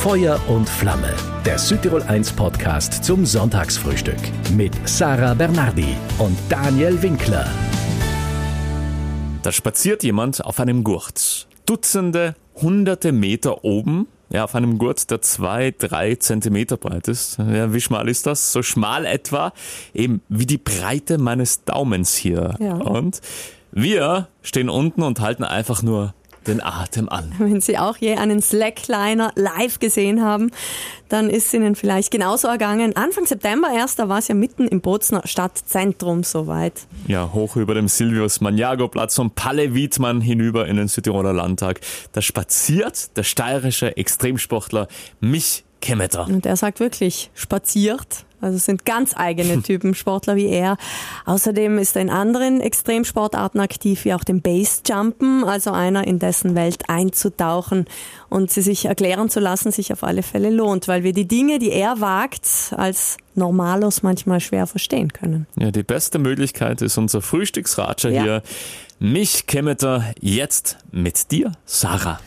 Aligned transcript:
Feuer 0.00 0.40
und 0.48 0.66
Flamme, 0.66 1.12
der 1.44 1.58
Südtirol 1.58 2.02
1 2.02 2.32
Podcast 2.32 3.04
zum 3.04 3.26
Sonntagsfrühstück 3.26 4.16
mit 4.56 4.72
Sarah 4.88 5.34
Bernardi 5.34 5.94
und 6.18 6.38
Daniel 6.48 7.02
Winkler. 7.02 7.46
Da 9.42 9.52
spaziert 9.52 10.02
jemand 10.02 10.42
auf 10.42 10.58
einem 10.58 10.84
Gurt. 10.84 11.46
Dutzende, 11.66 12.34
hunderte 12.54 13.12
Meter 13.12 13.62
oben 13.62 14.06
ja, 14.30 14.44
auf 14.44 14.54
einem 14.54 14.78
Gurt, 14.78 15.10
der 15.10 15.20
zwei, 15.20 15.74
drei 15.76 16.14
Zentimeter 16.14 16.78
breit 16.78 17.06
ist. 17.06 17.36
Ja, 17.36 17.74
wie 17.74 17.80
schmal 17.82 18.08
ist 18.08 18.26
das? 18.26 18.52
So 18.52 18.62
schmal 18.62 19.04
etwa 19.04 19.52
eben 19.92 20.22
wie 20.30 20.46
die 20.46 20.56
Breite 20.56 21.18
meines 21.18 21.66
Daumens 21.66 22.14
hier. 22.16 22.54
Ja. 22.58 22.72
Und 22.72 23.20
wir 23.70 24.28
stehen 24.40 24.70
unten 24.70 25.02
und 25.02 25.20
halten 25.20 25.44
einfach 25.44 25.82
nur 25.82 26.14
den 26.46 26.62
Atem 26.62 27.08
an. 27.08 27.32
Wenn 27.38 27.60
Sie 27.60 27.78
auch 27.78 27.96
je 27.96 28.16
einen 28.16 28.42
Slackliner 28.42 29.32
live 29.34 29.78
gesehen 29.78 30.22
haben, 30.22 30.50
dann 31.08 31.28
ist 31.28 31.46
es 31.46 31.54
Ihnen 31.54 31.74
vielleicht 31.74 32.10
genauso 32.10 32.48
ergangen. 32.48 32.96
Anfang 32.96 33.26
September 33.26 33.68
erst, 33.74 33.98
da 33.98 34.08
war 34.08 34.18
es 34.18 34.28
ja 34.28 34.34
mitten 34.34 34.68
im 34.68 34.80
Bozner 34.80 35.22
Stadtzentrum 35.24 36.22
soweit. 36.22 36.74
Ja, 37.06 37.32
hoch 37.32 37.56
über 37.56 37.74
dem 37.74 37.88
Silvius 37.88 38.40
Maniago 38.40 38.88
Platz 38.88 39.18
und 39.18 39.34
Palle 39.34 39.74
Wiedmann 39.74 40.20
hinüber 40.20 40.66
in 40.68 40.76
den 40.76 40.88
Südtiroler 40.88 41.32
Landtag. 41.32 41.80
Da 42.12 42.22
spaziert 42.22 43.16
der 43.16 43.22
steirische 43.22 43.96
Extremsportler 43.96 44.88
Mich 45.20 45.64
Kemeter. 45.80 46.26
Und 46.26 46.46
er 46.46 46.56
sagt 46.56 46.80
wirklich, 46.80 47.30
spaziert. 47.34 48.24
Also 48.40 48.56
es 48.56 48.64
sind 48.64 48.84
ganz 48.84 49.14
eigene 49.16 49.62
Typen 49.62 49.94
Sportler 49.94 50.36
wie 50.36 50.48
er. 50.48 50.76
Außerdem 51.26 51.78
ist 51.78 51.96
er 51.96 52.02
in 52.02 52.10
anderen 52.10 52.60
Extremsportarten 52.60 53.60
aktiv, 53.60 54.04
wie 54.04 54.14
auch 54.14 54.24
dem 54.24 54.40
Basejumpen, 54.42 55.44
also 55.44 55.70
einer, 55.72 56.06
in 56.06 56.18
dessen 56.18 56.54
Welt 56.54 56.84
einzutauchen 56.88 57.86
und 58.28 58.50
sie 58.50 58.62
sich 58.62 58.86
erklären 58.86 59.28
zu 59.30 59.40
lassen, 59.40 59.72
sich 59.72 59.92
auf 59.92 60.04
alle 60.04 60.22
Fälle 60.22 60.50
lohnt, 60.50 60.88
weil 60.88 61.02
wir 61.02 61.12
die 61.12 61.26
Dinge, 61.28 61.58
die 61.58 61.70
er 61.72 62.00
wagt, 62.00 62.74
als 62.76 63.16
Normalos 63.34 64.02
manchmal 64.02 64.40
schwer 64.40 64.66
verstehen 64.66 65.12
können. 65.12 65.46
Ja, 65.56 65.70
die 65.70 65.82
beste 65.82 66.18
Möglichkeit 66.18 66.82
ist 66.82 66.98
unser 66.98 67.22
Frühstücksratscher 67.22 68.10
Ja. 68.10 68.22
hier. 68.22 68.42
Mich 68.98 69.46
Kemeter, 69.46 70.04
jetzt 70.20 70.76
mit 70.90 71.30
dir, 71.30 71.52
Sarah. 71.64 72.20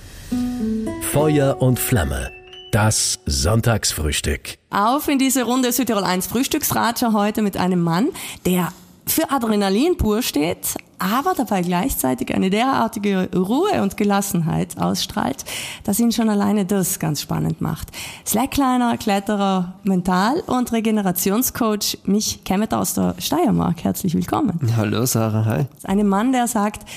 Feuer 1.12 1.62
und 1.62 1.78
Flamme, 1.80 2.32
das 2.74 3.20
Sonntagsfrühstück. 3.28 4.58
Auf 4.72 5.08
in 5.08 5.20
diese 5.20 5.44
Runde 5.44 5.72
Südtirol 5.72 6.04
1 6.04 6.26
Frühstücksratscher 6.26 7.14
heute 7.14 7.44
mit 7.44 7.56
einem 7.56 7.82
Mann, 7.82 8.10
der 8.48 8.74
für 9.06 9.30
Adrenalin 9.30 9.96
pur 9.96 10.24
steht, 10.24 10.76
aber 10.98 11.36
dabei 11.36 11.62
gleichzeitig 11.62 12.34
eine 12.34 12.50
derartige 12.50 13.30
Ruhe 13.36 13.84
und 13.84 13.96
Gelassenheit 13.96 14.80
ausstrahlt, 14.80 15.46
dass 15.84 16.00
ihn 16.00 16.12
schon 16.12 16.30
alleine 16.30 16.66
das 16.66 16.98
ganz 16.98 17.22
spannend 17.22 17.62
macht. 17.62 17.90
Slackliner, 18.26 18.98
Kletterer, 18.98 19.76
Mental- 19.84 20.42
und 20.48 20.72
Regenerationscoach 20.72 22.00
Mich 22.06 22.44
Kemmet 22.44 22.74
aus 22.74 22.96
der 22.96 23.14
Steiermark. 23.20 23.84
Herzlich 23.84 24.16
willkommen. 24.16 24.60
Hallo 24.76 25.06
Sarah, 25.06 25.46
hi. 25.46 25.66
Einem 25.84 26.08
Mann, 26.08 26.32
der 26.32 26.48
sagt, 26.48 26.90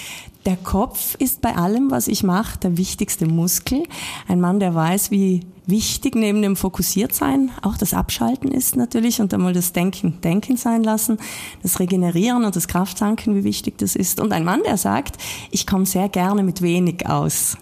der 0.47 0.57
Kopf 0.57 1.17
ist 1.17 1.43
bei 1.43 1.55
allem, 1.55 1.91
was 1.91 2.09
ich 2.09 2.23
mache, 2.23 2.59
der 2.61 2.79
wichtigste 2.79 3.27
Muskel. 3.27 3.83
Ein 4.27 4.41
Mann, 4.41 4.61
der 4.61 4.75
weiß, 4.75 5.11
wie 5.11 5.43
wichtig 5.67 6.15
neben 6.15 6.43
dem 6.43 6.57
Fokussiertsein 6.57 7.51
auch 7.63 7.77
das 7.77 7.93
Abschalten 7.93 8.51
ist 8.51 8.77
natürlich 8.77 9.21
und 9.21 9.35
einmal 9.35 9.53
das 9.53 9.73
Denken 9.73 10.21
Denken 10.23 10.57
sein 10.57 10.83
lassen, 10.83 11.19
das 11.63 11.81
Regenerieren 11.81 12.45
und 12.45 12.57
das 12.57 12.69
Krafttanken, 12.69 13.35
wie 13.35 13.45
wichtig 13.45 13.79
das 13.79 13.97
ist. 13.97 14.21
Und 14.21 14.33
ein 14.33 14.45
Mann, 14.45 14.63
der 14.65 14.77
sagt, 14.77 15.17
ich 15.51 15.67
komme 15.67 15.87
sehr 15.87 16.09
gerne 16.09 16.43
mit 16.43 16.63
wenig 16.63 17.09
aus. 17.09 17.57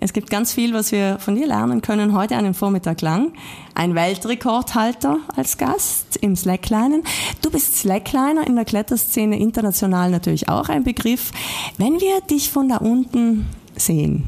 Es 0.00 0.12
gibt 0.12 0.30
ganz 0.30 0.52
viel, 0.52 0.74
was 0.74 0.92
wir 0.92 1.18
von 1.18 1.36
dir 1.36 1.46
lernen 1.46 1.80
können. 1.80 2.14
Heute 2.14 2.36
einen 2.36 2.54
Vormittag 2.54 3.00
lang. 3.00 3.32
Ein 3.74 3.94
Weltrekordhalter 3.94 5.18
als 5.34 5.58
Gast 5.58 6.16
im 6.20 6.36
Slacklinen. 6.36 7.02
Du 7.40 7.50
bist 7.50 7.76
Slackliner 7.76 8.46
in 8.46 8.56
der 8.56 8.64
Kletterszene 8.64 9.38
international 9.38 10.10
natürlich 10.10 10.48
auch 10.48 10.68
ein 10.68 10.84
Begriff. 10.84 11.30
Wenn 11.78 12.00
wir 12.00 12.20
dich 12.22 12.50
von 12.50 12.68
da 12.68 12.78
unten 12.78 13.46
sehen, 13.76 14.24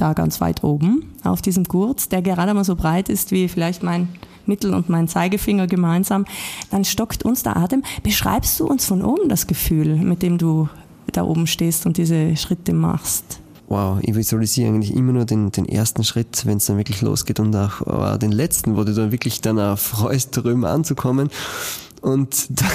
da 0.00 0.12
ganz 0.12 0.40
weit 0.40 0.64
oben 0.64 1.12
auf 1.24 1.42
diesem 1.42 1.64
Gurt, 1.64 2.12
der 2.12 2.22
gerade 2.22 2.54
mal 2.54 2.64
so 2.64 2.76
breit 2.76 3.08
ist 3.08 3.30
wie 3.30 3.48
vielleicht 3.48 3.82
mein 3.82 4.08
Mittel- 4.46 4.74
und 4.74 4.88
mein 4.88 5.08
Zeigefinger 5.08 5.66
gemeinsam, 5.66 6.24
dann 6.70 6.84
stockt 6.84 7.24
uns 7.24 7.42
der 7.42 7.56
Atem. 7.56 7.82
Beschreibst 8.02 8.58
du 8.60 8.66
uns 8.66 8.84
von 8.84 9.02
oben 9.02 9.28
das 9.28 9.46
Gefühl, 9.46 9.96
mit 9.96 10.22
dem 10.22 10.38
du 10.38 10.68
da 11.12 11.24
oben 11.24 11.46
stehst 11.46 11.86
und 11.86 11.96
diese 11.96 12.36
Schritte 12.36 12.72
machst? 12.72 13.40
Wow, 13.68 13.98
ich 14.02 14.16
visualisiere 14.16 14.68
eigentlich 14.68 14.92
immer 14.94 15.12
nur 15.12 15.24
den, 15.24 15.52
den 15.52 15.64
ersten 15.64 16.02
Schritt, 16.02 16.44
wenn 16.44 16.56
es 16.56 16.66
dann 16.66 16.76
wirklich 16.76 17.02
losgeht 17.02 17.38
und 17.38 17.54
auch 17.54 18.14
äh, 18.14 18.18
den 18.18 18.32
letzten, 18.32 18.76
wo 18.76 18.82
du 18.82 18.92
dann 18.92 19.12
wirklich 19.12 19.40
dann 19.40 19.60
auch 19.60 19.78
freust, 19.78 20.36
drüben 20.36 20.64
anzukommen. 20.64 21.30
Und 22.00 22.46
da, 22.60 22.66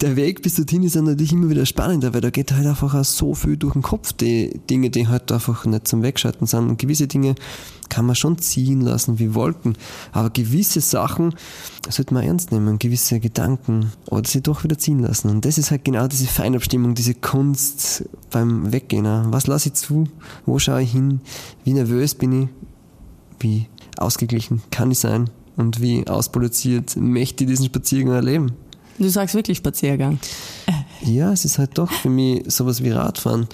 der 0.00 0.16
Weg 0.16 0.42
bis 0.42 0.54
dorthin 0.54 0.82
ist 0.82 0.96
dann 0.96 1.04
natürlich 1.04 1.32
immer 1.32 1.50
wieder 1.50 1.66
spannender, 1.66 2.14
weil 2.14 2.20
da 2.20 2.30
geht 2.30 2.52
halt 2.52 2.66
einfach 2.66 2.94
auch 2.94 3.04
so 3.04 3.34
viel 3.34 3.56
durch 3.56 3.74
den 3.74 3.82
Kopf, 3.82 4.12
die 4.12 4.60
Dinge, 4.70 4.90
die 4.90 5.08
halt 5.08 5.30
einfach 5.30 5.64
nicht 5.66 5.88
zum 5.88 6.02
Wegschalten 6.02 6.46
sind. 6.46 6.68
Und 6.68 6.78
gewisse 6.78 7.06
Dinge 7.06 7.34
kann 7.88 8.06
man 8.06 8.16
schon 8.16 8.38
ziehen 8.38 8.80
lassen 8.80 9.18
wie 9.18 9.34
Wolken, 9.34 9.76
aber 10.12 10.30
gewisse 10.30 10.80
Sachen 10.80 11.34
sollte 11.88 12.14
man 12.14 12.24
ernst 12.24 12.50
nehmen, 12.50 12.78
gewisse 12.78 13.20
Gedanken 13.20 13.92
oder 14.10 14.28
sie 14.28 14.40
doch 14.40 14.64
wieder 14.64 14.78
ziehen 14.78 15.00
lassen. 15.00 15.30
Und 15.30 15.44
das 15.44 15.58
ist 15.58 15.70
halt 15.70 15.84
genau 15.84 16.08
diese 16.08 16.26
Feinabstimmung, 16.26 16.94
diese 16.94 17.14
Kunst 17.14 18.04
beim 18.30 18.72
Weggehen. 18.72 19.06
auch. 19.06 19.30
Was 19.30 19.46
lasse 19.46 19.68
ich 19.68 19.74
zu? 19.74 20.08
Wo 20.46 20.58
schaue 20.58 20.82
ich 20.82 20.92
hin? 20.92 21.20
Wie 21.64 21.74
nervös 21.74 22.14
bin 22.14 22.42
ich? 22.42 22.48
Wie 23.38 23.66
ausgeglichen 23.98 24.62
kann 24.70 24.90
ich 24.90 24.98
sein? 24.98 25.30
Und 25.56 25.80
wie 25.80 26.06
ausproduziert 26.06 26.96
möchte 26.96 27.44
ich 27.44 27.48
diesen 27.48 27.66
Spaziergang 27.66 28.14
erleben? 28.14 28.52
Du 28.98 29.08
sagst 29.08 29.34
wirklich 29.34 29.58
Spaziergang. 29.58 30.18
Ja, 31.02 31.32
es 31.32 31.44
ist 31.44 31.58
halt 31.58 31.76
doch 31.76 31.90
für 31.90 32.08
mich 32.08 32.50
sowas 32.50 32.82
wie 32.82 32.90
Radfahren, 32.90 33.46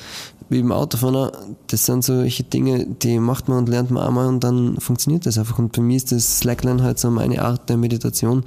wie 0.48 0.60
im 0.60 0.70
Autofahren. 0.70 1.30
Das 1.66 1.86
sind 1.86 2.04
solche 2.04 2.44
Dinge, 2.44 2.86
die 2.86 3.18
macht 3.18 3.48
man 3.48 3.58
und 3.58 3.68
lernt 3.68 3.90
man 3.90 4.06
einmal 4.06 4.28
und 4.28 4.44
dann 4.44 4.78
funktioniert 4.78 5.26
das 5.26 5.38
einfach. 5.38 5.58
Und 5.58 5.72
bei 5.72 5.82
mir 5.82 5.96
ist 5.96 6.12
das 6.12 6.38
Slackline 6.38 6.82
halt 6.82 6.98
so 6.98 7.10
meine 7.10 7.42
Art 7.42 7.68
der 7.68 7.76
Meditation, 7.76 8.44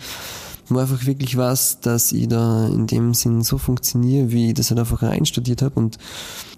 wo 0.69 0.79
einfach 0.79 1.05
wirklich 1.05 1.35
was, 1.35 1.81
dass 1.81 2.13
ich 2.13 2.29
da 2.29 2.67
in 2.67 2.87
dem 2.87 3.13
Sinn 3.13 3.41
so 3.41 3.57
funktioniere, 3.57 4.31
wie 4.31 4.49
ich 4.49 4.53
das 4.53 4.69
halt 4.69 4.79
einfach 4.79 5.03
einstudiert 5.03 5.61
habe. 5.61 5.77
Und 5.77 5.97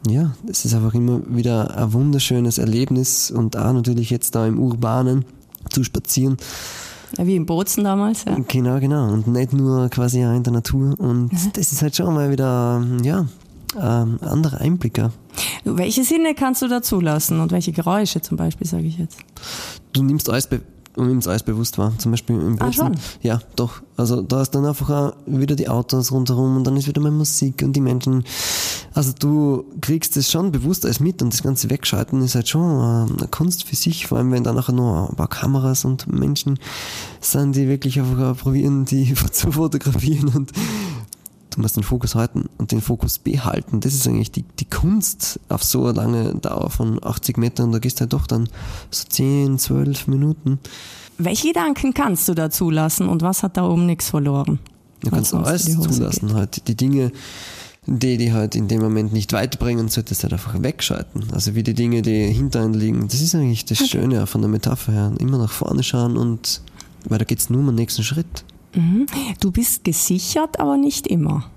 ja, 0.08 0.35
es 0.47 0.66
ist 0.66 0.75
einfach 0.75 0.94
immer 0.94 1.22
wieder 1.28 1.75
ein 1.75 1.94
wunderschönes 1.94 2.59
Erlebnis 2.59 3.31
und 3.31 3.58
auch 3.58 3.74
natürlich 3.74 4.12
jetzt 4.12 4.35
da 4.35 4.46
im 4.46 4.59
Urbanen 4.59 5.25
zu 5.72 5.84
spazieren. 5.84 6.38
Wie 7.18 7.35
im 7.35 7.45
Bozen 7.45 7.84
damals, 7.84 8.25
ja. 8.25 8.38
Genau, 8.47 8.79
genau. 8.79 9.12
Und 9.12 9.28
nicht 9.28 9.53
nur 9.53 9.90
quasi 9.90 10.23
auch 10.25 10.34
in 10.35 10.44
der 10.44 10.53
Natur. 10.53 11.00
Und 11.00 11.31
das 11.53 11.72
ist 11.72 11.81
halt 11.81 11.95
schon 11.95 12.13
mal 12.13 12.31
wieder, 12.31 12.85
ja, 13.03 13.25
ähm, 13.75 14.19
ein 14.22 14.28
anderer 14.28 14.62
Einblick. 14.62 15.00
auch. 15.00 15.12
Welche 15.63 16.03
Sinne 16.03 16.34
kannst 16.35 16.62
du 16.62 16.67
da 16.67 16.81
zulassen 16.81 17.40
und 17.40 17.51
welche 17.51 17.72
Geräusche 17.72 18.22
zum 18.22 18.38
Beispiel, 18.38 18.67
sage 18.67 18.85
ich 18.85 18.97
jetzt? 18.97 19.17
Du 19.94 20.03
nimmst 20.03 20.29
alles, 20.29 20.47
du 20.97 21.06
nimmst 21.06 21.28
alles 21.28 21.44
bewusst 21.44 21.78
wahr. 21.78 21.94
Zum 21.97 22.12
Beispiel 22.12 22.35
im 22.35 22.56
Ah, 22.59 22.66
Bozen. 22.66 22.74
schon? 22.74 22.96
Ja, 23.22 23.40
doch. 23.56 23.81
Also 23.96 24.22
da 24.22 24.41
ist 24.41 24.52
dann 24.52 24.66
einfach 24.66 24.90
auch 24.90 25.13
wieder 25.25 25.56
die 25.56 25.69
Autos 25.69 26.12
rundherum 26.12 26.58
und 26.58 26.63
dann 26.66 26.75
ist 26.78 26.88
wieder 26.88 27.02
mal 27.02 27.12
Musik 27.12 27.62
und 27.63 27.74
die 27.74 27.81
Menschen. 27.81 28.24
Also 28.94 29.12
du 29.18 29.66
kriegst 29.81 30.16
das 30.18 30.30
schon 30.30 30.52
bewusst 30.52 30.85
alles 30.85 31.00
mit 31.00 31.22
und 31.22 31.34
das 31.34 31.41
ganze 31.44 31.69
Wegschalten 31.69 32.22
ist 32.22 32.35
halt 32.35 32.50
schon 32.50 32.62
äh, 32.62 33.19
eine 33.19 33.28
Kunst 33.30 33.63
für 33.63 33.75
sich, 33.75 34.08
vor 34.08 34.18
allem 34.18 34.31
wenn 34.31 34.44
da 34.44 34.53
nachher 34.53 34.74
noch 34.74 35.09
ein 35.09 35.16
paar 35.16 35.28
Kameras 35.30 35.85
und 35.85 36.08
Menschen 36.08 36.59
sind, 37.22 37.56
die 37.56 37.68
wirklich 37.68 38.00
einfach 38.00 38.38
probieren, 38.38 38.85
die 38.85 39.14
zu 39.31 39.52
fotografieren 39.52 40.29
und 40.29 40.52
du 41.57 41.63
musst 41.63 41.75
den 41.75 41.84
Fokus 41.84 42.16
halten 42.16 42.45
und 42.57 42.72
den 42.72 42.81
Fokus 42.81 43.18
behalten. 43.18 43.79
Das 43.79 43.94
ist 43.94 44.07
eigentlich 44.07 44.31
die, 44.31 44.44
die 44.59 44.66
Kunst 44.66 45.40
auf 45.50 45.63
so 45.63 45.85
eine 45.85 45.94
lange 45.94 46.35
Dauer 46.35 46.69
von 46.69 47.03
80 47.03 47.38
Metern. 47.38 47.72
Da 47.72 47.79
gehst 47.79 47.97
du 47.97 48.01
halt 48.01 48.13
doch 48.13 48.28
dann 48.28 48.47
so 48.91 49.06
10, 49.09 49.57
12 49.57 50.07
Minuten. 50.07 50.59
Welche 51.17 51.47
Gedanken 51.47 51.96
kannst 51.96 52.29
du 52.29 52.35
da 52.35 52.52
zulassen 52.52 53.09
und 53.09 53.23
was 53.23 53.41
hat 53.41 53.58
da 53.58 53.67
oben 53.67 53.87
nichts 53.87 54.11
verloren? 54.11 54.59
Du 55.02 55.09
kannst 55.09 55.34
alles 55.34 55.66
zulassen. 55.66 56.35
Halt. 56.35 56.67
Die 56.67 56.76
Dinge, 56.76 57.11
die 57.87 58.17
die 58.17 58.31
halt 58.34 58.55
in 58.55 58.67
dem 58.67 58.81
Moment 58.81 59.11
nicht 59.11 59.34
weiterbringen, 59.34 59.90
solltest 59.90 60.22
du 60.22 60.23
halt 60.26 60.34
einfach 60.34 60.61
wegschalten. 60.61 61.26
Also 61.34 61.55
wie 61.55 61.64
die 61.64 61.73
Dinge, 61.73 62.03
die 62.03 62.28
hinter 62.28 62.61
einem 62.61 62.76
liegen. 62.76 63.08
Das 63.08 63.20
ist 63.20 63.34
eigentlich 63.34 63.66
das 63.66 63.79
Schöne 63.79 64.23
auch 64.23 64.28
von 64.28 64.41
der 64.41 64.49
Metapher 64.49 64.91
her. 64.93 65.11
Immer 65.17 65.40
nach 65.40 65.52
vorne 65.52 65.81
schauen 65.81 66.17
und 66.17 66.61
weil 67.05 67.17
da 67.17 67.26
geht's 67.26 67.49
nur 67.49 67.61
um 67.61 67.67
den 67.67 67.76
nächsten 67.76 68.03
Schritt. 68.03 68.43
Du 69.40 69.52
bist 69.52 69.84
gesichert, 69.84 70.59
aber 70.59 70.78
nicht 70.78 71.08
immer. 71.08 71.49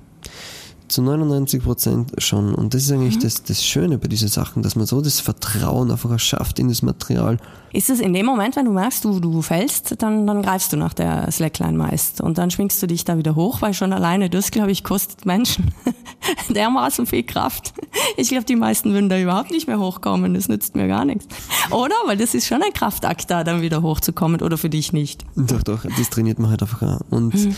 Zu 0.90 1.02
99 1.02 1.62
Prozent 1.62 2.12
schon. 2.18 2.52
Und 2.52 2.74
das 2.74 2.82
ist 2.82 2.90
eigentlich 2.90 3.20
das, 3.20 3.44
das 3.44 3.64
Schöne 3.64 3.96
bei 3.96 4.08
diesen 4.08 4.26
Sachen, 4.26 4.64
dass 4.64 4.74
man 4.74 4.86
so 4.86 5.00
das 5.00 5.20
Vertrauen 5.20 5.92
einfach 5.92 6.18
schafft 6.18 6.58
in 6.58 6.66
das 6.66 6.82
Material. 6.82 7.38
Ist 7.72 7.88
es 7.88 8.00
in 8.00 8.12
dem 8.12 8.26
Moment, 8.26 8.56
wenn 8.56 8.64
du 8.64 8.72
merkst, 8.72 9.04
du, 9.04 9.20
du 9.20 9.42
fällst, 9.42 10.02
dann, 10.02 10.26
dann 10.26 10.42
greifst 10.42 10.72
du 10.72 10.76
nach 10.76 10.92
der 10.92 11.30
Slackline 11.30 11.76
meist 11.76 12.20
und 12.20 12.38
dann 12.38 12.50
schwingst 12.50 12.82
du 12.82 12.86
dich 12.86 13.04
da 13.04 13.16
wieder 13.16 13.36
hoch, 13.36 13.62
weil 13.62 13.74
schon 13.74 13.92
alleine 13.92 14.28
das, 14.28 14.50
glaube 14.50 14.72
ich, 14.72 14.82
kostet 14.82 15.24
Menschen 15.24 15.72
dermaßen 16.48 17.06
viel 17.06 17.22
Kraft. 17.22 17.72
Ich 18.16 18.28
glaube, 18.28 18.44
die 18.44 18.56
meisten 18.56 18.92
würden 18.92 19.08
da 19.08 19.18
überhaupt 19.18 19.50
nicht 19.50 19.66
mehr 19.66 19.78
hochkommen. 19.78 20.34
Das 20.34 20.48
nützt 20.48 20.74
mir 20.74 20.88
gar 20.88 21.04
nichts. 21.04 21.26
Oder? 21.70 21.94
Weil 22.06 22.16
das 22.16 22.34
ist 22.34 22.46
schon 22.46 22.62
ein 22.62 22.72
Kraftakt, 22.72 23.30
da 23.30 23.44
dann 23.44 23.62
wieder 23.62 23.82
hochzukommen. 23.82 24.40
Oder 24.42 24.58
für 24.58 24.70
dich 24.70 24.92
nicht? 24.92 25.24
Doch, 25.36 25.62
doch. 25.62 25.84
Das 25.84 26.10
trainiert 26.10 26.38
man 26.38 26.50
halt 26.50 26.62
einfach 26.62 26.82
auch. 26.82 27.00
Und 27.10 27.34
mhm. 27.34 27.54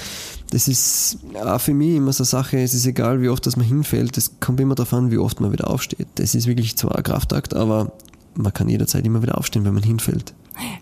das 0.50 0.68
ist 0.68 1.18
auch 1.42 1.60
für 1.60 1.74
mich 1.74 1.96
immer 1.96 2.12
so 2.12 2.22
eine 2.22 2.26
Sache. 2.26 2.58
Es 2.58 2.74
ist 2.74 2.86
egal, 2.86 3.20
wie 3.22 3.28
oft 3.28 3.46
dass 3.46 3.56
man 3.56 3.66
hinfällt. 3.66 4.16
Das 4.16 4.40
kommt 4.40 4.60
immer 4.60 4.74
darauf 4.74 4.92
an, 4.92 5.10
wie 5.10 5.18
oft 5.18 5.40
man 5.40 5.52
wieder 5.52 5.70
aufsteht. 5.70 6.08
Das 6.16 6.34
ist 6.34 6.46
wirklich 6.46 6.76
zwar 6.76 6.96
ein 6.96 7.02
Kraftakt, 7.02 7.54
aber 7.54 7.92
man 8.34 8.52
kann 8.52 8.68
jederzeit 8.68 9.04
immer 9.04 9.22
wieder 9.22 9.38
aufstehen, 9.38 9.64
wenn 9.64 9.74
man 9.74 9.82
hinfällt. 9.82 10.34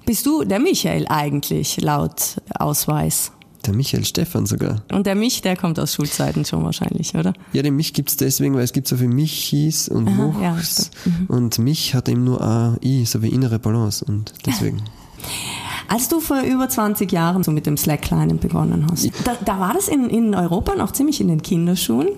Bist 0.04 0.26
du 0.26 0.44
der 0.44 0.58
Michael 0.58 1.06
eigentlich 1.08 1.80
laut 1.80 2.40
Ausweis? 2.58 3.32
Der 3.66 3.74
Michael 3.74 4.04
Stefan 4.06 4.46
sogar. 4.46 4.82
Und 4.90 5.06
der 5.06 5.14
Mich, 5.14 5.42
der 5.42 5.54
kommt 5.54 5.78
aus 5.78 5.94
Schulzeiten 5.94 6.46
schon 6.46 6.64
wahrscheinlich, 6.64 7.14
oder? 7.14 7.34
Ja, 7.52 7.62
den 7.62 7.76
Mich 7.76 7.92
gibt 7.92 8.08
es 8.08 8.16
deswegen, 8.16 8.54
weil 8.54 8.62
es 8.62 8.72
gibt 8.72 8.88
so 8.88 8.96
viel 8.96 9.08
Michis 9.08 9.88
und 9.88 10.08
Aha, 10.08 10.16
Muchs. 10.16 10.90
Ja, 11.04 11.12
mhm. 11.12 11.26
Und 11.26 11.58
Mich 11.58 11.94
hat 11.94 12.08
eben 12.08 12.24
nur 12.24 12.40
A, 12.40 12.76
I, 12.82 13.04
so 13.04 13.22
wie 13.22 13.28
innere 13.28 13.58
Balance. 13.58 14.02
Und 14.04 14.32
deswegen. 14.46 14.82
Als 15.88 16.08
du 16.08 16.20
vor 16.20 16.40
über 16.42 16.68
20 16.68 17.10
Jahren 17.10 17.42
so 17.42 17.50
mit 17.50 17.66
dem 17.66 17.76
Slackline 17.76 18.34
begonnen 18.34 18.86
hast, 18.90 19.10
da, 19.24 19.36
da, 19.44 19.58
war 19.58 19.74
das 19.74 19.88
in, 19.88 20.08
in 20.08 20.34
Europa 20.34 20.76
noch 20.76 20.92
ziemlich 20.92 21.20
in 21.20 21.28
den 21.28 21.42
Kinderschuhen. 21.42 22.10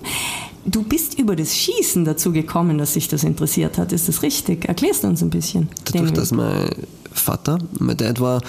Du 0.65 0.83
bist 0.83 1.19
über 1.19 1.35
das 1.35 1.55
Schießen 1.55 2.05
dazu 2.05 2.31
gekommen, 2.31 2.77
dass 2.77 2.93
sich 2.93 3.07
das 3.07 3.23
interessiert 3.23 3.77
hat. 3.77 3.91
Ist 3.91 4.07
das 4.07 4.21
richtig? 4.21 4.65
Erklärst 4.65 5.03
du 5.03 5.07
uns 5.07 5.21
ein 5.21 5.29
bisschen? 5.29 5.69
Dadurch, 5.91 6.11
dass 6.11 6.31
mein 6.31 6.69
Vater, 7.11 7.59
mein 7.79 7.97
Dad 7.97 8.19
war 8.19 8.41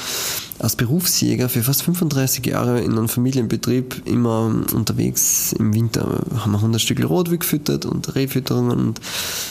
als 0.59 0.77
Berufsjäger 0.77 1.49
für 1.49 1.63
fast 1.63 1.83
35 1.83 2.47
Jahre 2.47 2.81
in 2.81 2.93
einem 2.93 3.09
Familienbetrieb 3.09 4.03
immer 4.07 4.47
unterwegs. 4.73 5.53
Im 5.53 5.75
Winter 5.75 6.23
haben 6.39 6.53
wir 6.53 6.59
100 6.59 6.81
Stück 6.81 7.03
Rotwild 7.09 7.41
gefüttert 7.41 7.85
und 7.85 8.15
Rehfütterungen 8.15 8.71
und 8.71 9.01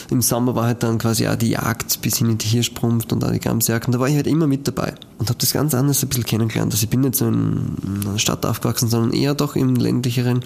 im 0.09 0.21
Sommer 0.21 0.55
war 0.55 0.65
halt 0.65 0.83
dann 0.83 0.97
quasi 0.97 1.27
auch 1.27 1.35
die 1.35 1.49
Jagd 1.49 2.01
bis 2.01 2.17
hin 2.17 2.29
in 2.29 2.37
die 2.37 2.47
Hirschprumpft 2.47 3.11
und 3.11 3.23
auch 3.23 3.31
die 3.31 3.39
Gamsjagd 3.39 3.87
und 3.87 3.91
da 3.93 3.99
war 3.99 4.07
ich 4.07 4.15
halt 4.15 4.27
immer 4.27 4.47
mit 4.47 4.67
dabei 4.67 4.93
und 5.19 5.29
habe 5.29 5.39
das 5.39 5.51
ganz 5.51 5.73
anders 5.73 6.01
ein 6.03 6.09
bisschen 6.09 6.25
kennengelernt. 6.25 6.73
Also 6.73 6.83
ich 6.83 6.89
bin 6.89 7.01
nicht 7.01 7.15
so 7.15 7.27
in 7.27 7.75
einer 8.05 8.19
Stadt 8.19 8.45
aufgewachsen, 8.45 8.89
sondern 8.89 9.13
eher 9.13 9.35
doch 9.35 9.55
im 9.55 9.75
ländlicheren 9.75 10.39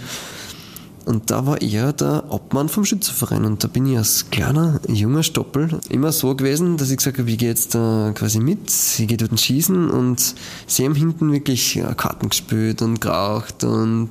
und 1.07 1.31
da 1.31 1.45
war 1.45 1.61
er 1.61 1.93
der 1.93 2.25
Obmann 2.29 2.67
vom 2.67 2.83
Schützenverein. 2.83 3.45
Und 3.45 3.63
da 3.63 3.69
bin 3.69 3.85
ich 3.85 3.97
als 3.97 4.29
kleiner, 4.29 4.81
junger 4.87 5.23
Stoppel 5.23 5.79
immer 5.89 6.11
so 6.11 6.35
gewesen, 6.35 6.75
dass 6.75 6.89
ich 6.91 6.97
gesagt 6.97 7.17
habe, 7.17 7.31
ich 7.31 7.37
gehe 7.37 7.47
jetzt 7.47 7.73
da 7.73 8.11
quasi 8.13 8.39
mit, 8.39 8.69
ich 8.97 9.07
gehe 9.07 9.15
dort 9.15 9.39
schießen 9.39 9.89
und 9.89 10.35
sie 10.67 10.83
haben 10.83 10.95
hinten 10.95 11.31
wirklich 11.31 11.81
Karten 11.95 12.29
gespielt 12.29 12.81
und 12.81 12.99
geraucht 12.99 13.63
und 13.63 14.09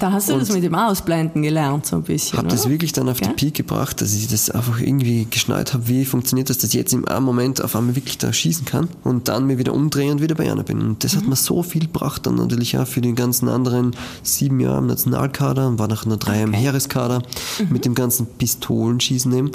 da 0.00 0.12
hast 0.12 0.28
du 0.28 0.38
das 0.38 0.52
mit 0.52 0.62
dem 0.62 0.74
Ausblenden 0.74 1.42
gelernt, 1.42 1.86
so 1.86 1.96
ein 1.96 2.02
bisschen. 2.02 2.38
Habe 2.38 2.48
das 2.48 2.68
wirklich 2.68 2.92
dann 2.92 3.08
auf 3.08 3.20
ja? 3.20 3.28
die 3.28 3.34
Peak 3.34 3.54
gebracht, 3.54 4.00
dass 4.02 4.12
ich 4.12 4.28
das 4.28 4.50
einfach 4.50 4.80
irgendwie 4.80 5.26
geschnallt 5.30 5.72
habe, 5.72 5.88
wie 5.88 6.04
funktioniert 6.04 6.50
das, 6.50 6.58
dass 6.58 6.70
ich 6.70 6.76
jetzt 6.76 6.92
im 6.92 7.08
einen 7.08 7.24
Moment 7.24 7.62
auf 7.62 7.74
einmal 7.74 7.96
wirklich 7.96 8.18
da 8.18 8.32
schießen 8.32 8.66
kann 8.66 8.88
und 9.02 9.28
dann 9.28 9.46
mir 9.46 9.56
wieder 9.56 9.72
umdrehe 9.72 10.12
und 10.12 10.20
wieder 10.20 10.34
bei 10.34 10.50
einer 10.50 10.62
bin. 10.62 10.82
Und 10.82 11.04
das 11.04 11.14
mhm. 11.14 11.18
hat 11.18 11.28
mir 11.28 11.36
so 11.36 11.62
viel 11.62 11.82
gebracht, 11.82 12.26
dann 12.26 12.34
natürlich 12.34 12.76
auch 12.76 12.86
für 12.86 13.00
die 13.00 13.14
ganzen 13.14 13.48
anderen 13.48 13.96
sieben 14.22 14.60
Jahre 14.60 14.78
im 14.78 14.88
Nationalkader 14.88 15.66
und 15.66 15.78
war 15.78 15.88
nach 15.88 16.04
nur 16.08 16.16
drei 16.18 16.34
okay. 16.34 16.42
im 16.44 16.52
Heereskader 16.52 17.22
mhm. 17.58 17.68
mit 17.70 17.84
dem 17.84 17.94
ganzen 17.94 18.26
Pistolenschießen 18.26 19.32
eben. 19.32 19.52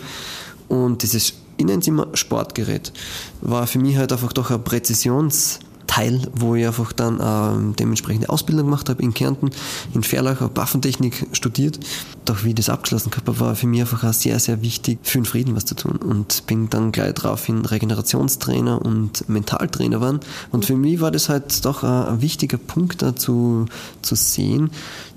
Und 0.68 1.04
dieses, 1.04 1.34
ich 1.58 1.66
nenne 1.66 1.80
es 1.80 1.88
immer 1.88 2.08
Sportgerät, 2.14 2.94
war 3.42 3.68
für 3.68 3.80
mich 3.80 3.98
halt 3.98 4.12
einfach 4.12 4.34
doch 4.34 4.52
ein 4.52 4.64
Präzisions- 4.64 5.60
Teil, 5.94 6.22
wo 6.34 6.56
ich 6.56 6.66
einfach 6.66 6.92
dann 6.92 7.20
äh, 7.20 7.76
dementsprechende 7.76 8.30
Ausbildung 8.30 8.66
gemacht 8.66 8.90
habe 8.90 9.04
in 9.04 9.14
Kärnten, 9.14 9.52
in 9.94 10.02
Verlach, 10.02 10.42
habe 10.42 10.56
Waffentechnik 10.56 11.28
studiert. 11.34 11.80
Doch 12.26 12.44
wie 12.44 12.50
ich 12.50 12.56
das 12.56 12.70
abgeschlossen 12.70 13.12
habe, 13.16 13.40
war 13.40 13.56
für 13.56 13.68
mich 13.68 13.82
einfach 13.82 14.04
auch 14.04 14.14
sehr, 14.14 14.40
sehr 14.40 14.64
wichtig, 14.64 14.98
für 15.04 15.20
den 15.20 15.26
Frieden 15.26 15.56
was 15.56 15.66
zu 15.66 15.76
tun. 15.76 15.98
Und 15.98 16.48
bin 16.48 16.68
dann 16.70 16.92
gleich 16.92 17.14
daraufhin 17.14 17.64
Regenerationstrainer 17.64 18.82
und 18.82 19.30
Mentaltrainer 19.30 19.98
geworden. 19.98 20.22
Und 20.52 20.66
für 20.66 20.76
mich 20.76 21.00
war 21.00 21.12
das 21.12 21.30
halt 21.30 21.64
doch 21.64 21.84
ein, 21.84 22.22
wichtiger 22.22 22.58
Punkt 22.58 23.04
dazu 23.04 23.68
zu 24.02 24.16
sehen, 24.16 24.72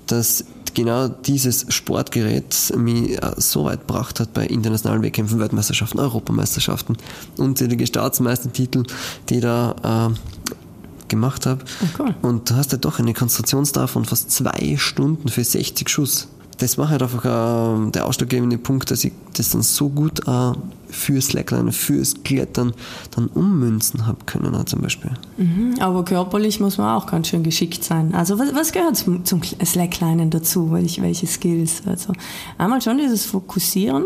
dass 0.05 0.45
genau 0.77 1.07
dieses 1.07 1.65
Sportgerät 1.69 2.55
mich 2.77 3.17
so 3.37 3.65
weit 3.65 3.87
gebracht 3.87 4.19
hat 4.19 4.33
bei 4.33 4.45
internationalen 4.45 5.01
Wettkämpfen, 5.01 5.39
Weltmeisterschaften, 5.39 5.99
Europameisterschaften, 5.99 6.97
unzählige 7.37 7.87
Staatsmeistertitel, 7.87 8.83
die 9.29 9.39
da 9.39 10.11
äh, 10.11 11.07
gemacht 11.07 11.47
habe. 11.47 11.65
Oh, 11.81 12.03
cool. 12.03 12.15
Und 12.21 12.51
du 12.51 12.55
hast 12.55 12.73
ja 12.73 12.77
doch 12.77 12.99
eine 12.99 13.15
Konstruktionsdauer 13.15 13.87
von 13.87 14.05
fast 14.05 14.29
zwei 14.29 14.77
Stunden 14.77 15.29
für 15.29 15.43
60 15.43 15.89
Schuss. 15.89 16.27
Das 16.57 16.77
war 16.77 16.89
halt 16.89 17.03
einfach 17.03 17.23
äh, 17.23 17.91
der 17.91 18.05
ausschlaggebende 18.05 18.57
Punkt, 18.57 18.89
dass 18.89 19.03
ich 19.03 19.13
das 19.33 19.51
dann 19.51 19.61
so 19.61 19.89
gut 19.89 20.27
äh, 20.27 20.51
fürs 20.89 21.27
Slackline, 21.27 21.71
fürs 21.71 22.23
Klettern 22.23 22.73
dann 23.11 23.27
ummünzen 23.27 24.07
habe 24.07 24.19
können, 24.25 24.55
auch 24.55 24.65
zum 24.65 24.81
Beispiel. 24.81 25.11
Mhm, 25.37 25.75
aber 25.79 26.03
körperlich 26.03 26.59
muss 26.59 26.77
man 26.77 26.95
auch 26.95 27.05
ganz 27.05 27.27
schön 27.27 27.43
geschickt 27.43 27.83
sein. 27.83 28.15
Also 28.15 28.39
was, 28.39 28.55
was 28.55 28.71
gehört 28.71 28.97
zum, 28.97 29.23
zum 29.25 29.41
Slacklinen 29.43 30.29
dazu? 30.29 30.71
Welche, 30.71 31.01
welche 31.01 31.27
Skills? 31.27 31.83
Also 31.85 32.13
einmal 32.57 32.81
schon 32.81 32.97
dieses 32.97 33.25
Fokussieren, 33.25 34.03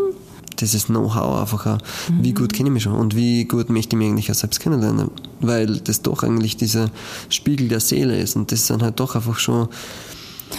dieses 0.60 0.86
Know-how 0.86 1.40
einfach 1.40 1.66
auch, 1.66 1.78
mhm. 2.10 2.24
wie 2.24 2.32
gut 2.32 2.52
kenne 2.52 2.68
ich 2.68 2.74
mich 2.74 2.82
schon 2.82 2.94
und 2.94 3.16
wie 3.16 3.44
gut 3.44 3.70
möchte 3.70 3.96
ich 3.96 3.98
mich 3.98 4.08
eigentlich 4.08 4.30
auch 4.30 4.34
selbst 4.34 4.60
kennenlernen, 4.60 5.10
weil 5.40 5.78
das 5.78 6.02
doch 6.02 6.22
eigentlich 6.22 6.56
dieser 6.56 6.90
Spiegel 7.28 7.68
der 7.68 7.80
Seele 7.80 8.18
ist 8.18 8.36
und 8.36 8.52
das 8.52 8.66
sind 8.66 8.82
halt 8.82 9.00
doch 9.00 9.16
einfach 9.16 9.38
schon 9.38 9.68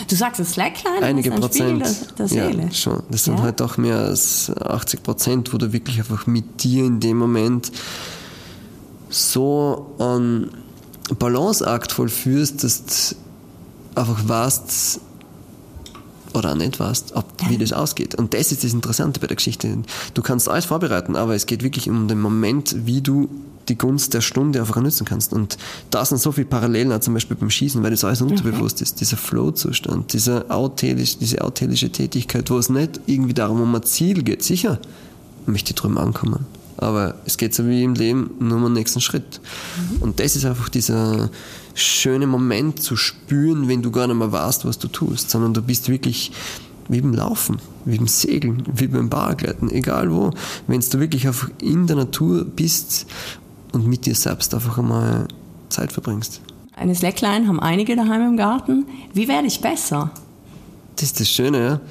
Du 0.07 0.15
sagst, 0.15 0.39
das 0.39 0.53
Slackline 0.53 1.01
einige 1.01 1.29
ist 1.29 1.35
ein 1.35 1.41
Prozent, 1.41 1.87
Spiegel 1.87 2.07
der, 2.07 2.15
der 2.15 2.27
Seele. 2.27 2.63
Ja, 2.63 2.71
schon. 2.71 3.03
Das 3.09 3.23
sind 3.23 3.37
ja. 3.37 3.43
halt 3.43 3.59
doch 3.59 3.77
mehr 3.77 3.97
als 3.97 4.51
80 4.55 5.03
Prozent, 5.03 5.53
wo 5.53 5.57
du 5.57 5.71
wirklich 5.73 5.99
einfach 5.99 6.27
mit 6.27 6.63
dir 6.63 6.85
in 6.85 6.99
dem 6.99 7.17
Moment 7.17 7.71
so 9.09 9.95
einen 9.99 10.51
Balanceakt 11.19 11.91
vollführst, 11.91 12.63
dass 12.63 12.85
du 12.85 13.99
einfach 13.99 14.27
weißt, 14.27 14.99
oder 16.33 16.51
auch 16.51 16.55
nicht 16.55 16.79
weißt, 16.79 17.15
ob, 17.15 17.25
wie 17.49 17.57
das 17.57 17.73
ausgeht. 17.73 18.15
Und 18.15 18.33
das 18.33 18.51
ist 18.51 18.63
das 18.63 18.73
Interessante 18.73 19.19
bei 19.19 19.27
der 19.27 19.35
Geschichte. 19.35 19.77
Du 20.13 20.21
kannst 20.21 20.49
alles 20.49 20.65
vorbereiten, 20.65 21.15
aber 21.15 21.35
es 21.35 21.45
geht 21.45 21.63
wirklich 21.63 21.89
um 21.89 22.07
den 22.07 22.19
Moment, 22.19 22.75
wie 22.85 23.01
du 23.01 23.29
die 23.69 23.77
Gunst 23.77 24.13
der 24.13 24.21
Stunde 24.21 24.59
einfach 24.59 24.81
nutzen 24.81 25.05
kannst. 25.05 25.33
Und 25.33 25.57
da 25.89 26.03
sind 26.03 26.19
so 26.19 26.31
viele 26.31 26.47
Parallelen, 26.47 26.91
auch 26.91 26.99
zum 26.99 27.13
Beispiel 27.13 27.37
beim 27.37 27.49
Schießen, 27.49 27.81
weil 27.83 27.91
das 27.91 28.03
alles 28.03 28.21
unterbewusst 28.21 28.81
ist. 28.81 28.99
Dieser 28.99 29.17
Flow-Zustand, 29.17 30.13
diese 30.13 30.49
authelisch, 30.49 31.17
diese 31.17 31.41
authelische 31.41 31.89
Tätigkeit, 31.91 32.49
wo 32.49 32.57
es 32.57 32.69
nicht 32.69 32.99
irgendwie 33.05 33.33
darum 33.33 33.61
um 33.61 33.73
ein 33.75 33.83
Ziel 33.83 34.23
geht. 34.23 34.43
Sicher 34.43 34.79
möchte 35.45 35.71
ich 35.71 35.75
drüben 35.75 35.97
ankommen. 35.97 36.45
Aber 36.77 37.15
es 37.25 37.37
geht 37.37 37.53
so 37.53 37.67
wie 37.67 37.83
im 37.83 37.93
Leben 37.93 38.31
nur 38.39 38.57
um 38.57 38.63
den 38.63 38.73
nächsten 38.73 39.01
Schritt. 39.01 39.39
Mhm. 39.77 40.01
Und 40.01 40.19
das 40.19 40.35
ist 40.35 40.45
einfach 40.45 40.69
dieser 40.69 41.29
schöne 41.75 42.27
Moment 42.27 42.81
zu 42.81 42.95
spüren, 42.95 43.67
wenn 43.67 43.81
du 43.81 43.91
gar 43.91 44.07
nicht 44.07 44.17
mehr 44.17 44.31
weißt, 44.31 44.65
was 44.65 44.79
du 44.79 44.87
tust, 44.87 45.29
sondern 45.29 45.53
du 45.53 45.61
bist 45.61 45.89
wirklich 45.89 46.31
wie 46.89 47.01
beim 47.01 47.13
Laufen, 47.13 47.59
wie 47.85 47.97
beim 47.97 48.07
Segeln, 48.07 48.63
wie 48.73 48.87
beim 48.87 49.09
Bargleiten, 49.09 49.71
egal 49.71 50.11
wo. 50.11 50.31
Wenn 50.67 50.81
du 50.81 50.99
wirklich 50.99 51.27
einfach 51.27 51.49
in 51.61 51.87
der 51.87 51.95
Natur 51.95 52.43
bist 52.43 53.05
und 53.71 53.87
mit 53.87 54.05
dir 54.05 54.15
selbst 54.15 54.53
einfach 54.53 54.77
einmal 54.77 55.27
Zeit 55.69 55.91
verbringst. 55.91 56.41
Eine 56.75 56.95
Slackline 56.95 57.47
haben 57.47 57.59
einige 57.59 57.95
daheim 57.95 58.29
im 58.29 58.37
Garten. 58.37 58.85
Wie 59.13 59.27
werde 59.27 59.47
ich 59.47 59.61
besser? 59.61 60.11
Das 60.95 61.03
ist 61.03 61.19
das 61.19 61.29
Schöne, 61.29 61.59
ja 61.59 61.81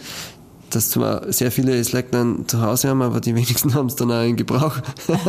dass 0.74 0.90
zwar 0.90 1.32
sehr 1.32 1.52
viele 1.52 1.82
Slackline 1.84 2.46
zu 2.46 2.62
Hause 2.62 2.88
haben, 2.88 3.02
aber 3.02 3.20
die 3.20 3.34
wenigsten 3.34 3.74
haben 3.74 3.86
es 3.86 3.96
dann 3.96 4.10
auch 4.10 4.22
in 4.22 4.36
Gebrauch. 4.36 4.76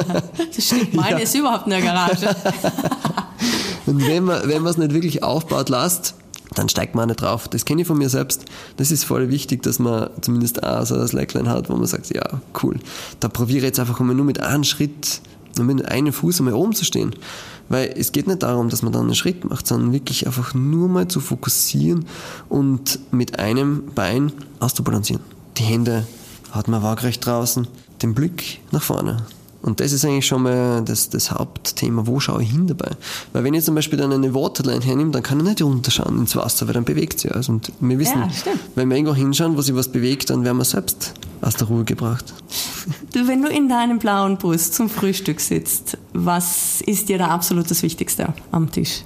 das 0.55 0.65
stimmt, 0.65 0.93
meine 0.93 1.17
ja. 1.17 1.23
ist 1.23 1.35
überhaupt 1.35 1.65
in 1.65 1.71
der 1.71 1.81
Garage. 1.81 2.35
Und 3.85 4.07
wenn 4.07 4.23
man 4.23 4.47
wenn 4.47 4.65
es 4.65 4.77
nicht 4.77 4.93
wirklich 4.93 5.23
aufbaut 5.23 5.69
lässt, 5.69 6.15
dann 6.55 6.69
steigt 6.69 6.95
man 6.95 7.09
nicht 7.09 7.21
drauf. 7.21 7.47
Das 7.47 7.65
kenne 7.65 7.81
ich 7.81 7.87
von 7.87 7.97
mir 7.97 8.09
selbst. 8.09 8.45
Das 8.77 8.91
ist 8.91 9.03
voll 9.03 9.29
wichtig, 9.29 9.63
dass 9.63 9.79
man 9.79 10.09
zumindest 10.21 10.63
auch 10.63 10.85
so 10.85 10.95
ein 10.95 11.07
Slackline 11.07 11.49
hat, 11.49 11.69
wo 11.69 11.75
man 11.75 11.85
sagt, 11.85 12.13
ja, 12.13 12.23
cool. 12.61 12.79
Da 13.19 13.27
probiere 13.27 13.59
ich 13.59 13.63
jetzt 13.63 13.79
einfach 13.79 13.99
mal 13.99 14.13
nur 14.13 14.25
mit 14.25 14.39
einem 14.39 14.63
Schritt, 14.63 15.21
nur 15.57 15.65
mit 15.65 15.85
einem 15.85 16.13
Fuß 16.13 16.39
einmal 16.39 16.53
oben 16.53 16.73
zu 16.73 16.85
stehen. 16.85 17.15
Weil 17.69 17.93
es 17.97 18.11
geht 18.11 18.27
nicht 18.27 18.43
darum, 18.43 18.69
dass 18.69 18.81
man 18.81 18.91
dann 18.91 19.03
einen 19.03 19.15
Schritt 19.15 19.45
macht, 19.49 19.67
sondern 19.67 19.93
wirklich 19.93 20.27
einfach 20.27 20.53
nur 20.53 20.89
mal 20.89 21.07
zu 21.07 21.19
fokussieren 21.19 22.05
und 22.49 22.99
mit 23.11 23.39
einem 23.39 23.83
Bein 23.95 24.31
auszubalancieren. 24.59 25.23
Die 25.57 25.63
Hände 25.63 26.05
hat 26.51 26.67
man 26.67 26.83
waagrecht 26.83 27.25
draußen, 27.25 27.67
den 28.01 28.13
Blick 28.13 28.59
nach 28.71 28.81
vorne. 28.83 29.25
Und 29.63 29.79
das 29.79 29.93
ist 29.93 30.03
eigentlich 30.03 30.27
schon 30.27 30.43
mal 30.43 30.83
das, 30.83 31.09
das 31.09 31.31
Hauptthema, 31.31 32.05
wo 32.05 32.19
schaue 32.19 32.43
ich 32.43 32.51
hin 32.51 32.67
dabei? 32.67 32.91
Weil 33.31 33.45
wenn 33.45 33.53
ich 33.53 33.63
zum 33.63 33.75
Beispiel 33.75 33.97
dann 33.97 34.11
eine 34.11 34.35
Waterline 34.35 34.81
hernehme, 34.81 35.11
dann 35.11 35.23
kann 35.23 35.39
ich 35.39 35.45
nicht 35.45 35.61
runterschauen 35.61 36.19
ins 36.19 36.35
Wasser, 36.35 36.67
weil 36.67 36.73
dann 36.73 36.83
bewegt 36.83 37.21
sie 37.21 37.29
alles. 37.29 37.47
Und 37.47 37.71
wir 37.79 37.97
wissen, 37.97 38.19
ja, 38.19 38.29
wenn 38.75 38.89
wir 38.89 38.97
irgendwo 38.97 39.15
hinschauen, 39.15 39.55
wo 39.55 39.61
sich 39.61 39.73
was 39.73 39.87
bewegt, 39.87 40.29
dann 40.29 40.43
werden 40.43 40.57
wir 40.57 40.65
selbst 40.65 41.13
aus 41.41 41.55
der 41.55 41.67
Ruhe 41.67 41.85
gebracht. 41.85 42.33
Du, 43.13 43.27
wenn 43.27 43.41
du 43.41 43.47
in 43.47 43.69
deinem 43.69 43.99
blauen 43.99 44.37
Bus 44.37 44.71
zum 44.71 44.89
Frühstück 44.89 45.39
sitzt, 45.39 45.97
was 46.11 46.81
ist 46.81 47.07
dir 47.07 47.17
da 47.17 47.29
absolut 47.29 47.71
das 47.71 47.83
Wichtigste 47.83 48.33
am 48.51 48.69
Tisch? 48.69 49.03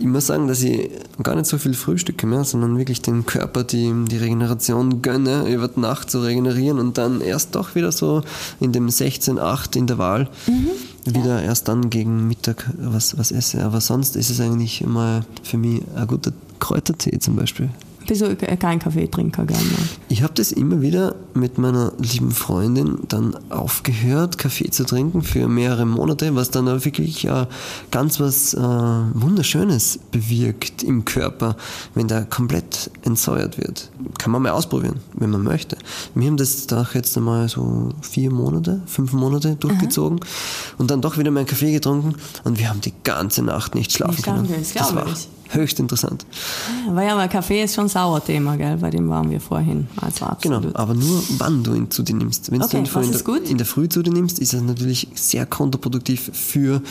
Ich 0.00 0.06
muss 0.06 0.26
sagen, 0.26 0.48
dass 0.48 0.62
ich 0.62 0.90
gar 1.22 1.34
nicht 1.34 1.46
so 1.46 1.58
viel 1.58 1.74
frühstücke 1.74 2.26
mehr, 2.26 2.44
sondern 2.44 2.78
wirklich 2.78 3.02
den 3.02 3.26
Körper 3.26 3.64
die, 3.64 3.92
die 4.08 4.16
Regeneration 4.16 5.02
gönne, 5.02 5.48
über 5.48 5.68
die 5.68 5.80
Nacht 5.80 6.10
zu 6.10 6.20
regenerieren 6.20 6.78
und 6.78 6.98
dann 6.98 7.20
erst 7.20 7.54
doch 7.54 7.74
wieder 7.74 7.92
so 7.92 8.22
in 8.60 8.72
dem 8.72 8.88
16-8 8.88 9.76
Intervall 9.76 10.28
mhm. 10.46 11.12
wieder 11.12 11.40
ja. 11.40 11.46
erst 11.46 11.68
dann 11.68 11.90
gegen 11.90 12.28
Mittag 12.28 12.70
was, 12.78 13.18
was 13.18 13.32
esse. 13.32 13.64
Aber 13.64 13.80
sonst 13.80 14.16
ist 14.16 14.30
es 14.30 14.40
eigentlich 14.40 14.82
immer 14.82 15.24
für 15.42 15.58
mich 15.58 15.82
ein 15.94 16.06
guter 16.06 16.32
Kräutertee 16.58 17.18
zum 17.18 17.36
Beispiel 17.36 17.70
bist 18.08 18.22
du 18.22 18.34
kein 18.34 18.78
Kaffeetrinker 18.78 19.44
gerne? 19.44 19.62
Ich 20.08 20.22
habe 20.22 20.32
das 20.34 20.50
immer 20.50 20.80
wieder 20.80 21.14
mit 21.34 21.58
meiner 21.58 21.92
lieben 21.98 22.30
Freundin 22.30 22.98
dann 23.06 23.36
aufgehört, 23.50 24.38
Kaffee 24.38 24.70
zu 24.70 24.84
trinken 24.84 25.22
für 25.22 25.46
mehrere 25.46 25.86
Monate, 25.86 26.34
was 26.34 26.50
dann 26.50 26.68
auch 26.68 26.84
wirklich 26.84 27.26
äh, 27.26 27.46
ganz 27.90 28.18
was 28.18 28.54
äh, 28.54 28.58
Wunderschönes 28.58 30.00
bewirkt 30.10 30.82
im 30.82 31.04
Körper, 31.04 31.56
wenn 31.94 32.08
der 32.08 32.24
komplett 32.24 32.90
entsäuert 33.02 33.58
wird. 33.58 33.90
Kann 34.18 34.32
man 34.32 34.42
mal 34.42 34.52
ausprobieren, 34.52 34.96
wenn 35.14 35.30
man 35.30 35.42
möchte. 35.42 35.76
Wir 36.14 36.28
haben 36.28 36.38
das 36.38 36.66
doch 36.66 36.94
jetzt 36.94 37.16
einmal 37.16 37.48
so 37.48 37.90
vier 38.00 38.32
Monate, 38.32 38.80
fünf 38.86 39.12
Monate 39.12 39.56
durchgezogen 39.56 40.20
Aha. 40.20 40.74
und 40.78 40.90
dann 40.90 41.02
doch 41.02 41.18
wieder 41.18 41.30
mal 41.30 41.40
einen 41.40 41.48
Kaffee 41.48 41.72
getrunken 41.72 42.14
und 42.44 42.58
wir 42.58 42.70
haben 42.70 42.80
die 42.80 42.94
ganze 43.04 43.42
Nacht 43.42 43.74
nicht 43.74 43.92
schlafen 43.92 44.22
können. 44.22 44.48
Das, 44.48 44.72
das 44.72 44.94
war 44.94 45.06
ich 45.06 45.28
höchst 45.50 45.80
interessant. 45.80 46.26
Weil 46.90 47.06
ja, 47.06 47.14
aber 47.14 47.28
Kaffee 47.28 47.62
ist 47.62 47.74
schon 47.74 47.88
sauer 47.88 48.24
Thema, 48.24 48.56
gell? 48.56 48.76
Bei 48.76 48.90
dem 48.90 49.08
waren 49.08 49.30
wir 49.30 49.40
vorhin. 49.40 49.88
Also 50.00 50.26
absolut. 50.26 50.62
Genau, 50.62 50.74
aber 50.74 50.94
nur 50.94 51.22
wann 51.38 51.62
du 51.62 51.74
ihn 51.74 51.90
zu 51.90 52.02
dir 52.02 52.14
nimmst. 52.14 52.50
Wenn 52.50 52.62
okay, 52.62 52.82
du 52.82 52.98
ihn 53.00 53.04
in 53.04 53.12
der, 53.12 53.50
in 53.50 53.58
der 53.58 53.66
Früh 53.66 53.88
zu 53.88 54.02
dir 54.02 54.12
nimmst, 54.12 54.38
ist 54.38 54.54
es 54.54 54.62
natürlich 54.62 55.08
sehr 55.14 55.46
kontraproduktiv 55.46 56.30
für 56.32 56.82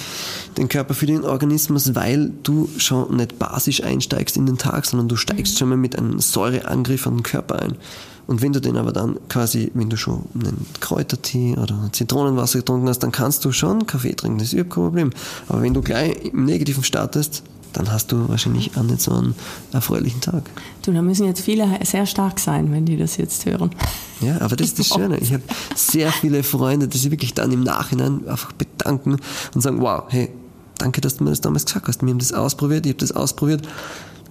den 0.58 0.68
Körper, 0.70 0.94
für 0.94 1.06
den 1.06 1.24
Organismus, 1.24 1.96
weil 1.96 2.32
du 2.44 2.70
schon 2.78 3.16
nicht 3.16 3.40
basisch 3.40 3.84
einsteigst 3.84 4.38
in 4.38 4.46
den 4.46 4.58
Tag, 4.58 4.86
sondern 4.86 5.08
du 5.08 5.16
steigst 5.16 5.54
mhm. 5.54 5.58
schon 5.58 5.70
mal 5.70 5.78
mit 5.78 5.98
einem 5.98 6.20
Säureangriff 6.20 7.08
an 7.08 7.18
den 7.18 7.24
Körper 7.24 7.62
ein. 7.62 7.78
Und 8.28 8.42
wenn 8.42 8.52
du 8.52 8.60
den 8.60 8.76
aber 8.76 8.92
dann 8.92 9.18
quasi, 9.30 9.72
wenn 9.74 9.90
du 9.90 9.96
schon 9.96 10.26
einen 10.36 10.66
Kräutertee 10.82 11.56
oder 11.58 11.90
Zitronenwasser 11.94 12.60
getrunken 12.60 12.90
hast, 12.90 13.00
dann 13.00 13.14
kannst 13.14 13.46
du 13.46 13.54
schon 13.54 13.88
Kaffee 13.88 14.14
trinken, 14.14 14.40
das 14.40 14.50
ist 14.50 14.54
überhaupt 14.54 14.74
kein 14.74 14.84
Problem. 14.84 15.10
Aber 15.48 15.62
wenn 15.62 15.74
du 15.74 15.82
gleich 15.82 16.26
im 16.26 16.44
Negativen 16.44 16.84
startest, 16.84 17.44
dann 17.74 17.92
hast 17.92 18.12
du 18.12 18.28
wahrscheinlich 18.30 18.76
auch 18.78 18.84
nicht 18.84 19.02
so 19.02 19.12
einen 19.12 19.36
erfreulichen 19.72 20.22
Tag. 20.22 20.44
Du, 20.84 20.92
da 20.92 21.02
müssen 21.02 21.26
jetzt 21.26 21.42
viele 21.42 21.68
sehr 21.84 22.06
stark 22.06 22.40
sein, 22.40 22.72
wenn 22.72 22.86
die 22.86 22.98
das 22.98 23.18
jetzt 23.18 23.46
hören. 23.46 23.72
Ja, 24.22 24.42
aber 24.42 24.56
das 24.56 24.68
ist 24.68 24.80
das 24.80 24.88
Schöne. 24.96 25.18
Ich 25.18 25.34
habe 25.34 25.44
sehr 25.76 26.12
viele 26.12 26.44
Freunde, 26.44 26.88
die 26.88 26.98
sich 26.98 27.12
wirklich 27.12 27.34
dann 27.34 27.52
im 27.52 27.64
Nachhinein 27.64 28.28
einfach 28.28 28.52
bedanken 28.54 29.18
und 29.54 29.62
sagen, 29.62 29.82
wow, 29.82 30.04
hey, 30.08 30.30
danke, 30.78 31.02
dass 31.02 31.18
du 31.18 31.24
mir 31.24 31.32
das 31.32 31.42
damals 31.42 31.66
gesagt 31.66 31.88
hast. 31.88 32.02
Wir 32.02 32.10
haben 32.10 32.20
das 32.20 32.34
ausprobiert, 32.34 32.86
ich 32.86 32.94
habe 32.94 33.00
das 33.00 33.12
ausprobiert. 33.12 33.68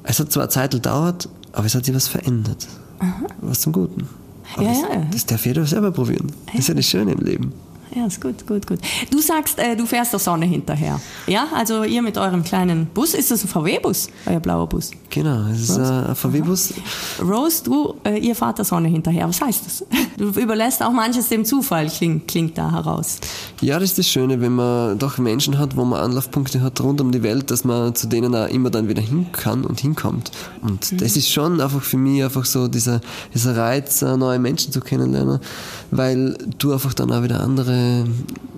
Es 0.02 0.20
hat 0.20 0.32
zwar 0.32 0.44
eine 0.44 0.50
Zeit 0.50 0.72
gedauert, 0.72 1.28
aber 1.52 1.66
es 1.66 1.74
hat 1.74 1.84
sich 1.84 1.94
was 1.94 2.08
verändert. 2.08 2.66
Aha. 2.98 3.26
Was 3.40 3.60
zum 3.60 3.72
Guten. 3.72 4.08
Aber 4.54 4.62
ja, 4.62 4.68
das, 4.68 4.80
ja. 4.80 5.06
das 5.10 5.26
darf 5.26 5.46
jeder 5.46 5.66
selber 5.66 5.90
probieren. 5.90 6.32
Das 6.46 6.60
ist 6.60 6.68
ja 6.68 6.74
das 6.74 6.86
Schöne 6.86 7.12
im 7.12 7.20
Leben. 7.20 7.52
Ja, 7.94 8.06
ist 8.06 8.20
gut, 8.20 8.46
gut, 8.46 8.66
gut. 8.66 8.78
Du 9.10 9.20
sagst, 9.20 9.58
äh, 9.58 9.76
du 9.76 9.86
fährst 9.86 10.12
der 10.12 10.18
Sonne 10.20 10.44
hinterher. 10.44 11.00
Ja, 11.26 11.46
also 11.54 11.84
ihr 11.84 12.02
mit 12.02 12.18
eurem 12.18 12.42
kleinen 12.42 12.86
Bus, 12.86 13.14
ist 13.14 13.30
das 13.30 13.44
ein 13.44 13.48
VW-Bus, 13.48 14.08
euer 14.26 14.40
blauer 14.40 14.68
Bus? 14.68 14.90
Genau, 15.08 15.46
es 15.52 15.70
ist 15.70 15.78
Rose? 15.78 16.06
ein 16.08 16.16
VW-Bus. 16.16 16.74
Rose, 17.22 17.62
du, 17.64 17.94
äh, 18.04 18.18
ihr 18.18 18.34
fahrt 18.34 18.58
der 18.58 18.64
Sonne 18.64 18.88
hinterher. 18.88 19.28
Was 19.28 19.40
heißt 19.40 19.66
das? 19.66 19.84
Du 20.16 20.28
überlässt 20.40 20.82
auch 20.82 20.92
manches 20.92 21.28
dem 21.28 21.44
Zufall, 21.44 21.88
klingt, 21.88 22.26
klingt 22.26 22.58
da 22.58 22.72
heraus. 22.72 23.18
Ja, 23.60 23.78
das 23.78 23.90
ist 23.90 23.98
das 23.98 24.08
Schöne, 24.08 24.40
wenn 24.40 24.54
man 24.54 24.98
doch 24.98 25.18
Menschen 25.18 25.58
hat, 25.58 25.76
wo 25.76 25.84
man 25.84 26.00
Anlaufpunkte 26.00 26.62
hat 26.62 26.80
rund 26.80 27.00
um 27.00 27.12
die 27.12 27.22
Welt, 27.22 27.50
dass 27.50 27.64
man 27.64 27.94
zu 27.94 28.06
denen 28.06 28.34
auch 28.34 28.48
immer 28.48 28.70
dann 28.70 28.88
wieder 28.88 29.02
hin 29.02 29.26
kann 29.32 29.64
und 29.64 29.80
hinkommt. 29.80 30.30
Und 30.62 30.92
mhm. 30.92 30.98
das 30.98 31.16
ist 31.16 31.30
schon 31.30 31.60
einfach 31.60 31.82
für 31.82 31.98
mich 31.98 32.24
einfach 32.24 32.46
so 32.46 32.66
dieser, 32.66 33.00
dieser 33.34 33.56
Reiz, 33.56 34.02
äh, 34.02 34.16
neue 34.16 34.38
Menschen 34.38 34.72
zu 34.72 34.80
kennenlernen, 34.80 35.38
weil 35.90 36.36
du 36.58 36.72
einfach 36.72 36.94
dann 36.94 37.12
auch 37.12 37.22
wieder 37.22 37.40
andere 37.40 37.85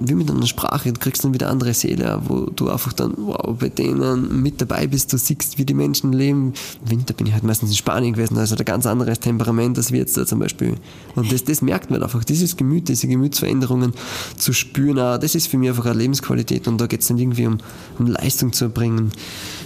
wie 0.00 0.14
mit 0.14 0.30
einer 0.30 0.46
Sprache, 0.46 0.92
du 0.92 1.00
kriegst 1.00 1.24
dann 1.24 1.34
wieder 1.34 1.50
andere 1.50 1.74
Seele, 1.74 2.20
wo 2.26 2.46
du 2.46 2.70
einfach 2.70 2.92
dann, 2.92 3.14
wow, 3.16 3.56
bei 3.58 3.68
denen 3.68 4.42
mit 4.42 4.60
dabei 4.60 4.86
bist, 4.86 5.12
du 5.12 5.18
siehst, 5.18 5.58
wie 5.58 5.64
die 5.64 5.74
Menschen 5.74 6.12
leben. 6.12 6.52
Im 6.84 6.90
Winter 6.90 7.14
bin 7.14 7.26
ich 7.26 7.32
halt 7.32 7.44
meistens 7.44 7.70
in 7.70 7.76
Spanien 7.76 8.14
gewesen, 8.14 8.38
also 8.38 8.54
ein 8.54 8.64
ganz 8.64 8.86
anderes 8.86 9.20
Temperament 9.20 9.76
als 9.76 9.92
wir 9.92 9.98
jetzt 9.98 10.16
da 10.16 10.26
zum 10.26 10.38
Beispiel. 10.38 10.74
Und 11.14 11.32
das, 11.32 11.44
das 11.44 11.62
merkt 11.62 11.90
man 11.90 12.02
einfach, 12.02 12.24
dieses 12.24 12.56
Gemüt, 12.56 12.88
diese 12.88 13.08
Gemütsveränderungen 13.08 13.92
zu 14.36 14.52
spüren, 14.52 14.98
auch, 14.98 15.18
das 15.18 15.34
ist 15.34 15.48
für 15.48 15.58
mich 15.58 15.68
einfach 15.68 15.86
eine 15.86 15.98
Lebensqualität 15.98 16.68
und 16.68 16.80
da 16.80 16.86
geht 16.86 17.00
es 17.00 17.10
nicht 17.10 17.22
irgendwie 17.22 17.46
um, 17.46 17.58
um 17.98 18.06
Leistung 18.06 18.52
zu 18.52 18.66
erbringen, 18.66 19.10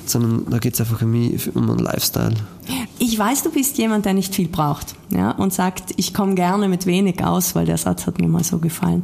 sondern 0.06 0.46
da 0.50 0.58
geht 0.58 0.74
es 0.74 0.80
einfach 0.80 1.02
um, 1.02 1.12
um 1.54 1.70
einen 1.70 1.78
Lifestyle. 1.78 2.34
Ich 2.98 3.18
weiß, 3.18 3.42
du 3.42 3.50
bist 3.50 3.78
jemand, 3.78 4.04
der 4.04 4.14
nicht 4.14 4.34
viel 4.34 4.48
braucht 4.48 4.94
ja, 5.10 5.32
und 5.32 5.52
sagt, 5.52 5.94
ich 5.96 6.14
komme 6.14 6.34
gerne 6.34 6.68
mit 6.68 6.86
wenig 6.86 7.24
aus, 7.24 7.54
weil 7.54 7.66
der 7.66 7.78
Satz 7.78 8.06
hat 8.06 8.20
mir 8.20 8.28
mal 8.28 8.44
so 8.44 8.58
gefallen. 8.58 9.02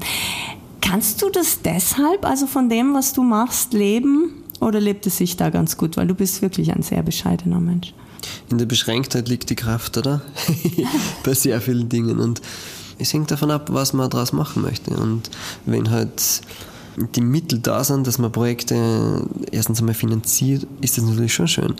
Kannst 0.80 1.20
du 1.20 1.30
das 1.30 1.60
deshalb, 1.62 2.24
also 2.24 2.46
von 2.46 2.68
dem, 2.68 2.94
was 2.94 3.12
du 3.12 3.22
machst, 3.22 3.72
leben 3.72 4.42
oder 4.60 4.80
lebt 4.80 5.06
es 5.06 5.18
sich 5.18 5.36
da 5.36 5.50
ganz 5.50 5.76
gut? 5.76 5.96
Weil 5.96 6.06
du 6.06 6.14
bist 6.14 6.40
wirklich 6.40 6.74
ein 6.74 6.82
sehr 6.82 7.02
bescheidener 7.02 7.60
Mensch. 7.60 7.92
In 8.50 8.58
der 8.58 8.66
Beschränktheit 8.66 9.28
liegt 9.28 9.50
die 9.50 9.54
Kraft, 9.54 9.96
oder? 9.98 10.22
Bei 11.24 11.34
sehr 11.34 11.60
vielen 11.60 11.88
Dingen. 11.88 12.18
Und 12.20 12.40
es 12.98 13.12
hängt 13.12 13.30
davon 13.30 13.50
ab, 13.50 13.68
was 13.72 13.92
man 13.92 14.08
daraus 14.10 14.32
machen 14.32 14.62
möchte. 14.62 14.90
Und 14.92 15.30
wenn 15.66 15.90
halt 15.90 16.42
die 17.14 17.20
Mittel 17.20 17.58
da 17.58 17.84
sind, 17.84 18.06
dass 18.06 18.18
man 18.18 18.32
Projekte 18.32 19.22
erstens 19.50 19.78
einmal 19.80 19.94
finanziert, 19.94 20.66
ist 20.80 20.96
das 20.96 21.04
natürlich 21.04 21.34
schon 21.34 21.48
schön. 21.48 21.74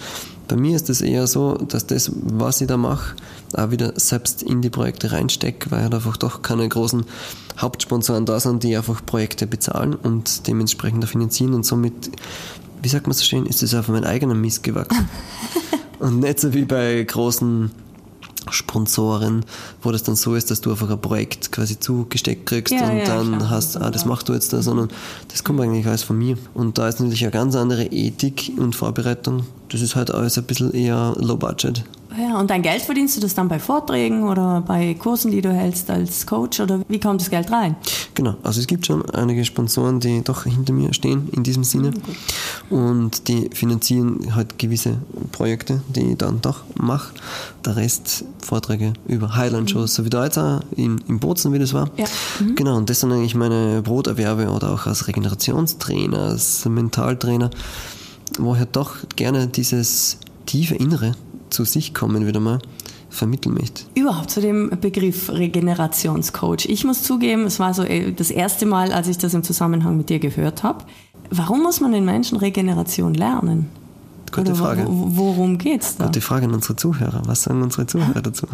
Bei 0.47 0.57
mir 0.57 0.77
ist 0.77 0.89
es 0.91 1.01
eher 1.01 1.27
so, 1.27 1.55
dass 1.55 1.87
das, 1.87 2.11
was 2.15 2.61
ich 2.61 2.67
da 2.67 2.77
mache, 2.77 3.17
auch 3.55 3.71
wieder 3.71 3.93
selbst 3.97 4.43
in 4.43 4.63
die 4.63 4.71
Projekte 4.71 5.13
reinstecke, 5.13 5.71
weil 5.71 5.83
halt 5.83 5.95
einfach 5.95 6.17
doch 6.17 6.43
keine 6.43 6.69
großen 6.69 7.05
Hauptsponsoren 7.59 8.27
da 8.27 8.41
sind, 8.41 8.63
die 8.63 8.77
einfach 8.77 9.05
Projekte 9.05 9.47
bezahlen 9.47 9.95
und 9.95 10.47
dementsprechend 10.47 11.05
auch 11.05 11.09
finanzieren 11.09 11.55
und 11.55 11.67
somit, 11.67 12.11
wie 12.83 12.89
sagt 12.89 13.07
man 13.07 13.15
so 13.15 13.25
schön, 13.25 13.47
ist 13.47 13.63
es 13.63 13.75
auf 13.75 13.89
meinen 13.89 14.05
eigenen 14.05 14.41
Mist 14.41 14.63
gewachsen. 14.63 15.09
und 15.99 16.21
nicht 16.21 16.41
so 16.41 16.55
wie 16.55 16.65
bei 16.65 17.03
großen 17.03 17.71
Sponsoren, 18.53 19.45
wo 19.83 19.93
das 19.93 20.03
dann 20.03 20.17
so 20.17 20.35
ist, 20.35 20.51
dass 20.51 20.61
du 20.61 20.71
einfach 20.71 20.91
ein 20.91 21.01
Projekt 21.01 21.53
quasi 21.53 21.79
zugesteckt 21.79 22.47
kriegst 22.47 22.75
ja, 22.75 22.89
und 22.89 22.99
ja, 22.99 23.05
dann 23.05 23.39
klar. 23.39 23.51
hast, 23.51 23.77
ah, 23.77 23.91
das 23.91 24.05
machst 24.05 24.29
du 24.29 24.33
jetzt 24.33 24.53
da, 24.53 24.63
sondern 24.63 24.89
das 25.29 25.45
kommt 25.45 25.61
eigentlich 25.61 25.87
alles 25.87 26.03
von 26.03 26.19
mir. 26.19 26.37
Und 26.55 26.79
da 26.79 26.89
ist 26.89 27.01
natürlich 27.01 27.23
eine 27.23 27.33
ganz 27.33 27.55
andere 27.55 27.85
Ethik 27.85 28.53
und 28.57 28.75
Vorbereitung. 28.75 29.45
Das 29.71 29.81
ist 29.81 29.97
halt 29.97 30.11
alles 30.11 30.39
ein 30.39 30.45
bisschen 30.45 30.73
eher 30.73 31.15
low 31.19 31.37
budget. 31.37 31.85
Ja, 32.19 32.41
und 32.41 32.51
dein 32.51 32.63
Geld 32.63 32.83
verdienst 32.83 33.17
du 33.17 33.21
das 33.21 33.35
dann 33.35 33.47
bei 33.47 33.61
Vorträgen 33.61 34.29
oder 34.29 34.61
bei 34.61 34.95
Kursen, 34.95 35.31
die 35.31 35.41
du 35.41 35.53
hältst 35.53 35.89
als 35.89 36.27
Coach 36.27 36.59
oder 36.59 36.81
wie 36.89 36.99
kommt 36.99 37.21
das 37.21 37.31
Geld 37.31 37.53
rein? 37.53 37.77
Genau, 38.15 38.35
also 38.43 38.61
es 38.61 38.67
gibt 38.67 38.87
schon 38.87 39.09
einige 39.11 39.45
Sponsoren, 39.45 40.01
die 40.01 40.23
doch 40.25 40.43
hinter 40.43 40.73
mir 40.73 40.93
stehen 40.95 41.29
in 41.31 41.45
diesem 41.45 41.63
Sinne 41.63 41.93
mhm, 42.71 42.77
und 42.77 43.29
die 43.29 43.51
finanzieren 43.53 44.35
halt 44.35 44.59
gewisse 44.59 44.99
Projekte, 45.31 45.81
die 45.95 46.13
ich 46.13 46.17
dann 46.17 46.41
doch 46.41 46.65
mache. 46.75 47.15
Der 47.65 47.77
Rest 47.77 48.25
Vorträge 48.41 48.95
über 49.07 49.37
Highland-Shows, 49.37 49.93
mhm. 49.93 50.03
so 50.03 50.05
wie 50.05 50.11
da 50.11 50.25
jetzt 50.25 50.39
auch 50.39 50.61
in, 50.75 51.01
in 51.07 51.21
Bozen, 51.21 51.53
wie 51.53 51.59
das 51.61 51.73
war. 51.73 51.89
Ja. 51.97 52.07
Mhm. 52.41 52.57
Genau, 52.57 52.77
und 52.77 52.91
das 52.91 52.99
sind 53.01 53.13
eigentlich 53.13 53.37
meine 53.37 53.83
Broterwerbe 53.83 54.49
oder 54.49 54.73
auch 54.73 54.87
als 54.87 55.07
Regenerationstrainer, 55.07 56.19
als 56.19 56.65
Mentaltrainer, 56.65 57.51
wo 58.39 58.55
ich 58.55 58.59
halt 58.59 58.75
doch 58.75 58.97
gerne 59.15 59.47
dieses 59.47 60.17
tiefe 60.47 60.75
Innere 60.75 61.15
zu 61.51 61.65
sich 61.65 61.95
kommen 61.95 62.27
wieder 62.27 62.41
mal 62.41 62.59
vermitteln 63.11 63.55
möchte. 63.55 63.83
Überhaupt 63.95 64.31
zu 64.31 64.41
dem 64.41 64.71
Begriff 64.81 65.31
Regenerationscoach. 65.31 66.67
Ich 66.67 66.85
muss 66.85 67.03
zugeben, 67.03 67.45
es 67.45 67.59
war 67.59 67.73
so 67.75 67.83
äh, 67.83 68.13
das 68.13 68.31
erste 68.31 68.67
Mal, 68.67 68.93
als 68.93 69.09
ich 69.09 69.19
das 69.19 69.35
im 69.35 69.43
Zusammenhang 69.43 69.97
mit 69.97 70.11
dir 70.11 70.19
gehört 70.19 70.63
habe. 70.63 70.85
Warum 71.31 71.63
muss 71.63 71.81
man 71.81 71.93
den 71.93 72.05
Menschen 72.05 72.39
Regeneration 72.39 73.15
lernen? 73.15 73.71
Gute 74.31 74.55
Frage. 74.55 74.85
Worum 74.89 75.59
geht 75.59 75.83
es 75.83 75.97
da? 75.97 76.07
Gute 76.07 76.21
Frage 76.21 76.47
an 76.47 76.55
unsere 76.55 76.77
Zuhörer. 76.77 77.23
Was 77.25 77.43
sagen 77.45 77.63
unsere 77.63 77.87
Zuhörer 77.87 78.21
dazu? 78.21 78.47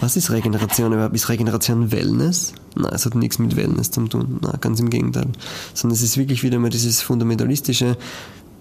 Was 0.00 0.16
ist 0.16 0.30
Regeneration 0.30 0.92
überhaupt? 0.92 1.14
Ist 1.14 1.28
Regeneration 1.28 1.90
Wellness? 1.90 2.54
Nein, 2.76 2.92
es 2.92 3.04
hat 3.04 3.14
nichts 3.14 3.38
mit 3.38 3.56
Wellness 3.56 3.90
zu 3.90 4.06
tun. 4.06 4.38
Nein, 4.40 4.54
ganz 4.60 4.80
im 4.80 4.90
Gegenteil. 4.90 5.26
Sondern 5.74 5.96
es 5.96 6.02
ist 6.02 6.16
wirklich 6.16 6.42
wieder 6.42 6.58
mal 6.58 6.70
dieses 6.70 7.02
fundamentalistische, 7.02 7.96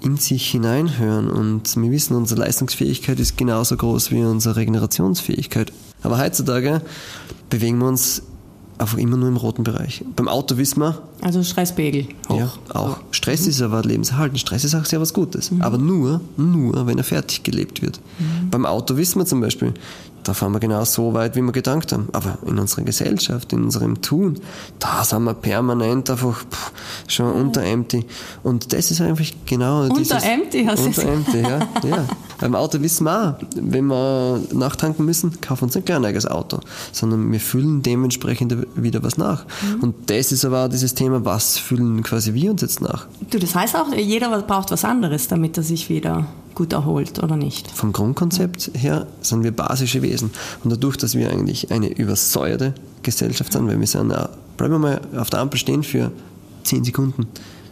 in 0.04 0.18
sich 0.18 0.52
hineinhören 0.52 1.30
und 1.30 1.76
wir 1.78 1.92
wissen, 1.92 2.16
unsere 2.16 2.42
Leistungsfähigkeit 2.42 3.20
ist 3.20 3.38
genauso 3.38 3.78
groß 3.78 4.12
wie 4.12 4.24
unsere 4.24 4.58
Regenerationsfähigkeit. 4.58 5.72
Aber 6.02 6.20
heutzutage 6.20 6.82
bewegen 7.50 7.78
wir 7.80 7.88
uns 7.88 8.24
einfach 8.78 8.98
immer 8.98 9.16
nur 9.16 9.30
im 9.30 9.38
roten 9.38 9.64
Bereich. 9.64 10.04
Beim 10.16 10.28
Auto 10.28 10.58
wissen 10.58 10.82
wir, 10.82 11.02
Also 11.22 11.42
Stresspegel 11.44 12.08
hoch. 12.28 12.38
ja, 12.38 12.54
auch 12.74 12.98
Stress 13.12 13.48
ist 13.48 13.62
aber 13.62 13.82
lebenserhaltend. 13.84 14.40
Stress 14.42 14.66
ist 14.66 14.76
auch 14.76 14.86
sehr 14.86 15.00
was 15.00 15.14
Gutes. 15.14 15.52
Aber 15.60 15.78
nur, 15.78 16.20
nur, 16.36 16.86
wenn 16.86 16.98
er 16.98 17.04
fertig 17.06 17.44
gelebt 17.44 17.82
wird. 17.82 18.02
Beim 18.52 18.66
Auto 18.66 18.98
wissen 18.98 19.20
wir 19.20 19.26
zum 19.26 19.40
Beispiel, 19.40 19.74
da 20.24 20.34
fahren 20.34 20.54
wir 20.54 20.60
genau 20.60 20.84
so 20.86 21.14
weit, 21.14 21.36
wie 21.36 21.42
wir 21.42 21.52
gedankt 21.52 21.92
haben. 21.92 22.08
Aber 22.14 22.38
in 22.46 22.58
unserer 22.58 22.84
Gesellschaft, 22.84 23.54
in 23.54 23.64
unserem 23.64 24.02
Tun, 24.02 24.40
da 24.80 25.04
sind 25.04 25.24
wir 25.24 25.34
permanent 25.34 26.10
einfach 26.10 26.44
pff, 26.46 26.72
schon 27.08 27.32
unter 27.32 27.64
empty. 27.64 28.06
Und 28.42 28.74
das 28.74 28.92
ist 28.92 29.02
einfach 29.02 29.26
genau 29.46 29.84
Unter 29.84 29.98
dieses... 29.98 30.24
empty, 30.24 30.66
hast 30.66 30.80
du 30.80 30.88
Unter 30.88 31.04
empty, 31.04 31.42
ja, 31.42 31.60
ja. 31.84 32.06
Beim 32.40 32.56
Auto 32.56 32.82
wissen 32.82 33.06
wir 33.06 33.38
auch, 33.40 33.46
wenn 33.56 33.86
wir 33.86 34.42
nachtanken 34.54 35.06
müssen, 35.06 35.40
kaufen 35.42 35.62
wir 35.62 35.76
uns 35.76 35.90
ein 35.90 36.06
eigenes 36.06 36.26
Auto, 36.26 36.60
sondern 36.92 37.32
wir 37.32 37.40
füllen 37.40 37.82
dementsprechend 37.82 38.56
wieder 38.76 39.04
was 39.04 39.18
nach. 39.18 39.46
Mhm. 39.62 39.84
Und 39.84 40.10
das 40.10 40.32
ist 40.32 40.46
aber 40.46 40.66
auch 40.66 40.70
dieses 40.70 40.94
Thema, 40.94 41.24
was 41.26 41.58
füllen 41.58 42.04
quasi 42.04 42.34
wir 42.34 42.52
uns 42.52 42.62
jetzt 42.62 42.82
nach? 42.82 43.08
Du, 43.30 43.40
das 43.40 43.56
heißt 43.56 43.76
auch, 43.76 43.94
jeder 43.94 44.42
braucht 44.42 44.72
was 44.72 44.86
anderes, 44.86 45.28
damit 45.28 45.58
er 45.58 45.64
sich 45.64 45.90
wieder 45.90 46.26
gut 46.56 46.74
erholt, 46.74 47.22
oder 47.22 47.36
nicht? 47.36 47.72
Vom 47.72 47.94
Grundkonzept 47.94 48.72
her 48.74 49.08
sind 49.22 49.44
wir 49.44 49.52
basische 49.52 50.02
Wesen. 50.02 50.32
Und 50.64 50.72
dadurch, 50.72 50.98
dass 50.98 51.16
wir 51.16 51.30
eigentlich 51.32 51.72
eine 51.72 51.88
übersäuerte 51.88 52.74
Gesellschaft 53.02 53.54
sind, 53.54 53.68
weil 53.68 53.80
wir 53.80 53.88
sind, 53.88 54.10
bleiben 54.58 54.74
wir 54.74 54.80
mal 54.80 55.02
auf 55.18 55.30
der 55.30 55.40
Ampel 55.40 55.60
stehen 55.60 55.84
für 55.84 56.12
10 56.64 56.84
Sekunden. 56.84 57.28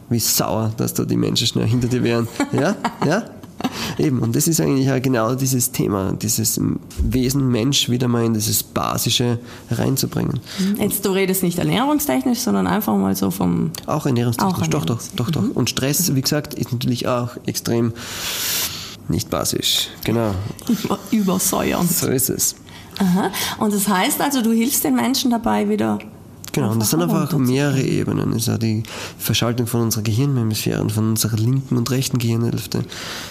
Wie 0.10 0.20
sauer, 0.20 0.74
dass 0.76 0.94
da 0.94 1.06
die 1.06 1.16
Menschen 1.16 1.48
schnell 1.48 1.68
hinter 1.68 1.88
dir 1.88 2.04
wären. 2.04 2.28
Ja? 2.52 2.76
Ja? 3.06 3.24
Eben, 3.98 4.20
und 4.20 4.36
das 4.36 4.48
ist 4.48 4.60
eigentlich 4.62 4.89
auch 4.91 5.01
genau 5.01 5.36
dieses 5.36 5.72
Thema, 5.72 6.13
dieses 6.13 6.60
Wesen 7.01 7.50
Mensch 7.50 7.89
wieder 7.89 8.08
mal 8.08 8.24
in 8.25 8.34
dieses 8.34 8.63
Basische 8.63 9.39
reinzubringen. 9.70 10.39
Jetzt, 10.80 11.06
du 11.06 11.10
redest 11.12 11.44
nicht 11.44 11.60
ernährungstechnisch, 11.60 12.39
sondern 12.39 12.68
einfach 12.68 12.96
mal 12.96 13.15
so 13.15 13.32
vom... 13.32 13.72
Auch 13.86 14.06
ernährungstechnisch, 14.06 14.53
Auch 14.62 14.68
doch, 14.68 14.86
doch, 14.86 14.98
ernährungs- 15.00 15.10
doch, 15.15 15.30
doch. 15.32 15.44
Und 15.56 15.70
Stress, 15.70 16.15
wie 16.15 16.22
gesagt, 16.22 16.53
ist 16.53 16.72
natürlich 16.72 17.08
auch 17.08 17.32
extrem 17.46 17.94
nicht 19.08 19.30
basisch. 19.30 19.89
Genau, 20.06 20.32
Über 20.68 21.00
Übersäuern. 21.12 21.88
so 21.88 22.08
ist 22.08 22.30
es. 22.30 22.56
Aha. 23.00 23.32
Und 23.60 23.74
das 23.74 23.88
heißt 23.88 24.22
also, 24.22 24.41
du 24.41 24.51
hilfst 24.51 24.84
den 24.84 24.96
Menschen 24.96 25.32
dabei 25.32 25.68
wieder. 25.70 26.00
Genau, 26.53 26.72
und 26.72 26.79
das 26.79 26.89
sind 26.89 27.01
einfach 27.01 27.31
mehrere 27.38 27.81
Ebenen. 27.81 28.31
Das 28.31 28.41
ist 28.41 28.48
ja 28.48 28.58
die 28.58 28.84
Verschaltung 29.17 29.67
von 29.67 29.81
unserer 29.81 30.03
Gehirnhemisphären, 30.03 30.89
von 30.89 31.10
unserer 31.10 31.38
linken 31.38 31.77
und 31.77 31.89
rechten 31.91 32.17
Gehirnhälfte, 32.17 32.84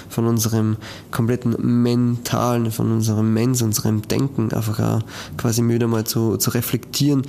von 0.08 0.26
unserem 0.26 0.76
kompletten 1.10 1.54
Mentalen, 1.82 2.70
von 2.70 2.90
unserem 2.90 3.34
Mens, 3.34 3.60
unserem 3.60 4.02
Denken, 4.08 4.52
einfach 4.54 4.80
auch 4.80 5.00
quasi 5.36 5.66
wieder 5.68 5.86
mal 5.86 6.04
zu, 6.04 6.38
zu 6.38 6.50
reflektieren, 6.50 7.22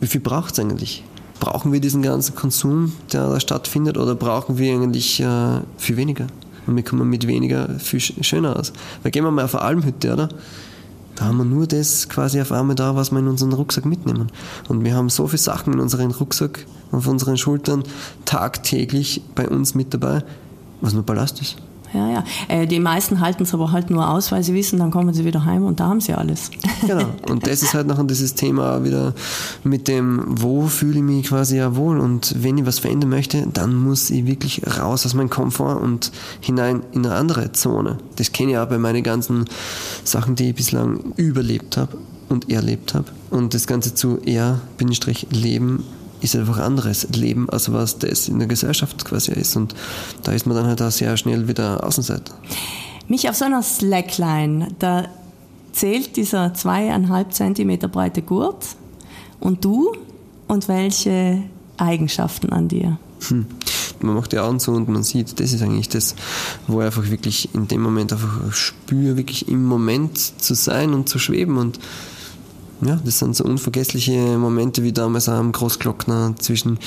wie 0.00 0.06
viel 0.06 0.20
braucht 0.20 0.52
es 0.52 0.60
eigentlich? 0.60 1.02
Brauchen 1.40 1.72
wir 1.72 1.80
diesen 1.80 2.02
ganzen 2.02 2.36
Konsum, 2.36 2.92
der 3.12 3.28
da 3.28 3.40
stattfindet, 3.40 3.98
oder 3.98 4.14
brauchen 4.14 4.56
wir 4.56 4.72
eigentlich 4.72 5.20
äh, 5.20 5.60
viel 5.78 5.96
weniger? 5.96 6.28
Und 6.66 6.76
wir 6.76 6.84
kommen 6.84 7.10
mit 7.10 7.26
weniger 7.26 7.68
viel 7.80 7.98
sch- 8.00 8.22
schöner 8.22 8.56
aus. 8.58 8.72
Weil 9.02 9.10
gehen 9.10 9.24
wir 9.24 9.30
mal 9.30 9.44
auf 9.44 9.54
eine 9.54 9.64
Almhütte, 9.64 10.12
oder? 10.12 10.28
Da 11.16 11.26
haben 11.26 11.38
wir 11.38 11.44
nur 11.44 11.66
das 11.66 12.08
quasi 12.08 12.40
auf 12.40 12.50
einmal 12.52 12.74
da, 12.74 12.96
was 12.96 13.12
wir 13.12 13.18
in 13.20 13.28
unseren 13.28 13.52
Rucksack 13.52 13.84
mitnehmen. 13.84 14.32
Und 14.68 14.84
wir 14.84 14.94
haben 14.94 15.08
so 15.10 15.26
viele 15.26 15.38
Sachen 15.38 15.72
in 15.74 15.80
unseren 15.80 16.10
Rucksack, 16.10 16.66
auf 16.90 17.06
unseren 17.06 17.36
Schultern, 17.36 17.84
tagtäglich 18.24 19.22
bei 19.34 19.48
uns 19.48 19.74
mit 19.74 19.94
dabei, 19.94 20.24
was 20.80 20.92
nur 20.92 21.04
Ballast 21.04 21.40
ist. 21.40 21.56
Ja, 21.94 22.10
ja. 22.10 22.24
Äh, 22.48 22.66
die 22.66 22.80
meisten 22.80 23.20
halten 23.20 23.44
es 23.44 23.54
aber 23.54 23.70
halt 23.70 23.88
nur 23.88 24.08
aus, 24.08 24.32
weil 24.32 24.42
sie 24.42 24.52
wissen, 24.52 24.80
dann 24.80 24.90
kommen 24.90 25.14
sie 25.14 25.24
wieder 25.24 25.44
heim 25.44 25.64
und 25.64 25.78
da 25.78 25.86
haben 25.86 26.00
sie 26.00 26.12
alles. 26.12 26.50
Genau. 26.86 27.06
Und 27.30 27.46
das 27.46 27.62
ist 27.62 27.72
halt 27.72 27.86
nachher 27.86 28.04
dieses 28.04 28.34
Thema 28.34 28.84
wieder 28.84 29.14
mit 29.62 29.88
dem, 29.88 30.22
wo 30.26 30.66
fühle 30.66 30.98
ich 30.98 31.02
mich 31.02 31.26
quasi 31.26 31.56
ja 31.56 31.76
wohl. 31.76 31.98
Und 31.98 32.34
wenn 32.42 32.58
ich 32.58 32.66
was 32.66 32.80
verändern 32.80 33.08
möchte, 33.08 33.46
dann 33.46 33.74
muss 33.74 34.10
ich 34.10 34.26
wirklich 34.26 34.60
raus 34.78 35.06
aus 35.06 35.14
meinem 35.14 35.30
Komfort 35.30 35.80
und 35.80 36.12
hinein 36.40 36.82
in 36.92 37.06
eine 37.06 37.14
andere 37.14 37.52
Zone. 37.52 37.96
Das 38.16 38.32
kenne 38.32 38.52
ich 38.52 38.58
auch 38.58 38.68
bei 38.68 38.76
meinen 38.76 39.02
ganzen 39.02 39.46
Sachen, 40.02 40.34
die 40.34 40.50
ich 40.50 40.56
bislang 40.56 41.14
überlebt 41.16 41.78
habe 41.78 41.96
und 42.28 42.50
erlebt 42.50 42.92
habe. 42.92 43.06
Und 43.30 43.54
das 43.54 43.66
Ganze 43.66 43.94
zu 43.94 44.18
er-leben 44.18 45.84
ist 46.24 46.34
einfach 46.34 46.58
anderes 46.58 47.06
Leben, 47.14 47.48
als 47.50 47.72
was 47.72 47.98
das 47.98 48.28
in 48.28 48.38
der 48.38 48.48
Gesellschaft 48.48 49.04
quasi 49.04 49.32
ist. 49.32 49.56
Und 49.56 49.74
da 50.22 50.32
ist 50.32 50.46
man 50.46 50.56
dann 50.56 50.66
halt 50.66 50.82
auch 50.82 50.90
sehr 50.90 51.16
schnell 51.16 51.46
wieder 51.46 51.84
Außenseiter. 51.84 52.34
Mich 53.08 53.28
auf 53.28 53.36
so 53.36 53.44
einer 53.44 53.62
Slackline, 53.62 54.68
da 54.78 55.04
zählt 55.72 56.16
dieser 56.16 56.54
zweieinhalb 56.54 57.34
Zentimeter 57.34 57.88
breite 57.88 58.22
Gurt 58.22 58.64
und 59.40 59.64
du 59.64 59.92
und 60.48 60.68
welche 60.68 61.42
Eigenschaften 61.76 62.50
an 62.50 62.68
dir? 62.68 62.98
Hm. 63.28 63.46
Man 64.00 64.14
macht 64.14 64.32
die 64.32 64.38
Augen 64.38 64.60
zu 64.60 64.72
und 64.72 64.88
man 64.88 65.02
sieht, 65.02 65.40
das 65.40 65.52
ist 65.52 65.62
eigentlich 65.62 65.88
das, 65.88 66.14
wo 66.66 66.80
ich 66.80 66.86
einfach 66.86 67.08
wirklich 67.10 67.54
in 67.54 67.68
dem 67.68 67.82
Moment 67.82 68.12
einfach 68.12 68.52
spüre, 68.52 69.16
wirklich 69.16 69.48
im 69.48 69.64
Moment 69.64 70.18
zu 70.18 70.54
sein 70.54 70.92
und 70.92 71.08
zu 71.08 71.18
schweben 71.18 71.56
und 71.56 71.78
ja, 72.80 72.98
das 73.04 73.18
sind 73.18 73.36
so 73.36 73.44
unvergessliche 73.44 74.38
Momente 74.38 74.82
wie 74.82 74.92
damals 74.92 75.28
am 75.28 75.52
Großglockner 75.52 76.34
zwischen 76.38 76.78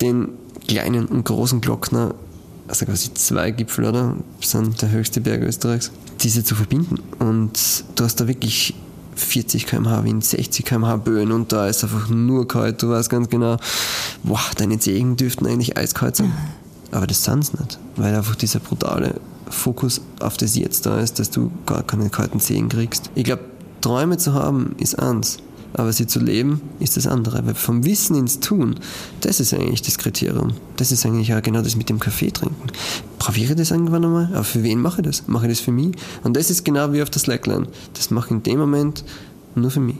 den 0.00 0.28
kleinen 0.66 1.06
und 1.06 1.24
großen 1.24 1.60
Glockner, 1.60 2.14
also 2.68 2.86
quasi 2.86 3.12
zwei 3.14 3.50
Gipfel, 3.50 3.86
oder? 3.86 4.16
Das 4.40 4.50
sind 4.50 4.80
der 4.82 4.90
höchste 4.90 5.20
Berg 5.20 5.42
Österreichs, 5.42 5.90
diese 6.20 6.44
zu 6.44 6.54
verbinden. 6.54 6.98
Und 7.18 7.84
du 7.96 8.04
hast 8.04 8.20
da 8.20 8.28
wirklich 8.28 8.74
40 9.16 9.66
km/h 9.66 10.04
Wind, 10.04 10.24
60 10.24 10.64
km/h 10.64 10.96
Böen 10.96 11.32
und 11.32 11.52
da 11.52 11.66
ist 11.66 11.82
einfach 11.82 12.08
nur 12.08 12.46
kalt. 12.46 12.82
Du 12.82 12.90
weißt 12.90 13.10
ganz 13.10 13.28
genau, 13.28 13.56
boah, 14.22 14.40
deine 14.56 14.78
Zehen 14.78 15.16
dürften 15.16 15.46
eigentlich 15.46 15.76
eiskalt 15.76 16.16
sein. 16.16 16.32
Aber 16.90 17.06
das 17.06 17.24
sind 17.24 17.44
sie 17.44 17.56
nicht, 17.58 17.78
weil 17.96 18.14
einfach 18.14 18.36
dieser 18.36 18.60
brutale 18.60 19.20
Fokus 19.50 20.00
auf 20.20 20.36
das 20.36 20.56
Jetzt 20.56 20.86
da 20.86 21.00
ist, 21.00 21.18
dass 21.18 21.30
du 21.30 21.50
gar 21.66 21.82
keine 21.82 22.10
kalten 22.10 22.40
Zehen 22.40 22.68
kriegst. 22.68 23.10
Ich 23.14 23.24
glaube, 23.24 23.42
Träume 23.80 24.18
zu 24.18 24.34
haben 24.34 24.74
ist 24.78 24.98
eins, 24.98 25.38
aber 25.74 25.92
sie 25.92 26.06
zu 26.06 26.18
leben 26.20 26.60
ist 26.80 26.96
das 26.96 27.06
andere. 27.06 27.46
Weil 27.46 27.54
vom 27.54 27.84
Wissen 27.84 28.16
ins 28.16 28.40
Tun, 28.40 28.76
das 29.20 29.40
ist 29.40 29.54
eigentlich 29.54 29.82
das 29.82 29.98
Kriterium. 29.98 30.52
Das 30.76 30.92
ist 30.92 31.04
eigentlich 31.06 31.34
auch 31.34 31.42
genau 31.42 31.62
das 31.62 31.76
mit 31.76 31.88
dem 31.88 31.98
Kaffee 31.98 32.30
trinken. 32.30 32.68
Probiere 33.18 33.54
das 33.54 33.70
irgendwann 33.70 34.04
einmal? 34.04 34.30
Aber 34.32 34.44
für 34.44 34.62
wen 34.62 34.80
mache 34.80 35.00
ich 35.00 35.06
das? 35.06 35.28
Mache 35.28 35.46
ich 35.46 35.52
das 35.52 35.60
für 35.60 35.72
mich? 35.72 35.94
Und 36.24 36.36
das 36.36 36.50
ist 36.50 36.64
genau 36.64 36.92
wie 36.92 37.02
auf 37.02 37.10
der 37.10 37.20
Slackline. 37.20 37.66
Das 37.94 38.10
mache 38.10 38.26
ich 38.26 38.32
in 38.32 38.42
dem 38.42 38.58
Moment 38.58 39.04
nur 39.54 39.70
für 39.70 39.80
mich. 39.80 39.96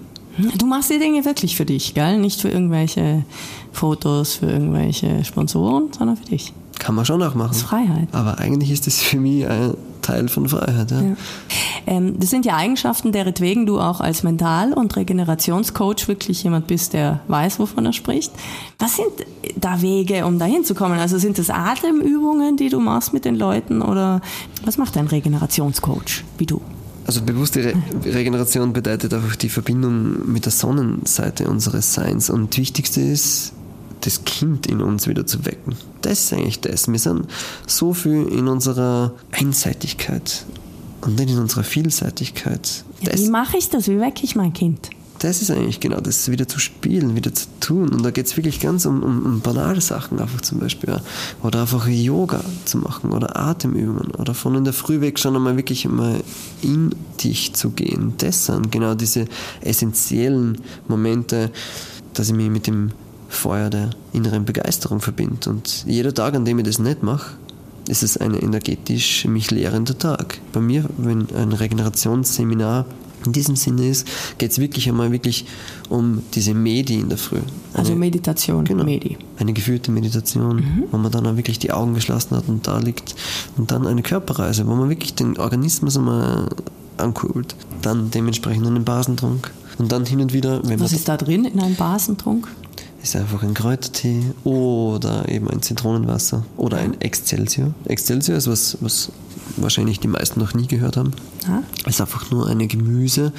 Du 0.57 0.67
machst 0.67 0.89
die 0.91 1.01
Dinge 1.01 1.25
wirklich 1.25 1.57
für 1.57 1.65
dich, 1.65 1.95
gell? 1.95 2.19
Nicht 2.19 2.41
für 2.41 2.49
irgendwelche 2.49 3.25
Fotos, 3.73 4.35
für 4.35 4.47
irgendwelche 4.47 5.25
Sponsoren, 5.25 5.89
sondern 5.97 6.17
für 6.17 6.27
dich. 6.27 6.53
Kann 6.79 6.95
man 6.95 7.05
schon 7.05 7.21
auch 7.23 7.35
machen. 7.35 7.49
Das 7.49 7.59
ist 7.59 7.63
Freiheit. 7.65 8.09
Aber 8.13 8.39
eigentlich 8.39 8.71
ist 8.71 8.87
das 8.87 9.01
für 9.01 9.19
mich 9.19 9.49
ein 9.49 9.75
Teil 10.09 10.29
von 10.29 10.49
Freiheit. 10.49 10.91
Ja. 10.91 11.03
Ja. 11.03 11.17
Ähm, 11.87 12.19
das 12.19 12.31
sind 12.31 12.47
ja 12.47 12.57
Eigenschaften, 12.57 13.13
deretwegen 13.13 13.67
du 13.67 13.79
auch 13.79 14.01
als 14.01 14.23
Mental- 14.23 14.73
und 14.73 14.97
Regenerationscoach 14.97 16.09
wirklich 16.09 16.43
jemand 16.43 16.67
bist, 16.67 16.95
der 16.95 17.21
weiß, 17.29 17.59
wovon 17.59 17.85
er 17.85 17.93
spricht. 17.93 18.33
Was 18.79 18.97
sind 18.97 19.09
da 19.57 19.83
Wege, 19.83 20.25
um 20.25 20.39
da 20.39 20.47
hinzukommen? 20.47 20.99
Also 20.99 21.19
sind 21.19 21.39
das 21.39 21.51
Atemübungen, 21.51 22.57
die 22.57 22.71
du 22.71 22.81
machst 22.81 23.13
mit 23.13 23.25
den 23.27 23.37
Leuten 23.37 23.83
oder 23.83 24.23
was 24.65 24.79
macht 24.79 24.97
ein 24.97 25.07
Regenerationscoach 25.07 26.25
wie 26.39 26.47
du? 26.47 26.63
Also 27.05 27.23
bewusste 27.23 27.65
Re 27.65 27.75
Regeneration 28.05 28.73
bedeutet 28.73 29.15
einfach 29.15 29.37
die 29.37 29.49
Verbindung 29.49 30.31
mit 30.31 30.45
der 30.45 30.53
Sonnenseite 30.53 31.49
unseres 31.49 31.95
Seins. 31.95 32.29
Und 32.29 32.51
das 32.51 32.59
Wichtigste 32.59 33.01
ist, 33.01 33.53
das 34.01 34.25
Kind 34.25 34.67
in 34.67 34.81
uns 34.81 35.07
wieder 35.07 35.27
zu 35.27 35.45
wecken. 35.45 35.77
Das 36.03 36.21
ist 36.21 36.33
eigentlich 36.33 36.61
das. 36.61 36.89
Wir 36.91 36.99
sind 36.99 37.27
so 37.67 37.93
viel 37.95 38.27
in 38.29 38.49
unserer 38.49 39.13
Einseitigkeit 39.33 40.45
und 41.01 41.17
nicht 41.19 41.31
in 41.31 41.39
unserer 41.39 41.65
Vielseitigkeit. 41.65 42.85
Ja, 43.01 43.17
wie 43.17 43.29
mache 43.29 43.57
ich 43.57 43.69
das? 43.71 43.89
Wie 43.89 44.01
wecke 44.01 44.25
ich 44.25 44.37
mein 44.37 44.53
Kind? 44.53 44.91
das 45.19 45.43
ist 45.43 45.51
eigentlich 45.51 45.81
genau 45.81 46.01
das, 46.01 46.31
wieder 46.31 46.47
zu 46.47 46.59
spielen, 46.59 47.15
wieder 47.17 47.35
zu 47.35 47.47
tun. 47.61 47.89
Und 47.89 48.05
da 48.05 48.11
geht 48.11 48.27
es 48.27 48.37
wirklich 48.37 48.61
ganz 48.61 48.87
um, 48.87 49.03
um, 49.03 49.25
um 49.25 49.41
banale 49.41 49.81
Sachen, 49.81 50.19
einfach 50.21 50.41
zum 50.41 50.59
Beispiel. 50.59 50.91
Ja. 50.91 51.01
Oder 51.43 51.63
einfach 51.63 51.87
Yoga 51.89 52.43
zu 52.65 52.79
machen 52.79 53.13
oder 53.13 53.37
Atemübungen. 53.37 54.13
Oder 54.13 54.35
von 54.35 54.55
in 54.55 54.65
der 54.65 54.73
Früh 54.73 55.01
weg 55.01 55.19
schon 55.19 55.37
einmal 55.37 55.57
wirklich 55.57 55.89
mal 55.89 56.21
in 56.63 56.95
dich 57.23 57.55
zu 57.55 57.71
gehen. 57.71 58.15
Das 58.19 58.47
sind 58.47 58.71
genau 58.71 58.95
diese 58.95 59.27
essentiellen 59.61 60.61
Momente, 60.87 61.51
dass 62.15 62.29
ich 62.29 62.35
mich 62.35 62.51
mit 62.51 62.67
dem 62.67 62.93
Feuer 63.29 63.71
der 63.71 63.91
inneren 64.13 64.45
Begeisterung 64.45 65.01
verbinde. 65.01 65.51
Und 65.51 65.85
jeder 65.87 66.13
Tag, 66.15 66.35
an 66.35 66.45
dem 66.45 66.59
ich 66.59 66.65
das 66.65 66.79
nicht 66.79 67.03
mache, 67.03 67.33
ist 67.89 68.03
es 68.03 68.17
ein 68.17 68.35
energetisch 68.35 69.25
mich 69.27 69.51
lehrender 69.51 69.97
Tag. 69.97 70.39
Bei 70.53 70.61
mir, 70.61 70.85
wenn 70.99 71.27
ein 71.35 71.53
Regenerationsseminar 71.53 72.85
in 73.27 73.33
diesem 73.33 73.57
Sinne 73.57 73.89
ist, 73.89 74.07
geht 74.39 74.53
es 74.53 74.59
wirklich 74.59 74.89
einmal 74.89 75.11
wirklich 75.11 75.45
um 75.89 76.23
diese 76.35 76.55
Medi 76.55 76.95
in 77.01 77.09
der 77.09 77.19
Früh. 77.19 77.39
Also 77.75 77.91
Eine- 77.93 78.01
Meditation, 78.01 78.65
Genau. 78.65 78.85
Medi. 78.85 79.17
Eine 79.39 79.53
geführte 79.53 79.91
Meditation, 79.91 80.85
wo 80.91 80.99
man 80.99 81.11
dann 81.11 81.27
auch 81.27 81.37
wirklich 81.37 81.59
die 81.59 81.73
Augen 81.73 81.95
geschlossen 81.95 82.37
hat 82.37 82.45
und 82.49 82.67
da 82.67 82.79
liegt. 82.79 83.15
Und 83.57 83.71
dann 83.73 83.87
eine 83.87 84.03
Körperreise, 84.03 84.67
wo 84.67 84.75
man 84.75 84.89
wirklich 84.89 85.15
den 85.15 85.37
Organismus 85.39 85.97
einmal 85.97 86.49
ankurbelt. 86.97 87.57
Dann 87.83 88.11
dementsprechend 88.11 88.67
einen 88.67 88.85
Basentrunk. 88.85 89.51
Und 89.79 89.91
dann 89.93 90.05
hin 90.07 90.21
und 90.21 90.33
wieder, 90.33 90.61
wenn 90.69 90.79
Was 90.81 90.91
man 90.93 90.99
ist 90.99 91.09
da 91.09 91.17
drin 91.17 91.45
in 91.45 91.59
einem 91.61 91.75
Basentrunk? 91.77 92.49
Ist 93.09 93.17
einfach 93.17 93.43
ein 93.43 93.55
Kräutertee 93.55 94.23
oder 94.45 95.27
eben 95.31 95.49
ein 95.49 95.63
Zitronenwasser 95.63 96.45
oder 96.59 96.77
ein 96.77 97.01
Excelsior. 97.01 97.73
Excelsior 97.87 98.37
ist 98.37 98.49
was, 98.49 98.77
was 98.81 99.11
wahrscheinlich 99.57 99.99
die 99.99 100.09
meisten 100.09 100.41
noch 100.41 100.53
nie 100.53 100.67
gehört 100.67 100.99
haben. 100.99 101.13
Ah. 101.47 101.63
Ist 101.89 102.03
einfach 102.03 102.31
nur 102.31 102.47
eine 102.49 102.67
Gemüsebrühe, 102.67 103.33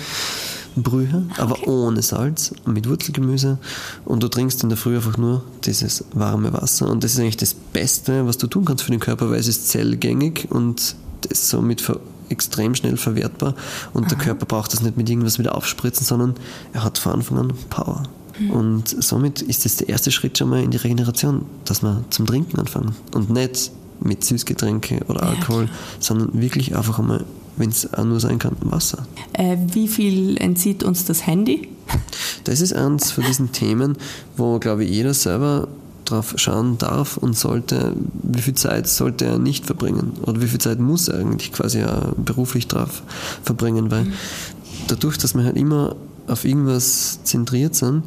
aber 1.38 1.68
ohne 1.68 2.02
Salz, 2.02 2.52
mit 2.66 2.90
Wurzelgemüse. 2.90 3.60
Und 4.06 4.24
du 4.24 4.28
trinkst 4.28 4.64
in 4.64 4.70
der 4.70 4.78
Früh 4.78 4.96
einfach 4.96 5.18
nur 5.18 5.44
dieses 5.66 6.04
warme 6.14 6.52
Wasser. 6.52 6.90
Und 6.90 7.04
das 7.04 7.14
ist 7.14 7.20
eigentlich 7.20 7.38
das 7.38 7.54
Beste, 7.54 8.26
was 8.26 8.40
du 8.40 8.48
tun 8.48 8.66
kannst 8.66 8.84
für 8.84 8.92
den 8.92 9.00
Körper, 9.00 9.30
weil 9.30 9.40
es 9.40 9.48
ist 9.48 9.70
zellgängig 9.70 10.48
und 10.50 10.96
ist 11.30 11.48
somit 11.48 11.84
extrem 12.30 12.74
schnell 12.74 12.98
verwertbar. 12.98 13.54
Und 13.94 14.10
der 14.10 14.18
Körper 14.18 14.48
braucht 14.48 14.74
das 14.74 14.82
nicht 14.82 14.98
mit 14.98 15.08
irgendwas 15.08 15.38
wieder 15.38 15.54
aufspritzen, 15.54 16.08
sondern 16.08 16.34
er 16.74 16.84
hat 16.84 16.98
von 16.98 17.12
Anfang 17.14 17.38
an 17.38 17.54
Power. 17.70 18.02
Und 18.48 19.04
somit 19.04 19.42
ist 19.42 19.66
das 19.66 19.78
der 19.78 19.90
erste 19.90 20.12
Schritt 20.12 20.38
schon 20.38 20.50
mal 20.50 20.64
in 20.64 20.72
die 20.72 20.78
Regeneration, 20.78 21.46
dass 21.66 21.82
wir 21.82 22.04
zum 22.10 22.26
Trinken 22.26 22.58
anfangen. 22.60 22.96
Und 23.14 23.30
nicht 23.30 23.72
mit 24.02 24.24
Süßgetränke 24.24 25.02
oder 25.08 25.24
Ja, 25.24 25.30
Alkohol, 25.30 25.70
sondern 26.00 26.40
wirklich 26.40 26.76
einfach 26.76 27.00
einmal, 27.00 27.26
wenn 27.58 27.70
es 27.70 27.94
auch 27.94 28.06
nur 28.06 28.20
sein 28.20 28.40
kann, 28.40 28.56
Wasser. 28.62 29.06
Äh, 29.34 29.58
wie 29.74 29.88
viel 29.88 30.38
entzieht 30.38 30.84
uns 30.84 31.06
das 31.06 31.26
Handy? 31.26 31.70
Das 32.46 32.62
ist 32.62 32.74
eins 32.74 33.12
von 33.12 33.26
diesen 33.26 33.52
Themen, 33.52 33.98
wo, 34.38 34.60
glaube 34.60 34.84
ich, 34.86 34.90
jeder 34.90 35.14
selber 35.14 35.68
drauf 36.06 36.34
schauen 36.38 36.78
darf 36.78 37.18
und 37.18 37.38
sollte, 37.38 37.94
wie 38.24 38.42
viel 38.42 38.56
Zeit 38.56 38.88
sollte 38.88 39.26
er 39.26 39.38
nicht 39.38 39.66
verbringen 39.66 40.14
oder 40.24 40.42
wie 40.42 40.48
viel 40.48 40.60
Zeit 40.60 40.80
muss 40.80 41.08
er 41.08 41.20
eigentlich 41.20 41.52
quasi 41.52 41.84
auch 41.84 42.14
beruflich 42.16 42.68
drauf 42.68 43.04
verbringen, 43.44 43.92
weil 43.92 44.08
dadurch, 44.88 45.18
dass 45.18 45.36
wir 45.36 45.44
halt 45.44 45.58
immer 45.58 45.96
auf 46.30 46.46
irgendwas 46.46 47.20
zentriert 47.24 47.76
sind, 47.76 48.04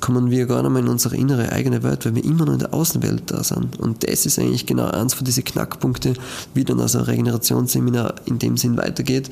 kommen 0.00 0.30
wir 0.30 0.46
gar 0.46 0.62
nicht 0.62 0.72
mehr 0.72 0.82
in 0.82 0.88
unsere 0.88 1.16
innere 1.16 1.52
eigene 1.52 1.82
Welt, 1.82 2.04
weil 2.06 2.14
wir 2.14 2.24
immer 2.24 2.46
nur 2.46 2.54
in 2.54 2.60
der 2.60 2.72
Außenwelt 2.74 3.24
da 3.26 3.44
sind. 3.44 3.78
Und 3.78 4.08
das 4.08 4.24
ist 4.26 4.38
eigentlich 4.38 4.66
genau 4.66 4.86
eins 4.86 5.14
von 5.14 5.24
diesen 5.24 5.44
Knackpunkte, 5.44 6.14
wie 6.54 6.64
dann 6.64 6.80
also 6.80 6.98
ein 6.98 7.04
Regenerationsseminar 7.04 8.14
in 8.24 8.38
dem 8.38 8.56
Sinn 8.56 8.76
weitergeht, 8.76 9.30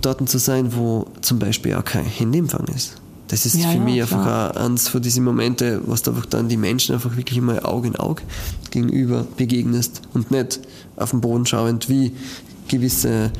dort 0.00 0.26
zu 0.28 0.38
sein, 0.38 0.74
wo 0.74 1.06
zum 1.20 1.38
Beispiel 1.38 1.74
auch 1.74 1.84
kein 1.84 2.04
Handyempfang 2.04 2.66
ist. 2.74 2.94
Das 3.28 3.46
ist 3.46 3.54
Ja, 3.56 3.68
für 3.70 3.78
ja, 3.78 3.84
mich 3.84 4.06
klar. 4.06 4.50
einfach 4.50 4.56
auch 4.56 4.64
eins 4.64 4.88
von 4.88 5.00
diesen 5.00 5.24
Momente, 5.24 5.80
was 5.86 6.02
du 6.02 6.10
einfach 6.10 6.26
dann 6.26 6.48
die 6.48 6.56
Menschen 6.56 6.94
einfach 6.94 7.16
wirklich 7.16 7.40
mal 7.40 7.60
Auge 7.60 7.88
in 7.88 7.96
Auge 7.96 8.22
gegenüber 8.70 9.26
begegnest 9.36 10.02
und 10.12 10.30
nicht 10.30 10.60
auf 10.96 11.10
den 11.10 11.20
Boden 11.20 11.46
schauend, 11.46 11.88
wie 11.88 12.12
gewisse 12.68 13.30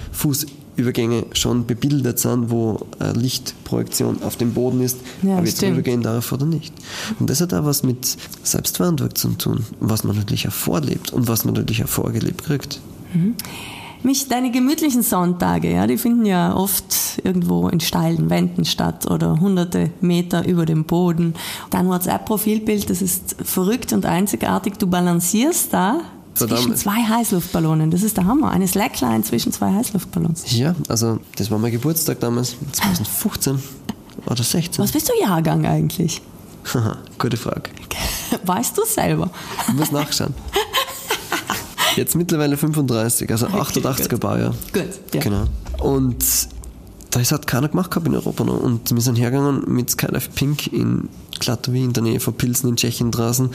Fußübergänge 0.76 1.26
schon 1.32 1.66
bebildert 1.66 2.18
sind, 2.18 2.50
wo 2.50 2.80
eine 2.98 3.12
Lichtprojektion 3.12 4.22
auf 4.22 4.36
dem 4.36 4.54
Boden 4.54 4.80
ist, 4.80 4.98
Ja, 5.22 5.36
aber 5.36 5.46
jetzt 5.46 5.58
stimmt. 5.58 5.72
rübergehen 5.72 6.02
darf 6.02 6.32
oder 6.32 6.46
nicht. 6.46 6.72
Und 7.18 7.28
das 7.30 7.40
hat 7.40 7.52
auch 7.54 7.64
was 7.64 7.82
mit 7.82 8.16
Selbstverantwortung 8.42 9.14
zu 9.16 9.28
tun, 9.50 9.66
was 9.80 10.04
man 10.04 10.16
natürlich 10.16 10.48
auch 10.48 10.52
vorlebt 10.52 11.12
und 11.12 11.28
was 11.28 11.44
man 11.44 11.54
natürlich 11.54 11.84
auch 11.84 11.88
vorgelebt 11.88 12.44
kriegt. 12.44 12.80
Mich, 14.02 14.26
deine 14.28 14.50
gemütlichen 14.50 15.02
Sonntage, 15.02 15.70
ja, 15.70 15.86
die 15.86 15.98
finden 15.98 16.26
ja 16.26 16.56
oft 16.56 17.20
irgendwo 17.22 17.68
in 17.68 17.78
steilen 17.78 18.30
Wänden 18.30 18.64
statt 18.64 19.08
oder 19.08 19.38
hunderte 19.40 19.90
Meter 20.00 20.44
über 20.48 20.64
dem 20.66 20.84
Boden. 20.84 21.34
Dein 21.70 21.86
WhatsApp-Profilbild, 21.86 22.90
das 22.90 23.00
ist 23.02 23.36
verrückt 23.44 23.92
und 23.92 24.06
einzigartig. 24.06 24.74
Du 24.78 24.86
balancierst 24.88 25.72
da 25.72 26.00
zwischen 26.34 26.76
zwei 26.76 27.04
Heißluftballonen. 27.04 27.90
Das 27.90 28.02
ist 28.02 28.16
der 28.16 28.26
Hammer. 28.26 28.50
Eine 28.50 28.66
Slackline 28.66 29.22
zwischen 29.22 29.52
zwei 29.52 29.72
Heißluftballons. 29.72 30.56
Ja, 30.56 30.74
also 30.88 31.18
das 31.36 31.50
war 31.50 31.58
mein 31.58 31.72
Geburtstag 31.72 32.20
damals, 32.20 32.56
2015 32.72 33.62
oder 34.26 34.42
16. 34.42 34.82
Was 34.82 34.92
bist 34.92 35.08
du 35.08 35.12
Jahrgang 35.20 35.66
eigentlich? 35.66 36.22
Gute 37.18 37.36
Frage. 37.36 37.70
Weißt 38.44 38.78
du 38.78 38.82
selber? 38.84 39.30
Ich 39.68 39.74
muss 39.74 39.90
nachschauen. 39.90 40.34
Jetzt 41.96 42.14
mittlerweile 42.14 42.56
35, 42.56 43.30
also 43.30 43.46
88er 43.48 44.08
gut. 44.08 44.20
Baujahr. 44.20 44.54
Gut, 44.72 44.84
ja. 45.12 45.20
Genau. 45.20 45.44
Und 45.80 46.24
das 47.12 47.30
hat 47.30 47.46
keiner 47.46 47.68
gemacht 47.68 47.90
gehabt 47.90 48.06
in 48.06 48.14
Europa 48.14 48.42
noch. 48.42 48.60
Und 48.60 48.90
wir 48.90 49.00
sind 49.02 49.16
hergegangen 49.16 49.64
mit 49.66 49.90
Skydive 49.90 50.30
Pink 50.34 50.72
in 50.72 51.08
Klatovy 51.38 51.84
in 51.84 51.92
der 51.92 52.02
Nähe 52.02 52.20
von 52.20 52.34
Pilsen 52.34 52.70
in 52.70 52.76
Tschechien 52.76 53.10
draußen, 53.10 53.50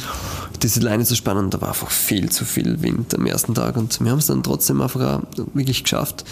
diese 0.62 0.80
Leine 0.80 1.06
zu 1.06 1.15
spannen. 1.15 1.50
Da 1.50 1.60
war 1.60 1.70
einfach 1.70 1.89
viel 1.89 2.30
zu 2.30 2.46
viel 2.46 2.82
Wind 2.82 3.15
am 3.15 3.26
ersten 3.26 3.56
Tag. 3.56 3.76
Und 3.76 4.00
wir 4.00 4.12
haben 4.12 4.20
es 4.20 4.28
dann 4.28 4.43
trotzdem 4.43 4.82
einfach 4.82 5.02
auch 5.02 5.22
wirklich 5.54 5.84
geschafft. 5.84 6.24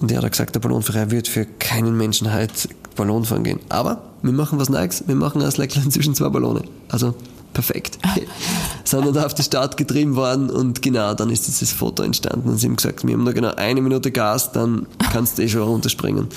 Und 0.00 0.10
er 0.10 0.20
hat 0.20 0.30
gesagt, 0.30 0.54
der 0.54 0.60
Ballonfahrer 0.60 1.10
wird 1.10 1.28
für 1.28 1.46
keinen 1.46 1.96
Menschen 1.96 2.34
heute 2.34 2.68
Ballon 2.96 3.24
fahren 3.24 3.44
gehen. 3.44 3.60
Aber 3.68 4.02
wir 4.22 4.32
machen 4.32 4.58
was 4.58 4.68
Neues. 4.68 5.04
Wir 5.06 5.14
machen 5.14 5.42
ein 5.42 5.50
Slackline 5.50 5.88
zwischen 5.90 6.14
zwei 6.14 6.28
Ballone. 6.28 6.64
Also 6.88 7.14
perfekt. 7.56 7.98
sind 8.84 9.06
dann 9.06 9.24
auf 9.24 9.34
die 9.34 9.42
Start 9.42 9.76
getrieben 9.78 10.14
worden 10.14 10.50
und 10.50 10.82
genau, 10.82 11.14
dann 11.14 11.30
ist 11.30 11.46
dieses 11.46 11.72
Foto 11.72 12.02
entstanden 12.02 12.50
und 12.50 12.58
sie 12.58 12.66
haben 12.66 12.76
gesagt, 12.76 13.06
wir 13.06 13.14
haben 13.14 13.24
nur 13.24 13.32
genau 13.32 13.52
eine 13.56 13.80
Minute 13.80 14.12
Gas, 14.12 14.52
dann 14.52 14.86
kannst 15.10 15.38
du 15.38 15.42
eh 15.42 15.48
schon 15.48 15.62
runterspringen. 15.62 16.28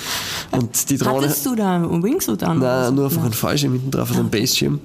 Und 0.50 0.90
die 0.90 0.96
Drohne... 0.96 1.26
Hattest 1.26 1.44
du 1.44 1.54
da 1.54 1.76
einen 1.76 2.02
Wingsuit 2.02 2.42
an? 2.42 2.58
Nein, 2.58 2.94
nur 2.94 3.04
einfach 3.04 3.24
ein 3.24 3.32
Fallschirm 3.32 3.72
hinten 3.72 3.90
drauf, 3.90 4.08
also 4.08 4.20
ein 4.20 4.30
Bassschirm. 4.30 4.80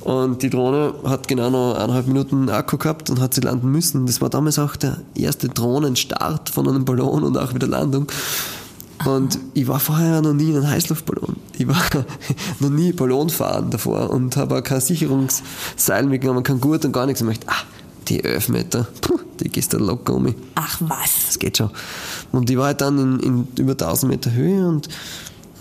Und 0.00 0.42
die 0.42 0.50
Drohne 0.50 0.94
hat 1.04 1.28
genau 1.28 1.50
noch 1.50 1.74
eineinhalb 1.74 2.06
Minuten 2.06 2.48
Akku 2.48 2.78
gehabt 2.78 3.10
und 3.10 3.20
hat 3.20 3.34
sie 3.34 3.42
landen 3.42 3.70
müssen. 3.70 4.06
Das 4.06 4.20
war 4.22 4.30
damals 4.30 4.58
auch 4.58 4.76
der 4.76 4.98
erste 5.14 5.48
Drohnenstart 5.48 6.48
von 6.48 6.68
einem 6.68 6.84
Ballon 6.86 7.22
und 7.22 7.36
auch 7.36 7.54
wieder 7.54 7.66
Landung. 7.66 8.06
Und 9.04 9.38
ich 9.54 9.68
war 9.68 9.78
vorher 9.78 10.22
noch 10.22 10.32
nie 10.32 10.50
in 10.50 10.56
einem 10.56 10.70
Heißluftballon. 10.70 11.36
Ich 11.58 11.66
war 11.68 11.82
noch 12.60 12.70
nie 12.70 12.92
Ballon 12.92 13.28
fahren 13.30 13.70
davor 13.70 14.10
und 14.10 14.36
habe 14.36 14.58
auch 14.58 14.62
kein 14.62 14.80
Sicherungsseil 14.80 16.06
mitgenommen, 16.06 16.42
kein 16.42 16.60
Gurt 16.60 16.84
und 16.84 16.92
gar 16.92 17.06
nichts. 17.06 17.20
Ich 17.20 17.28
dachte, 17.28 17.46
ah, 17.48 17.64
die 18.08 18.24
11 18.24 18.48
Meter, 18.48 18.86
puh, 19.00 19.18
die 19.40 19.48
gehst 19.48 19.72
du 19.72 19.78
locker 19.78 20.14
um 20.14 20.24
mich. 20.24 20.34
Ach 20.54 20.78
was. 20.80 21.26
Das 21.26 21.38
geht 21.38 21.58
schon. 21.58 21.70
Und 22.32 22.48
ich 22.48 22.56
war 22.56 22.66
halt 22.66 22.80
dann 22.80 22.98
in, 22.98 23.20
in 23.20 23.48
über 23.58 23.72
1000 23.72 24.10
Meter 24.10 24.32
Höhe 24.32 24.66
und 24.66 24.88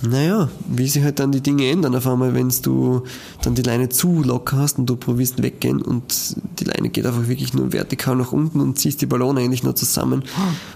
naja, 0.10 0.50
wie 0.68 0.88
sich 0.88 1.04
halt 1.04 1.20
dann 1.20 1.32
die 1.32 1.42
Dinge 1.42 1.70
ändern. 1.70 1.96
Auf 1.96 2.08
einmal, 2.08 2.34
wenn 2.34 2.52
du 2.62 3.04
dann 3.44 3.56
die 3.56 3.62
Leine 3.62 3.90
zu 3.90 4.24
locker 4.24 4.58
hast 4.58 4.80
und 4.80 4.86
du 4.86 4.96
probierst 4.96 5.42
weggehen 5.42 5.82
und 5.82 6.36
die 6.60 6.66
Leine 6.66 6.90
geht 6.90 7.06
einfach 7.06 7.28
wirklich 7.28 7.54
nur 7.54 7.74
vertikal 7.74 8.16
nach 8.16 8.32
unten 8.32 8.62
und 8.62 8.80
ziehst 8.80 9.02
die 9.02 9.06
Ballone 9.06 9.42
eigentlich 9.42 9.64
nur 9.64 9.76
zusammen. 9.76 10.24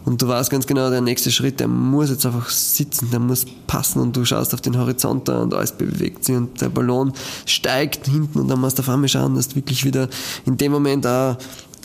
Und 0.05 0.21
du 0.21 0.27
weißt 0.27 0.49
ganz 0.49 0.67
genau, 0.67 0.89
der 0.89 1.01
nächste 1.01 1.31
Schritt, 1.31 1.59
der 1.59 1.67
muss 1.67 2.09
jetzt 2.09 2.25
einfach 2.25 2.49
sitzen, 2.49 3.09
der 3.11 3.19
muss 3.19 3.45
passen 3.67 3.99
und 4.01 4.15
du 4.15 4.25
schaust 4.25 4.53
auf 4.53 4.61
den 4.61 4.77
Horizont 4.77 5.27
da 5.27 5.41
und 5.41 5.53
alles 5.53 5.71
bewegt 5.71 6.25
sich 6.25 6.35
und 6.35 6.59
der 6.61 6.69
Ballon 6.69 7.13
steigt 7.45 8.07
hinten 8.07 8.39
und 8.39 8.47
dann 8.47 8.59
musst 8.59 8.77
du 8.77 8.81
auf 8.81 8.89
einmal 8.89 9.09
schauen, 9.09 9.35
dass 9.35 9.49
du 9.49 9.55
wirklich 9.55 9.85
wieder 9.85 10.09
in 10.45 10.57
dem 10.57 10.71
Moment 10.71 11.05
auch 11.05 11.37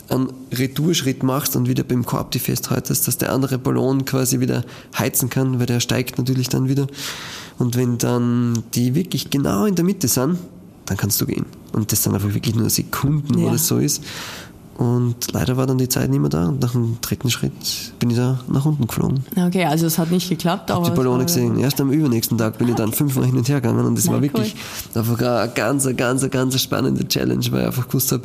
einen 0.09 0.31
Retourschritt 0.53 1.23
machst 1.23 1.55
und 1.55 1.67
wieder 1.67 1.83
beim 1.83 2.05
Korb 2.05 2.31
die 2.31 2.39
festhaltest, 2.39 3.07
dass 3.07 3.17
der 3.17 3.31
andere 3.33 3.57
Ballon 3.57 4.05
quasi 4.05 4.39
wieder 4.39 4.63
heizen 4.97 5.29
kann, 5.29 5.59
weil 5.59 5.65
der 5.65 5.79
steigt 5.79 6.17
natürlich 6.17 6.49
dann 6.49 6.69
wieder. 6.69 6.87
Und 7.57 7.75
wenn 7.75 7.97
dann 7.97 8.63
die 8.73 8.95
wirklich 8.95 9.29
genau 9.29 9.65
in 9.65 9.75
der 9.75 9.85
Mitte 9.85 10.07
sind, 10.07 10.37
dann 10.85 10.97
kannst 10.97 11.19
du 11.21 11.25
gehen. 11.25 11.45
Und 11.73 11.91
das 11.91 12.03
sind 12.03 12.13
einfach 12.13 12.33
wirklich 12.33 12.55
nur 12.55 12.69
Sekunden, 12.69 13.35
wo 13.39 13.45
Ja. 13.47 13.51
das 13.53 13.67
so 13.67 13.77
ist. 13.79 14.03
Und 14.77 15.31
leider 15.31 15.55
war 15.55 15.65
dann 15.65 15.77
die 15.77 15.87
Zeit 15.87 16.09
nicht 16.09 16.19
mehr 16.19 16.29
da. 16.29 16.49
Und 16.49 16.61
nach 16.61 16.73
dem 16.73 16.97
dritten 16.99 17.29
Schritt 17.31 17.53
bin 17.97 18.09
ich 18.09 18.17
da 18.17 18.41
nach 18.49 18.65
unten 18.65 18.85
geflogen. 18.87 19.21
Okay, 19.37 19.63
also 19.63 19.85
es 19.85 19.97
hat 19.97 20.11
nicht 20.11 20.27
geklappt, 20.29 20.69
aber. 20.69 20.85
Hab 20.85 20.93
die 20.93 20.97
Ballone 20.97 21.23
gesehen. 21.23 21.57
Erst 21.57 21.79
am 21.79 21.91
übernächsten 21.91 22.37
Tag 22.37 22.57
bin 22.57 22.67
ich 22.67 22.75
dann 22.75 22.91
fünfmal 22.91 23.25
hin 23.25 23.37
und 23.37 23.47
her 23.47 23.61
gegangen 23.61 23.85
und 23.85 23.97
das 23.97 24.05
Na, 24.05 24.11
war 24.11 24.17
cool. 24.17 24.23
wirklich 24.23 24.53
einfach 24.93 25.17
eine 25.21 25.51
ganz, 25.53 25.87
ganz, 25.95 26.29
ganz 26.29 26.61
spannende 26.61 27.07
Challenge, 27.07 27.45
weil 27.51 27.61
ich 27.61 27.67
einfach 27.67 27.87
gewusst 27.87 28.11
habe, 28.11 28.23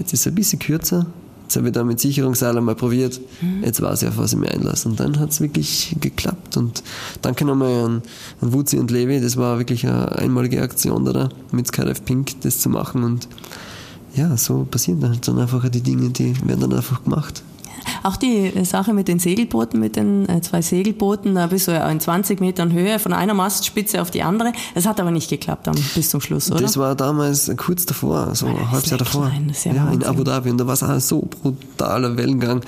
jetzt 0.00 0.12
ist 0.12 0.20
es 0.20 0.26
ein 0.26 0.34
bisschen 0.34 0.58
kürzer. 0.58 1.06
Jetzt 1.44 1.56
habe 1.56 1.66
ich 1.68 1.72
da 1.72 1.82
mit 1.82 1.98
Sicherungsseil 1.98 2.56
einmal 2.56 2.76
probiert. 2.76 3.20
Jetzt 3.62 3.80
weiß 3.82 4.02
ich, 4.02 4.08
auf 4.08 4.18
was 4.18 4.32
ich 4.32 4.38
mir 4.38 4.52
einlasse. 4.52 4.88
Und 4.88 5.00
dann 5.00 5.18
hat 5.18 5.30
es 5.30 5.40
wirklich 5.40 5.96
geklappt. 6.00 6.56
Und 6.56 6.84
danke 7.22 7.44
nochmal 7.44 7.84
an, 7.84 8.02
an 8.40 8.52
Wutzi 8.52 8.78
und 8.78 8.92
Levi. 8.92 9.20
Das 9.20 9.36
war 9.36 9.58
wirklich 9.58 9.84
eine 9.84 10.12
einmalige 10.16 10.62
Aktion 10.62 11.04
da, 11.04 11.28
mit 11.50 11.66
Skydive 11.66 12.02
Pink 12.02 12.40
das 12.42 12.60
zu 12.60 12.68
machen. 12.68 13.02
Und 13.02 13.26
ja, 14.14 14.36
so 14.36 14.64
passieren 14.70 15.00
dann, 15.00 15.18
dann 15.20 15.40
einfach 15.40 15.68
die 15.68 15.80
Dinge, 15.80 16.10
die 16.10 16.34
werden 16.46 16.60
dann 16.60 16.72
einfach 16.72 17.02
gemacht. 17.02 17.42
Auch 18.02 18.16
die 18.16 18.52
Sache 18.64 18.92
mit 18.92 19.08
den 19.08 19.18
Segelbooten, 19.18 19.78
mit 19.78 19.96
den 19.96 20.28
äh, 20.28 20.40
zwei 20.40 20.62
Segelbooten, 20.62 21.34
da 21.34 21.48
bist 21.48 21.68
du 21.68 21.72
ja 21.72 21.88
in 21.90 22.00
20 22.00 22.40
Metern 22.40 22.72
Höhe 22.72 22.98
von 22.98 23.12
einer 23.12 23.34
Mastspitze 23.34 24.00
auf 24.00 24.10
die 24.10 24.22
andere. 24.22 24.52
Das 24.74 24.86
hat 24.86 25.00
aber 25.00 25.10
nicht 25.10 25.28
geklappt 25.28 25.66
dann 25.66 25.76
bis 25.94 26.10
zum 26.10 26.20
Schluss, 26.20 26.50
oder? 26.50 26.60
Das 26.60 26.76
war 26.76 26.94
damals 26.94 27.50
kurz 27.56 27.86
davor, 27.86 28.34
so 28.34 28.46
ein 28.46 28.70
halbes 28.70 28.90
Jahr 28.90 28.98
davor. 28.98 29.30
Ist 29.50 29.64
ja 29.64 29.74
ja, 29.74 29.90
in. 29.90 30.04
Abu 30.04 30.24
Dhabi. 30.24 30.50
Und 30.50 30.58
da 30.58 30.66
war 30.66 30.74
es 30.74 30.82
auch 30.82 30.98
so 31.00 31.28
brutaler 31.42 32.16
Wellengang. 32.16 32.62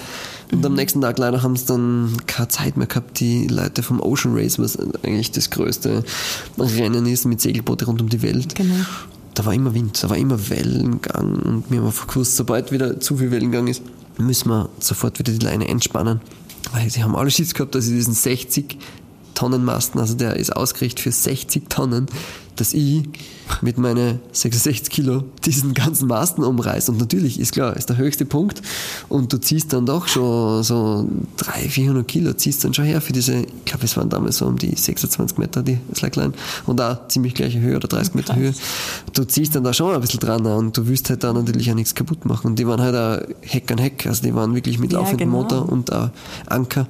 Und 0.51 0.59
Mhm. 0.59 0.67
am 0.67 0.75
nächsten 0.75 1.01
Tag 1.01 1.19
leider 1.19 1.43
haben 1.43 1.57
sie 1.57 1.65
dann 1.67 2.17
keine 2.27 2.49
Zeit 2.49 2.77
mehr 2.77 2.87
gehabt, 2.87 3.21
die 3.21 3.47
Leute 3.47 3.83
vom 3.83 4.01
Ocean 4.01 4.35
Race, 4.37 4.59
was 4.59 4.79
eigentlich 5.03 5.31
das 5.33 5.49
größte 5.51 6.05
Rennen 6.59 7.07
ist 7.07 7.25
mit 7.25 7.41
Segelboote 7.41 7.87
rund 7.87 8.03
um 8.03 8.09
die 8.09 8.21
Welt. 8.23 8.55
Genau. 8.55 8.75
Da 9.35 9.47
war 9.47 9.55
immer 9.55 9.73
Wind, 9.73 10.03
da 10.03 10.11
war 10.11 10.19
immer 10.19 10.51
Wellengang 10.51 11.37
und 11.37 11.65
wir 11.71 11.81
haben 11.81 11.93
gewusst, 12.07 12.37
sobald 12.37 12.71
wieder 12.71 13.01
zu 13.01 13.17
viel 13.17 13.31
Wellengang 13.31 13.67
ist, 13.67 13.81
müssen 14.19 14.49
wir 14.49 14.69
sofort 14.79 15.19
wieder 15.19 15.33
die 15.33 15.45
Leine 15.45 15.69
entspannen. 15.69 16.21
Weil 16.73 16.91
sie 16.91 17.03
haben 17.03 17.17
alle 17.17 17.31
Schiss 17.31 17.55
gehabt, 17.55 17.75
dass 17.75 17.87
sie 17.87 17.95
diesen 17.95 18.15
60 18.15 18.79
Tonnenmasten, 19.35 20.01
also 20.01 20.15
der 20.15 20.37
ist 20.37 20.55
ausgerichtet 20.55 21.01
für 21.01 21.13
60 21.13 21.69
Tonnen, 21.69 22.07
dass 22.57 22.75
ich 22.75 23.03
mit 23.61 23.79
meinen 23.79 24.21
66 24.33 24.91
Kilo 24.91 25.25
diesen 25.45 25.75
ganzen 25.75 26.09
Masten 26.09 26.45
umreiße. 26.45 26.93
Und 26.93 26.99
natürlich, 26.99 27.39
ist 27.41 27.53
klar, 27.53 27.77
ist 27.77 27.89
der 27.89 27.97
höchste 27.97 28.25
Punkt. 28.25 28.63
Und 29.09 29.33
du 29.33 29.39
ziehst 29.39 29.73
dann 29.73 29.87
doch 29.87 30.09
schon 30.09 30.63
so 30.63 31.09
300, 31.39 31.73
400 31.73 32.09
Kilo, 32.09 32.33
ziehst 32.35 32.65
dann 32.65 32.75
schon 32.75 32.85
her 32.85 33.01
für 33.01 33.13
diese, 33.13 33.35
ich 33.35 33.65
glaube, 33.65 33.85
es 33.85 33.97
waren 33.97 34.09
damals 34.09 34.39
so 34.39 34.47
um 34.47 34.59
die 34.59 34.75
26 34.75 35.39
Meter, 35.39 35.63
die 35.63 35.79
Slackline. 35.95 36.33
Und 36.67 36.81
auch 36.81 37.09
ziemlich 37.09 37.35
gleiche 37.35 37.61
Höhe 37.61 37.77
oder 37.77 37.89
30 37.89 38.15
Meter 38.15 38.37
Höhe. 38.37 38.55
Du 39.13 39.25
ziehst 39.25 39.55
dann 39.55 39.65
da 39.65 39.73
schon 39.73 39.95
ein 39.95 40.01
bisschen 40.01 40.21
dran 40.21 40.47
und 40.47 40.77
du 40.77 40.87
willst 40.87 41.11
halt 41.11 41.25
da 41.25 41.33
natürlich 41.33 41.71
auch 41.71 41.75
nichts 41.75 41.95
kaputt 41.95 42.25
machen. 42.25 42.49
Und 42.49 42.59
die 42.59 42.67
waren 42.67 42.81
halt 42.81 42.97
auch 42.97 43.27
Heck 43.41 43.71
an 43.71 43.79
Heck, 43.79 44.07
also 44.07 44.23
die 44.23 44.35
waren 44.35 44.55
wirklich 44.55 44.79
mit 44.79 44.93
Ja, 44.93 45.01
laufendem 45.01 45.31
genau. 45.31 45.43
Motor 45.43 45.69
und 45.69 45.93
auch 45.93 46.11
Anker 46.47 46.87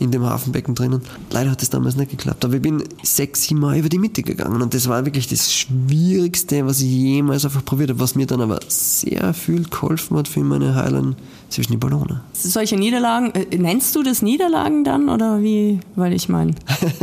in 0.00 0.10
dem 0.10 0.24
Hafenbecken 0.24 0.74
drinnen. 0.74 1.02
Leider 1.30 1.50
hat 1.50 1.62
es 1.62 1.70
damals 1.70 1.94
nicht 1.94 2.10
geklappt, 2.10 2.44
aber 2.44 2.54
ich 2.54 2.62
bin 2.62 2.82
sechs, 3.02 3.44
sieben 3.44 3.60
Mal 3.60 3.76
über 3.76 3.90
die 3.90 3.98
Mitte 3.98 4.22
gegangen 4.22 4.62
und 4.62 4.74
das 4.74 4.88
war 4.88 5.04
wirklich 5.04 5.28
das 5.28 5.52
Schwierigste, 5.52 6.66
was 6.66 6.80
ich 6.80 6.88
jemals 6.88 7.44
einfach 7.44 7.64
probiert 7.64 7.90
habe, 7.90 8.00
was 8.00 8.14
mir 8.14 8.26
dann 8.26 8.40
aber 8.40 8.60
sehr 8.66 9.34
viel 9.34 9.64
geholfen 9.64 10.16
hat 10.16 10.26
für 10.26 10.40
meine 10.40 10.74
Heilen 10.74 11.16
zwischen 11.50 11.72
die 11.72 11.76
Ballone. 11.76 12.22
Solche 12.32 12.76
Niederlagen, 12.76 13.32
äh, 13.34 13.56
nennst 13.58 13.94
du 13.94 14.02
das 14.02 14.22
Niederlagen 14.22 14.84
dann 14.84 15.10
oder 15.10 15.42
wie? 15.42 15.80
Weil 15.96 16.14
ich 16.14 16.30
meine, 16.30 16.54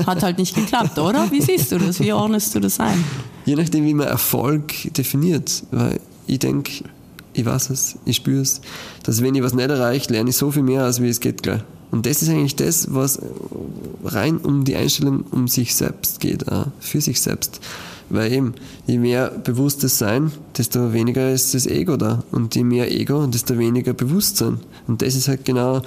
hat 0.08 0.24
halt 0.24 0.40
nicht 0.40 0.56
geklappt, 0.56 0.98
oder? 0.98 1.30
Wie 1.32 1.42
siehst 1.42 1.72
du 1.72 1.78
das? 1.78 2.00
Wie 2.00 2.14
ordnest 2.14 2.56
du 2.56 2.60
das 2.60 2.80
ein? 2.80 3.04
Je 3.46 3.56
nachdem, 3.56 3.86
wie 3.86 3.94
man 3.94 4.08
Erfolg 4.08 4.74
definiert, 4.94 5.64
weil 5.72 6.00
ich 6.26 6.40
denke, 6.40 6.84
ich 7.34 7.46
weiß 7.46 7.70
es, 7.70 8.00
ich 8.06 8.16
spüre 8.16 8.42
es, 8.42 8.62
dass 9.04 9.22
wenn 9.22 9.36
ich 9.36 9.44
was 9.44 9.54
nicht 9.54 9.70
erreiche, 9.70 10.12
lerne 10.12 10.32
ich 10.32 10.36
so 10.36 10.50
viel 10.50 10.64
mehr, 10.64 10.84
als 10.84 11.00
wie 11.02 11.08
es 11.08 11.20
geht 11.20 11.44
gleich. 11.44 11.62
Und 11.92 12.06
das 12.06 12.22
ist 12.22 12.30
eigentlich 12.30 12.56
das, 12.56 12.94
was 12.94 13.20
rein 14.04 14.38
um 14.38 14.66
die 14.66 14.76
Einstellung 14.76 15.24
um 15.32 15.48
sich 15.48 15.76
selbst 15.76 16.20
geht, 16.20 16.46
für 16.80 17.02
sich 17.02 17.22
selbst. 17.22 17.62
Weil 18.10 18.32
eben, 18.32 18.54
je 18.86 18.98
mehr 18.98 19.30
bewusstes 19.30 19.98
Sein, 19.98 20.32
desto 20.58 20.94
weniger 20.94 21.32
ist 21.32 21.54
das 21.54 21.66
Ego 21.66 21.98
da. 21.98 22.24
Und 22.32 22.56
je 22.56 22.64
mehr 22.64 22.92
Ego, 22.92 23.26
desto 23.28 23.58
weniger 23.58 23.94
Bewusstsein. 23.94 24.60
Und 24.88 25.02
das 25.02 25.16
ist 25.16 25.28
halt 25.28 25.44
genau 25.44 25.82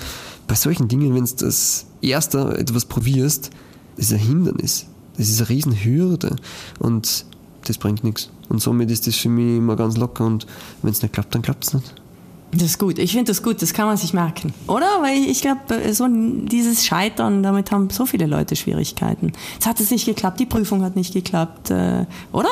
bei 0.46 0.54
solchen 0.54 0.88
Dingen, 0.88 1.14
wenn 1.14 1.24
du 1.24 1.34
das 1.38 1.86
erste 2.02 2.58
etwas 2.58 2.84
probierst, 2.84 3.50
ist 3.96 4.12
ein 4.12 4.18
Hindernis. 4.18 4.86
Das 5.16 5.28
ist 5.28 5.40
eine 5.40 5.48
Riesenhürde. 5.48 6.36
Und 6.78 7.24
das 7.64 7.78
bringt 7.78 8.04
nichts. 8.04 8.30
Und 8.48 8.60
somit 8.60 8.90
ist 8.90 9.06
das 9.06 9.16
für 9.16 9.28
mich 9.28 9.58
immer 9.58 9.76
ganz 9.76 9.96
locker. 9.96 10.26
Und 10.26 10.46
wenn 10.82 10.92
es 10.92 11.02
nicht 11.02 11.14
klappt, 11.14 11.34
dann 11.34 11.42
klappt 11.42 11.64
es 11.64 11.74
nicht. 11.74 11.94
Das 12.52 12.62
ist 12.62 12.78
gut. 12.78 12.98
Ich 12.98 13.12
finde 13.12 13.26
das 13.26 13.42
gut. 13.42 13.62
Das 13.62 13.72
kann 13.72 13.86
man 13.86 13.96
sich 13.96 14.12
merken. 14.12 14.52
Oder? 14.66 14.86
Weil 15.00 15.18
ich 15.18 15.40
glaube, 15.40 15.92
so 15.92 16.06
dieses 16.08 16.84
Scheitern, 16.84 17.42
damit 17.42 17.70
haben 17.70 17.90
so 17.90 18.06
viele 18.06 18.26
Leute 18.26 18.56
Schwierigkeiten. 18.56 19.32
Jetzt 19.54 19.66
hat 19.66 19.78
es 19.78 19.90
nicht 19.90 20.04
geklappt, 20.04 20.40
die 20.40 20.46
Prüfung 20.46 20.82
hat 20.82 20.96
nicht 20.96 21.14
geklappt. 21.14 21.70
Äh, 21.70 22.06
oder? 22.32 22.48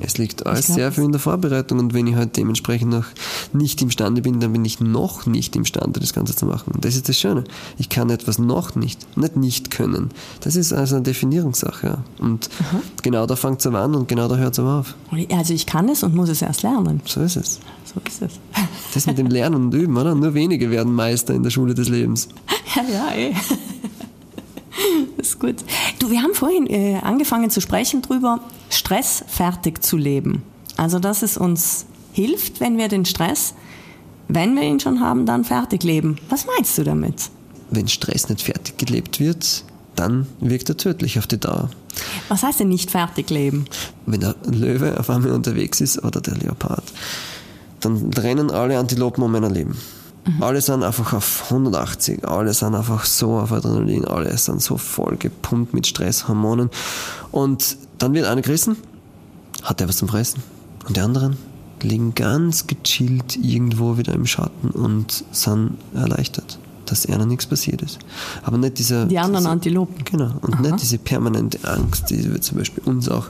Es 0.00 0.18
liegt 0.18 0.46
alles 0.46 0.66
glaub, 0.66 0.76
sehr 0.76 0.92
viel 0.92 1.04
in 1.04 1.12
der 1.12 1.20
Vorbereitung 1.20 1.78
und 1.78 1.94
wenn 1.94 2.06
ich 2.06 2.14
halt 2.14 2.36
dementsprechend 2.36 2.90
noch 2.90 3.06
nicht 3.52 3.80
imstande 3.82 4.22
bin, 4.22 4.40
dann 4.40 4.52
bin 4.52 4.64
ich 4.64 4.80
noch 4.80 5.26
nicht 5.26 5.56
imstande, 5.56 6.00
das 6.00 6.12
Ganze 6.12 6.34
zu 6.34 6.46
machen. 6.46 6.72
Und 6.74 6.84
das 6.84 6.94
ist 6.94 7.08
das 7.08 7.18
Schöne. 7.18 7.44
Ich 7.78 7.88
kann 7.88 8.10
etwas 8.10 8.38
noch 8.38 8.74
nicht, 8.74 9.16
nicht 9.16 9.36
nicht 9.36 9.70
können. 9.70 10.10
Das 10.40 10.56
ist 10.56 10.72
also 10.72 10.96
eine 10.96 11.04
Definierungssache. 11.04 11.98
Und 12.18 12.50
genau 13.02 13.26
da 13.26 13.36
fängt 13.36 13.60
es 13.60 13.66
an 13.66 13.94
und 13.94 14.08
genau 14.08 14.28
da 14.28 14.36
hört 14.36 14.54
es 14.54 14.58
aber 14.58 14.80
auf. 14.80 14.94
Also 15.30 15.54
ich 15.54 15.66
kann 15.66 15.88
es 15.88 16.02
und 16.02 16.14
muss 16.14 16.28
es 16.28 16.42
erst 16.42 16.62
lernen. 16.62 17.00
So 17.04 17.20
ist 17.20 17.36
es. 17.36 17.60
So 17.84 18.00
ist 18.06 18.22
es. 18.22 18.40
Das 18.94 19.06
mit 19.06 19.18
dem 19.18 19.28
Lernen 19.28 19.66
und 19.66 19.74
Üben, 19.74 19.96
oder? 19.96 20.14
Nur 20.14 20.34
wenige 20.34 20.70
werden 20.70 20.92
Meister 20.92 21.34
in 21.34 21.42
der 21.42 21.50
Schule 21.50 21.74
des 21.74 21.88
Lebens. 21.88 22.28
Ja, 22.76 22.82
ja, 22.82 23.14
eh. 23.14 23.34
Ist 25.16 25.40
gut. 25.40 25.56
Du, 25.98 26.10
wir 26.10 26.22
haben 26.22 26.34
vorhin 26.34 26.66
äh, 26.66 26.98
angefangen 27.02 27.50
zu 27.50 27.60
sprechen 27.60 28.02
drüber, 28.02 28.40
Stress 28.70 29.24
fertig 29.28 29.82
zu 29.82 29.96
leben. 29.96 30.42
Also, 30.76 30.98
dass 30.98 31.22
es 31.22 31.36
uns 31.36 31.86
hilft, 32.12 32.60
wenn 32.60 32.78
wir 32.78 32.88
den 32.88 33.04
Stress, 33.04 33.54
wenn 34.28 34.56
wir 34.56 34.62
ihn 34.62 34.80
schon 34.80 35.00
haben, 35.00 35.26
dann 35.26 35.44
fertig 35.44 35.82
leben. 35.84 36.18
Was 36.28 36.46
meinst 36.46 36.76
du 36.78 36.84
damit? 36.84 37.30
Wenn 37.70 37.88
Stress 37.88 38.28
nicht 38.28 38.42
fertig 38.42 38.78
gelebt 38.78 39.20
wird, 39.20 39.64
dann 39.94 40.26
wirkt 40.40 40.68
er 40.68 40.76
tödlich 40.76 41.18
auf 41.18 41.26
die 41.26 41.38
Dauer. 41.38 41.70
Was 42.28 42.42
heißt 42.42 42.60
denn 42.60 42.68
nicht 42.68 42.90
fertig 42.90 43.30
leben? 43.30 43.64
wenn 44.04 44.20
der 44.20 44.36
Löwe 44.44 44.98
auf 44.98 45.10
einmal 45.10 45.32
unterwegs 45.32 45.80
ist 45.80 46.02
oder 46.02 46.20
der 46.20 46.36
Leopard, 46.36 46.84
dann 47.80 48.12
rennen 48.12 48.50
alle 48.50 48.78
Antilopen 48.78 49.22
um 49.22 49.34
ein 49.34 49.52
Leben. 49.52 49.76
Alle 50.40 50.60
sind 50.60 50.82
einfach 50.82 51.12
auf 51.12 51.44
180, 51.50 52.26
alle 52.26 52.52
sind 52.52 52.74
einfach 52.74 53.04
so 53.04 53.38
auf 53.38 53.52
Adrenalin, 53.52 54.04
alle 54.04 54.36
sind 54.36 54.60
so 54.60 54.76
voll 54.76 55.16
gepumpt 55.16 55.72
mit 55.72 55.86
Stresshormonen. 55.86 56.70
Und 57.30 57.76
dann 57.98 58.12
wird 58.12 58.26
einer 58.26 58.42
gerissen, 58.42 58.76
hat 59.62 59.80
er 59.80 59.88
was 59.88 59.98
zum 59.98 60.08
Fressen. 60.08 60.42
Und 60.86 60.96
die 60.96 61.00
anderen 61.00 61.36
liegen 61.82 62.14
ganz 62.14 62.66
gechillt 62.66 63.36
irgendwo 63.36 63.98
wieder 63.98 64.14
im 64.14 64.26
Schatten 64.26 64.70
und 64.70 65.24
sind 65.30 65.76
erleichtert, 65.94 66.58
dass 66.90 67.04
ihnen 67.06 67.28
nichts 67.28 67.46
passiert 67.46 67.82
ist. 67.82 67.98
Aber 68.42 68.58
nicht 68.58 68.78
dieser... 68.78 69.06
Die 69.06 69.18
anderen 69.18 69.42
dieser- 69.44 69.50
Antilopen. 69.52 70.04
Genau, 70.04 70.32
und 70.42 70.60
nicht 70.60 70.80
diese 70.82 70.98
permanente 70.98 71.58
Angst, 71.68 72.10
die 72.10 72.32
wir 72.32 72.40
zum 72.40 72.58
Beispiel 72.58 72.82
uns 72.84 73.08
auch 73.08 73.26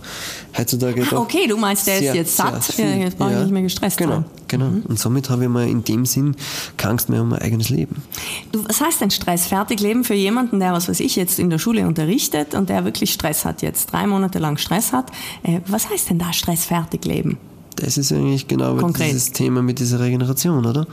heutzutage 0.56 1.04
doch 1.04 1.22
Okay, 1.22 1.46
du 1.48 1.56
meinst, 1.56 1.86
der 1.86 1.94
ist 1.96 2.00
sehr, 2.02 2.14
jetzt 2.14 2.36
sehr 2.36 2.46
satt, 2.46 2.78
ja, 2.78 2.86
jetzt 2.86 3.18
brauche 3.18 3.32
ich 3.32 3.38
nicht 3.40 3.50
mehr 3.50 3.62
gestresst 3.62 3.96
Genau, 3.98 4.12
sein. 4.16 4.24
genau. 4.48 4.70
Und 4.86 4.98
somit 4.98 5.28
habe 5.30 5.44
ich 5.44 5.48
mal 5.48 5.68
in 5.68 5.82
dem 5.84 6.06
Sinn 6.06 6.36
keine 6.76 6.92
Angst 6.92 7.08
mehr 7.08 7.22
um 7.22 7.28
mein 7.30 7.40
eigenes 7.42 7.68
Leben. 7.68 8.02
Du, 8.52 8.64
was 8.66 8.80
heißt 8.80 9.00
denn 9.00 9.10
Stress 9.10 9.46
fertig 9.46 9.80
leben 9.80 10.04
für 10.04 10.14
jemanden, 10.14 10.60
der, 10.60 10.72
was 10.72 10.88
weiß 10.88 11.00
ich, 11.00 11.16
jetzt 11.16 11.38
in 11.38 11.50
der 11.50 11.58
Schule 11.58 11.86
unterrichtet 11.86 12.54
und 12.54 12.68
der 12.68 12.84
wirklich 12.84 13.12
Stress 13.12 13.44
hat, 13.44 13.62
jetzt 13.62 13.92
drei 13.92 14.06
Monate 14.06 14.38
lang 14.38 14.56
Stress 14.58 14.92
hat? 14.92 15.10
Äh, 15.42 15.60
was 15.66 15.88
heißt 15.90 16.10
denn 16.10 16.18
da 16.18 16.32
Stress 16.32 16.64
fertig 16.66 17.04
leben? 17.04 17.38
Das 17.76 17.98
ist 17.98 18.10
eigentlich 18.12 18.48
genau 18.48 18.76
Konkret. 18.76 19.08
dieses 19.08 19.32
Thema 19.32 19.60
mit 19.62 19.78
dieser 19.80 20.00
Regeneration, 20.00 20.64
oder? 20.64 20.86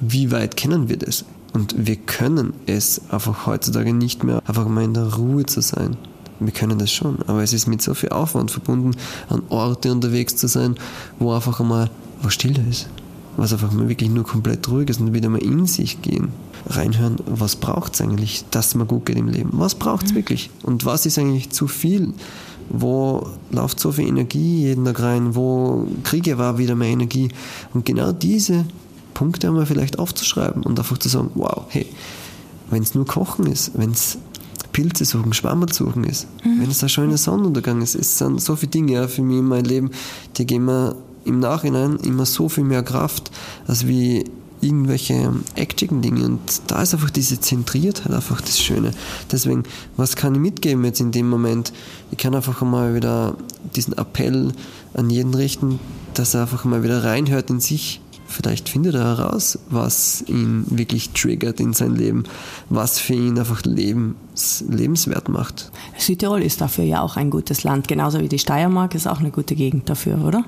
Wie 0.00 0.30
weit 0.30 0.56
kennen 0.56 0.88
wir 0.88 0.96
das? 0.96 1.24
Und 1.52 1.74
wir 1.86 1.96
können 1.96 2.54
es 2.66 3.02
einfach 3.10 3.46
heutzutage 3.46 3.92
nicht 3.92 4.24
mehr, 4.24 4.42
einfach 4.46 4.66
mal 4.68 4.84
in 4.84 4.94
der 4.94 5.14
Ruhe 5.14 5.44
zu 5.44 5.60
sein. 5.60 5.96
Wir 6.40 6.52
können 6.52 6.78
das 6.78 6.90
schon, 6.90 7.18
aber 7.26 7.42
es 7.42 7.52
ist 7.52 7.68
mit 7.68 7.82
so 7.82 7.94
viel 7.94 8.08
Aufwand 8.08 8.50
verbunden, 8.50 8.96
an 9.28 9.42
Orte 9.48 9.92
unterwegs 9.92 10.34
zu 10.34 10.48
sein, 10.48 10.74
wo 11.18 11.32
einfach 11.32 11.60
einmal 11.60 11.90
was 12.22 12.34
stiller 12.34 12.66
ist. 12.68 12.88
Was 13.36 13.52
einfach 13.52 13.72
mal 13.72 13.88
wirklich 13.88 14.10
nur 14.10 14.24
komplett 14.24 14.68
ruhig 14.68 14.90
ist 14.90 15.00
und 15.00 15.14
wieder 15.14 15.28
mal 15.28 15.42
in 15.42 15.66
sich 15.66 16.02
gehen. 16.02 16.28
Reinhören, 16.66 17.16
was 17.26 17.56
braucht 17.56 17.94
es 17.94 18.00
eigentlich, 18.00 18.44
dass 18.50 18.74
mir 18.74 18.86
gut 18.86 19.06
geht 19.06 19.16
im 19.16 19.28
Leben? 19.28 19.50
Was 19.52 19.74
braucht 19.74 20.06
es 20.06 20.14
wirklich? 20.14 20.50
Und 20.62 20.84
was 20.84 21.06
ist 21.06 21.18
eigentlich 21.18 21.50
zu 21.50 21.66
viel? 21.68 22.12
Wo 22.68 23.28
läuft 23.50 23.80
so 23.80 23.92
viel 23.92 24.06
Energie 24.06 24.62
jeden 24.62 24.84
Tag 24.84 25.00
rein? 25.00 25.34
Wo 25.34 25.86
kriege 26.04 26.30
ich 26.30 26.34
aber 26.34 26.58
wieder 26.58 26.74
mehr 26.74 26.88
Energie? 26.88 27.28
Und 27.72 27.84
genau 27.86 28.12
diese 28.12 28.64
Punkte 29.14 29.48
einmal 29.48 29.66
vielleicht 29.66 29.98
aufzuschreiben 29.98 30.62
und 30.62 30.78
einfach 30.78 30.98
zu 30.98 31.08
sagen, 31.08 31.30
wow, 31.34 31.64
hey, 31.68 31.86
wenn 32.70 32.82
es 32.82 32.94
nur 32.94 33.06
Kochen 33.06 33.46
ist, 33.46 33.72
wenn 33.74 33.90
es 33.90 34.18
Pilze 34.72 35.04
suchen, 35.04 35.32
Schwammerl 35.32 35.72
suchen 35.72 36.04
ist, 36.04 36.26
wenn 36.42 36.70
es 36.70 36.82
ein 36.82 36.88
schöner 36.88 37.18
Sonnenuntergang 37.18 37.82
ist, 37.82 37.94
es 37.94 38.16
sind 38.16 38.40
so 38.40 38.56
viele 38.56 38.70
Dinge 38.70 38.92
ja, 38.92 39.08
für 39.08 39.22
mich 39.22 39.38
in 39.38 39.44
mein 39.44 39.64
Leben, 39.64 39.90
die 40.36 40.46
geben 40.46 40.64
mir 40.64 40.96
im 41.24 41.38
Nachhinein 41.38 41.96
immer 41.98 42.26
so 42.26 42.48
viel 42.48 42.64
mehr 42.64 42.82
Kraft, 42.82 43.30
als 43.66 43.86
wie 43.86 44.24
irgendwelche 44.62 45.32
actigen 45.56 46.00
Dinge. 46.02 46.24
Und 46.24 46.40
da 46.68 46.82
ist 46.82 46.94
einfach 46.94 47.10
diese 47.10 47.40
Zentriertheit 47.40 48.12
einfach 48.12 48.40
das 48.40 48.60
Schöne. 48.60 48.92
Deswegen, 49.30 49.64
was 49.96 50.16
kann 50.16 50.34
ich 50.34 50.40
mitgeben 50.40 50.84
jetzt 50.84 51.00
in 51.00 51.10
dem 51.10 51.28
Moment? 51.28 51.72
Ich 52.10 52.18
kann 52.18 52.34
einfach 52.34 52.62
mal 52.62 52.94
wieder 52.94 53.36
diesen 53.74 53.92
Appell 53.98 54.52
an 54.94 55.10
jeden 55.10 55.34
richten, 55.34 55.80
dass 56.14 56.34
er 56.34 56.42
einfach 56.42 56.64
mal 56.64 56.82
wieder 56.82 57.02
reinhört 57.02 57.50
in 57.50 57.60
sich. 57.60 58.00
Vielleicht 58.32 58.68
findet 58.68 58.94
er 58.94 59.04
heraus, 59.16 59.58
was 59.70 60.24
ihn 60.26 60.64
wirklich 60.68 61.10
triggert 61.10 61.60
in 61.60 61.72
sein 61.72 61.94
Leben, 61.94 62.24
was 62.70 62.98
für 62.98 63.14
ihn 63.14 63.38
einfach 63.38 63.62
lebens, 63.64 64.64
lebenswert 64.68 65.28
macht. 65.28 65.70
Südtirol 65.98 66.42
ist 66.42 66.60
dafür 66.60 66.84
ja 66.84 67.02
auch 67.02 67.16
ein 67.16 67.30
gutes 67.30 67.62
Land, 67.62 67.88
genauso 67.88 68.20
wie 68.20 68.28
die 68.28 68.38
Steiermark 68.38 68.94
ist 68.94 69.06
auch 69.06 69.20
eine 69.20 69.30
gute 69.30 69.54
Gegend 69.54 69.88
dafür, 69.88 70.24
oder? 70.24 70.44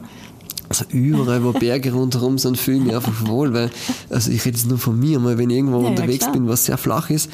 Also 0.69 0.87
überall, 0.91 1.45
wo 1.45 1.53
Berge 1.53 1.93
rundherum 1.93 2.39
sind, 2.39 2.57
fühle 2.57 2.79
ich 2.79 2.85
mich 2.85 2.95
einfach 2.97 3.27
wohl, 3.29 3.53
weil, 3.53 3.71
also 4.11 4.31
ich 4.31 4.45
rede 4.45 4.57
jetzt 4.57 4.67
nur 4.67 4.79
von 4.79 4.99
mir, 4.99 5.21
mal 5.21 5.37
wenn 5.37 5.51
ich 5.51 5.57
irgendwo 5.57 5.77
Ja, 5.79 5.85
ja, 5.85 5.91
unterwegs 5.91 6.21
klar. 6.21 6.33
bin, 6.33 6.49
was 6.49 6.65
sehr 6.65 6.79
flach 6.79 7.11
ist, 7.11 7.31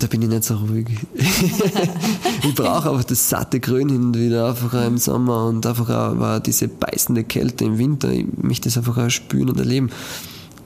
da 0.00 0.06
bin 0.08 0.22
ich 0.22 0.28
nicht 0.28 0.44
so 0.44 0.56
ruhig. 0.56 0.86
ich 1.14 2.54
brauche 2.54 2.90
einfach 2.90 3.04
das 3.04 3.28
satte 3.28 3.60
Grün 3.60 3.88
hin 3.88 4.02
und 4.06 4.18
wieder, 4.18 4.48
einfach 4.48 4.74
auch 4.74 4.86
im 4.86 4.98
Sommer 4.98 5.46
und 5.46 5.64
einfach 5.66 5.88
auch 5.90 6.38
diese 6.40 6.68
beißende 6.68 7.24
Kälte 7.24 7.64
im 7.64 7.78
Winter. 7.78 8.10
Ich 8.10 8.26
möchte 8.36 8.68
das 8.68 8.78
einfach 8.78 8.98
auch 8.98 9.10
spüren 9.10 9.50
und 9.50 9.58
erleben. 9.58 9.90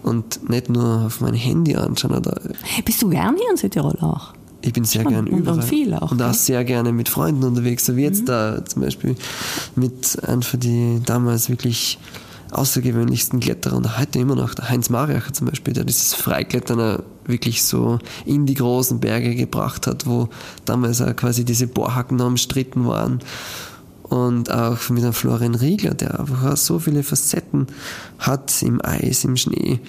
Und 0.02 0.48
nicht 0.50 0.68
nur 0.68 1.06
auf 1.06 1.20
mein 1.20 1.34
Handy 1.34 1.76
anschauen. 1.76 2.12
Oder 2.12 2.38
Bist 2.84 3.02
du 3.02 3.08
gern 3.08 3.36
hier 3.36 3.50
in 3.50 3.56
Südtirol 3.56 3.96
auch? 4.00 4.34
ich 4.60 4.72
bin 4.72 4.84
sehr 4.84 5.02
Schon. 5.02 5.12
gern 5.12 5.28
Und- 5.28 5.40
überall. 5.40 5.60
viel 5.62 5.92
auch, 5.92 6.10
Und 6.10 6.22
auch 6.22 6.26
gell? 6.26 6.28
Mhm. 6.28 6.32
sehr 6.34 6.64
gerne 6.64 6.92
mit 6.92 7.10
Freunden 7.10 7.44
unterwegs, 7.44 7.84
so 7.84 7.96
wie 7.96 8.02
jetzt 8.02 8.26
da 8.30 8.64
zum 8.64 8.80
Beispiel 8.80 9.14
mit 9.76 10.18
einfach 10.26 10.58
die 10.58 11.00
damals 11.04 11.50
wirklich 11.50 11.98
außergewöhnlichsten 12.54 13.40
Kletterer 13.40 13.76
und 13.76 13.98
heute 13.98 14.18
immer 14.18 14.36
noch, 14.36 14.54
der 14.54 14.68
Heinz 14.68 14.90
Mariacher 14.90 15.32
zum 15.32 15.48
Beispiel, 15.48 15.74
der 15.74 15.84
dieses 15.84 16.14
Freiklettern 16.14 17.02
wirklich 17.26 17.62
so 17.62 17.98
in 18.24 18.46
die 18.46 18.54
großen 18.54 19.00
Berge 19.00 19.34
gebracht 19.34 19.86
hat, 19.86 20.06
wo 20.06 20.28
damals 20.64 21.00
auch 21.00 21.14
quasi 21.16 21.44
diese 21.44 21.66
Bohrhacken 21.66 22.16
noch 22.18 22.26
umstritten 22.26 22.86
waren. 22.86 23.20
Und 24.02 24.52
auch 24.52 24.90
mit 24.90 25.02
einem 25.02 25.14
Florian 25.14 25.54
Riegler, 25.54 25.94
der 25.94 26.20
einfach 26.20 26.56
so 26.56 26.78
viele 26.78 27.02
Facetten 27.02 27.66
hat 28.18 28.62
im 28.62 28.84
Eis, 28.84 29.24
im 29.24 29.36
Schnee. 29.36 29.80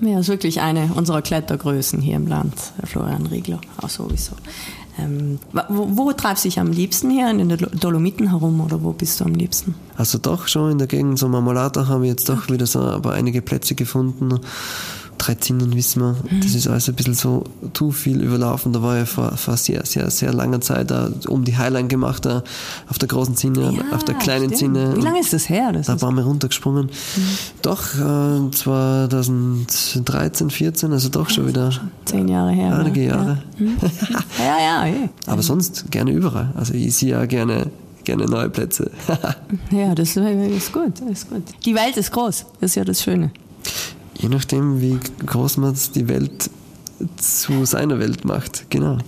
Ja, 0.00 0.20
ist 0.20 0.28
wirklich 0.28 0.60
eine 0.60 0.90
unserer 0.94 1.22
Klettergrößen 1.22 2.00
hier 2.00 2.16
im 2.16 2.26
Land, 2.26 2.54
Florian 2.84 3.26
Riegler, 3.26 3.60
auch 3.78 3.88
sowieso. 3.88 4.32
Ähm, 4.98 5.38
wo, 5.68 5.88
wo 5.96 6.12
treibst 6.12 6.44
du 6.44 6.48
dich 6.48 6.58
am 6.58 6.70
liebsten 6.70 7.10
her? 7.10 7.30
In 7.30 7.48
den 7.48 7.58
Dolomiten 7.78 8.30
herum 8.30 8.60
oder 8.60 8.82
wo 8.82 8.92
bist 8.92 9.20
du 9.20 9.24
am 9.24 9.34
liebsten? 9.34 9.74
Also 9.96 10.18
doch 10.18 10.48
schon 10.48 10.72
in 10.72 10.78
der 10.78 10.86
Gegend 10.86 11.18
so 11.18 11.28
Marmolata 11.28 11.86
haben 11.88 12.02
wir 12.02 12.08
jetzt 12.08 12.28
doch 12.28 12.48
wieder 12.48 12.66
so 12.66 12.80
aber 12.80 13.12
einige 13.12 13.42
Plätze 13.42 13.74
gefunden. 13.74 14.40
Zinnen 15.40 15.74
wissen 15.74 16.02
wir, 16.02 16.12
mhm. 16.12 16.40
das 16.40 16.54
ist 16.54 16.68
alles 16.68 16.88
ein 16.88 16.94
bisschen 16.94 17.14
so 17.14 17.42
zu 17.72 17.90
viel 17.90 18.22
überlaufen. 18.22 18.72
Da 18.72 18.80
war 18.82 19.02
ich 19.02 19.08
vor, 19.08 19.36
vor 19.36 19.56
sehr, 19.56 19.84
sehr, 19.84 20.08
sehr 20.10 20.32
langer 20.32 20.60
Zeit 20.60 20.90
da 20.90 21.10
um 21.28 21.44
die 21.44 21.56
Highline 21.56 21.88
gemacht, 21.88 22.24
da 22.24 22.44
auf 22.88 22.98
der 22.98 23.08
großen 23.08 23.34
Zinne, 23.36 23.72
ja, 23.72 23.82
auf 23.94 24.04
der 24.04 24.14
kleinen 24.16 24.54
stimmt. 24.54 24.76
Zinne. 24.76 24.96
Wie 24.96 25.00
lange 25.00 25.20
ist 25.20 25.32
das 25.32 25.48
her? 25.48 25.72
Das 25.72 25.86
da 25.86 26.00
waren 26.00 26.14
wir 26.14 26.24
runtergesprungen. 26.24 26.86
Mhm. 26.86 27.38
Doch, 27.62 27.94
äh, 27.94 28.50
2013, 28.50 30.50
14, 30.50 30.92
also 30.92 31.08
doch 31.08 31.30
schon 31.30 31.48
wieder. 31.48 31.70
Zehn 32.04 32.28
Jahre 32.28 32.52
her. 32.52 32.78
Einige 32.78 33.04
Jahre. 33.04 33.42
Ja, 33.58 33.64
mhm. 33.64 33.76
ja, 34.38 34.58
ja, 34.58 34.86
ja. 34.86 35.08
Aber 35.26 35.42
sonst 35.42 35.90
gerne 35.90 36.12
überall. 36.12 36.52
Also 36.54 36.74
ich 36.74 36.94
sehe 36.94 37.10
ja 37.10 37.26
gerne 37.26 37.70
gerne 38.06 38.26
neue 38.26 38.48
Plätze. 38.48 38.90
ja, 39.70 39.94
das 39.94 40.16
ist 40.16 40.72
gut, 40.72 41.00
das 41.00 41.10
ist 41.10 41.28
gut. 41.28 41.42
Die 41.66 41.74
Welt 41.74 41.98
ist 41.98 42.12
groß, 42.12 42.46
das 42.60 42.70
ist 42.70 42.76
ja 42.76 42.84
das 42.84 43.02
Schöne. 43.02 43.30
Je 44.18 44.28
nachdem, 44.28 44.80
wie 44.80 44.98
groß 45.24 45.58
man 45.58 45.76
die 45.94 46.08
Welt 46.08 46.50
zu 47.16 47.64
seiner 47.64 47.98
Welt 47.98 48.24
macht, 48.24 48.70
genau. 48.70 48.98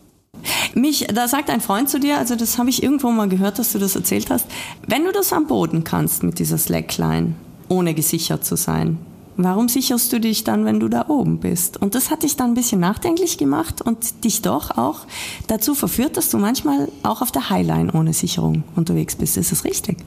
Mich, 0.74 1.06
da 1.12 1.26
sagt 1.26 1.50
ein 1.50 1.60
Freund 1.60 1.88
zu 1.88 1.98
dir, 1.98 2.18
also 2.18 2.36
das 2.36 2.58
habe 2.58 2.70
ich 2.70 2.82
irgendwo 2.82 3.10
mal 3.10 3.28
gehört, 3.28 3.58
dass 3.58 3.72
du 3.72 3.78
das 3.78 3.96
erzählt 3.96 4.30
hast, 4.30 4.46
wenn 4.86 5.04
du 5.04 5.12
das 5.12 5.32
am 5.32 5.46
Boden 5.46 5.82
kannst 5.82 6.22
mit 6.22 6.38
dieser 6.38 6.58
Slackline, 6.58 7.34
ohne 7.68 7.94
gesichert 7.94 8.44
zu 8.44 8.56
sein, 8.56 8.98
warum 9.38 9.68
sicherst 9.68 10.12
du 10.12 10.20
dich 10.20 10.44
dann, 10.44 10.64
wenn 10.64 10.80
du 10.80 10.88
da 10.88 11.08
oben 11.08 11.38
bist? 11.38 11.80
Und 11.80 11.94
das 11.94 12.10
hat 12.10 12.24
dich 12.24 12.36
dann 12.36 12.50
ein 12.50 12.54
bisschen 12.54 12.80
nachdenklich 12.80 13.38
gemacht 13.38 13.80
und 13.80 14.24
dich 14.24 14.42
doch 14.42 14.76
auch 14.76 15.00
dazu 15.46 15.74
verführt, 15.74 16.16
dass 16.16 16.28
du 16.28 16.38
manchmal 16.38 16.88
auch 17.02 17.22
auf 17.22 17.32
der 17.32 17.48
Highline 17.48 17.92
ohne 17.92 18.12
Sicherung 18.12 18.64
unterwegs 18.76 19.16
bist. 19.16 19.36
Ist 19.36 19.52
das 19.52 19.64
richtig? 19.64 19.98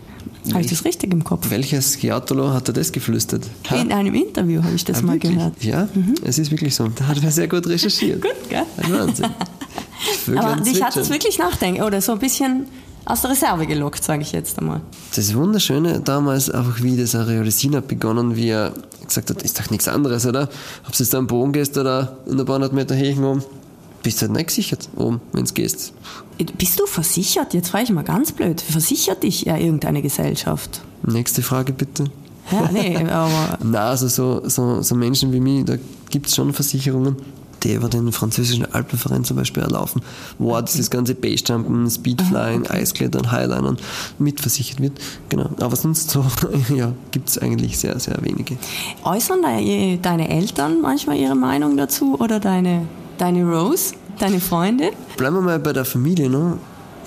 Habe 0.52 0.62
ich 0.62 0.67
das 0.67 0.86
richtig 0.86 1.13
im 1.13 1.24
Kopf? 1.24 1.50
Welches 1.50 1.94
Skiatolo 1.94 2.52
hat 2.52 2.67
er 2.67 2.74
das 2.74 2.91
geflüstert? 2.91 3.48
Ha? 3.70 3.76
In 3.78 3.91
einem 3.91 4.13
Interview 4.13 4.63
habe 4.63 4.76
ich 4.76 4.84
das 4.84 5.00
ah, 5.00 5.06
mal 5.06 5.13
wirklich? 5.13 5.34
gehört. 5.34 5.63
Ja, 5.63 5.88
mhm. 5.94 6.15
es 6.24 6.38
ist 6.39 6.52
wirklich 6.52 6.76
so. 6.76 6.88
Da 6.88 7.08
hat 7.08 7.24
er 7.24 7.32
sehr 7.32 7.48
gut 7.48 7.67
recherchiert. 7.67 8.22
gut, 8.22 8.50
gell? 8.50 8.63
Ein 8.78 8.94
Wahnsinn. 8.94 9.28
Aber 10.36 10.62
dich 10.62 10.84
hat 10.84 10.98
es 10.98 11.10
wirklich 11.10 11.38
nachdenken 11.38 11.84
oder 11.84 12.02
so 12.02 12.13
ein 12.13 12.20
bisschen 12.20 12.67
aus 13.06 13.22
der 13.22 13.32
Reserve 13.32 13.66
gelockt, 13.66 14.04
sage 14.04 14.22
ich 14.22 14.32
jetzt 14.32 14.60
einmal. 14.60 14.82
Das 15.16 15.34
Wunderschöne 15.34 16.02
damals, 16.02 16.50
einfach 16.50 16.82
wie 16.82 16.98
das 16.98 17.16
realisieren 17.16 17.76
hat 17.76 17.88
begonnen, 17.88 18.36
wie 18.36 18.50
er 18.50 18.74
gesagt 19.06 19.30
hat, 19.30 19.42
ist 19.42 19.60
doch 19.60 19.70
nichts 19.70 19.88
anderes, 19.88 20.26
oder? 20.26 20.50
Ob 20.88 20.96
du 20.96 21.04
jetzt 21.04 21.16
am 21.16 21.28
Boden 21.28 21.52
gehst 21.52 21.78
oder 21.78 22.18
in 22.26 22.38
der 22.38 22.46
paar 22.46 22.56
hundert 22.56 22.74
Meter 22.74 22.96
Hächen 22.96 23.24
um, 23.24 23.44
bist 24.04 24.22
du 24.22 24.28
halt 24.28 24.38
nicht 24.38 24.48
gesichert 24.48 24.90
oben, 24.96 25.22
wenn 25.34 25.46
du 25.46 25.54
gehst. 25.54 25.94
Bist 26.58 26.80
du 26.80 26.86
versichert? 26.86 27.54
Jetzt 27.54 27.70
frage 27.70 27.86
ich 27.86 27.92
mal 27.92 28.04
ganz 28.04 28.32
blöd. 28.32 28.62
Versichert 28.62 29.24
dich 29.24 29.44
ja 29.44 29.58
irgendeine 29.58 30.02
Gesellschaft? 30.02 30.82
Nächste 31.04 31.42
Frage 31.44 31.74
bitte. 31.74 32.06
Ja, 32.52 32.70
nee, 32.72 32.98
aber. 32.98 33.58
Nein, 33.64 33.76
also 33.76 34.08
so, 34.08 34.42
so, 34.48 34.82
so 34.82 34.96
Menschen 34.96 35.32
wie 35.34 35.40
mich, 35.40 35.66
da 35.66 35.76
gibt 36.10 36.28
es 36.28 36.36
schon 36.36 36.52
Versicherungen 36.54 37.16
die 37.63 37.74
über 37.74 37.89
den 37.89 38.12
französischen 38.12 38.65
Alpenverein 38.74 39.24
zum 39.24 39.38
Beispiel 39.38 39.63
erlaufen, 39.63 40.02
wo 40.38 40.56
auch 40.56 40.62
dieses 40.62 40.89
ganze 40.89 41.15
Basejumpen, 41.15 41.89
Speedflying, 41.89 42.62
okay. 42.62 42.74
Eisklettern, 42.74 43.32
Highlinern 43.32 43.78
mitversichert 44.19 44.80
wird. 44.80 44.93
Genau. 45.30 45.50
Aber 45.60 45.76
sonst 45.76 46.10
so, 46.10 46.26
ja, 46.76 46.93
gibt 47.12 47.30
es 47.30 47.38
eigentlich 47.38 47.78
sehr, 47.78 48.00
sehr 48.00 48.17
wenige. 48.21 48.58
Äußern 49.04 49.41
deine 50.02 50.30
Eltern 50.30 50.82
manchmal 50.82 51.17
ihre 51.17 51.36
Meinung 51.36 51.78
dazu 51.78 52.17
oder 52.19 52.39
deine, 52.39 52.88
deine 53.17 53.43
Rose, 53.43 53.93
deine 54.19 54.39
Freunde? 54.39 54.91
Bleiben 55.17 55.36
wir 55.36 55.41
mal 55.41 55.60
bei 55.60 55.74
der 55.74 55.86
Familie, 55.86 56.30
ne? 56.30 56.58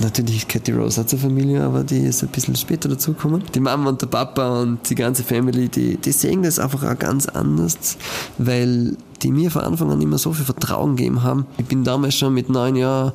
Natürlich 0.01 0.49
Cathy 0.49 0.73
Rose 0.73 1.01
hat 1.01 1.13
eine 1.13 1.21
Familie, 1.21 1.63
aber 1.63 1.85
die 1.85 2.01
ist 2.01 2.23
ein 2.23 2.29
bisschen 2.29 2.57
später 2.57 2.89
dazugekommen. 2.89 3.45
Die 3.55 3.61
Mama 3.61 3.91
und 3.91 4.03
der 4.03 4.09
Papa 4.09 4.61
und 4.61 4.91
die 4.91 4.97
ganze 4.97 5.23
Family, 5.23 5.69
die, 5.69 5.97
die 5.97 6.11
sehen 6.11 6.43
das 6.43 6.59
einfach 6.59 6.83
auch 6.83 6.99
ganz 6.99 7.27
anders, 7.27 7.97
weil 8.37 8.97
die 9.25 9.33
mir 9.33 9.51
von 9.51 9.63
Anfang 9.63 9.91
an 9.91 10.03
immer 10.03 10.19
so 10.19 10.33
viel 10.33 10.45
Vertrauen 10.45 10.97
gegeben 10.97 11.23
haben. 11.23 11.47
Ich 11.57 11.65
bin 11.65 11.83
damals 11.83 12.15
schon 12.15 12.35
mit 12.35 12.51
neun 12.51 12.77
Jahren 12.77 13.13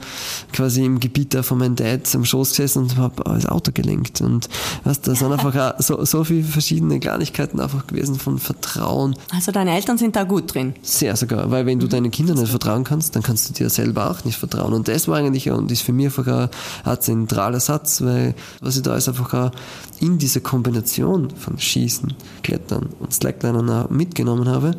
quasi 0.52 0.84
im 0.84 1.00
Gebiet 1.00 1.36
von 1.46 1.60
meinem 1.60 1.76
Dad 1.76 2.14
am 2.16 2.26
Schoß 2.26 2.50
gesessen 2.50 2.84
und 2.84 2.98
habe 2.98 3.24
das 3.24 3.46
Auto 3.46 3.72
gelenkt. 3.72 4.20
Und 4.22 4.50
weißt, 4.86 5.08
da 5.08 5.14
sind 5.14 5.32
einfach 5.32 5.76
so, 5.80 6.04
so 6.06 6.24
viele 6.24 6.44
verschiedene 6.44 7.00
Kleinigkeiten 7.00 7.60
einfach 7.60 7.86
gewesen 7.86 8.16
von 8.16 8.40
Vertrauen. 8.40 9.16
Also 9.32 9.52
deine 9.52 9.76
Eltern 9.76 10.00
sind 10.00 10.16
da 10.16 10.24
gut 10.24 10.54
drin? 10.54 10.74
Sehr 10.82 11.16
sogar, 11.16 11.52
weil 11.52 11.68
wenn 11.68 11.80
du 11.80 11.88
deinen 11.88 12.10
Kindern 12.10 12.40
nicht 12.40 12.50
vertrauen 12.50 12.84
kannst, 12.84 13.16
dann 13.16 13.22
kannst 13.22 13.48
du 13.50 13.54
dir 13.54 13.70
selber 13.70 14.10
auch 14.10 14.26
nicht 14.26 14.40
vertrauen. 14.40 14.74
Und 14.74 14.88
das 14.88 15.08
war 15.08 15.18
eigentlich 15.18 15.50
und 15.52 15.72
ist 15.72 15.84
für 15.84 15.94
mich 15.94 16.08
einfach 16.08 16.26
ein, 16.26 16.50
ein 16.86 17.02
zentraler 17.02 17.60
Satz, 17.60 18.02
weil 18.02 18.34
was 18.62 18.78
ich 18.78 18.82
da 18.82 18.96
ist 18.96 19.08
einfach 19.08 19.34
auch 19.34 19.52
in 20.00 20.18
dieser 20.18 20.40
Kombination 20.40 21.30
von 21.32 21.60
Schießen, 21.60 22.14
Klettern 22.42 22.90
und 23.00 23.14
Slacklinern 23.14 23.86
mitgenommen 23.90 24.48
habe, 24.48 24.76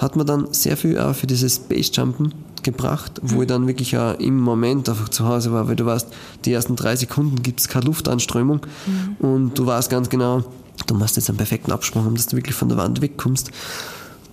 hat 0.00 0.16
man 0.16 0.26
dann 0.26 0.52
sehr 0.52 0.76
viel 0.76 0.98
auch 0.98 1.14
für 1.14 1.26
dieses 1.26 1.58
Basejumpen 1.58 2.34
gebracht, 2.62 3.20
wo 3.22 3.42
ich 3.42 3.48
dann 3.48 3.66
wirklich 3.66 3.96
auch 3.96 4.18
im 4.18 4.38
Moment 4.38 4.88
einfach 4.88 5.08
zu 5.08 5.26
Hause 5.26 5.52
war, 5.52 5.68
weil 5.68 5.76
du 5.76 5.86
weißt, 5.86 6.08
die 6.44 6.52
ersten 6.52 6.76
drei 6.76 6.96
Sekunden 6.96 7.42
gibt 7.42 7.60
es 7.60 7.68
keine 7.68 7.86
Luftanströmung 7.86 8.60
mhm. 8.86 9.16
und 9.26 9.58
du 9.58 9.66
weißt 9.66 9.90
ganz 9.90 10.08
genau, 10.08 10.44
du 10.86 10.94
machst 10.94 11.16
jetzt 11.16 11.28
einen 11.28 11.38
perfekten 11.38 11.72
Absprung, 11.72 12.14
dass 12.14 12.26
du 12.26 12.36
wirklich 12.36 12.54
von 12.54 12.68
der 12.68 12.78
Wand 12.78 13.00
wegkommst. 13.00 13.50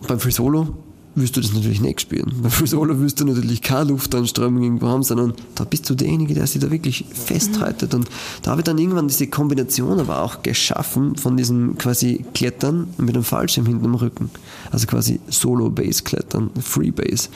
Beim 0.08 0.20
Free 0.20 0.32
Solo 0.32 0.76
wirst 1.18 1.36
du 1.36 1.42
das 1.42 1.54
natürlich 1.54 1.82
nicht 1.82 2.02
spüren. 2.02 2.32
Beim 2.42 2.52
Free 2.52 2.68
Solo 2.68 3.00
wirst 3.00 3.20
du 3.20 3.26
natürlich 3.26 3.62
keine 3.62 3.90
Luftanströmung 3.90 4.64
irgendwo 4.64 4.88
haben, 4.88 5.04
sondern 5.04 5.34
da 5.56 5.64
bist 5.64 5.90
du 5.90 5.96
derjenige, 5.96 6.34
der 6.34 6.48
sich 6.48 6.62
da 6.62 6.72
wirklich 6.72 7.06
festhaltet. 7.12 7.94
Und 7.94 8.08
da 8.44 8.52
habe 8.52 8.62
ich 8.62 8.66
dann 8.66 8.78
irgendwann 8.78 9.08
diese 9.08 9.28
Kombination 9.28 10.00
aber 10.00 10.22
auch 10.22 10.44
geschaffen 10.44 11.16
von 11.16 11.36
diesem 11.36 11.78
quasi 11.78 12.24
Klettern 12.34 12.88
mit 12.98 13.16
einem 13.16 13.24
Fallschirm 13.24 13.66
hinten 13.66 13.86
am 13.86 13.96
Rücken. 13.96 14.30
Also 14.72 14.88
quasi 14.88 15.20
Solo-Base-Klettern, 15.28 16.52
Free-Base 16.62 17.30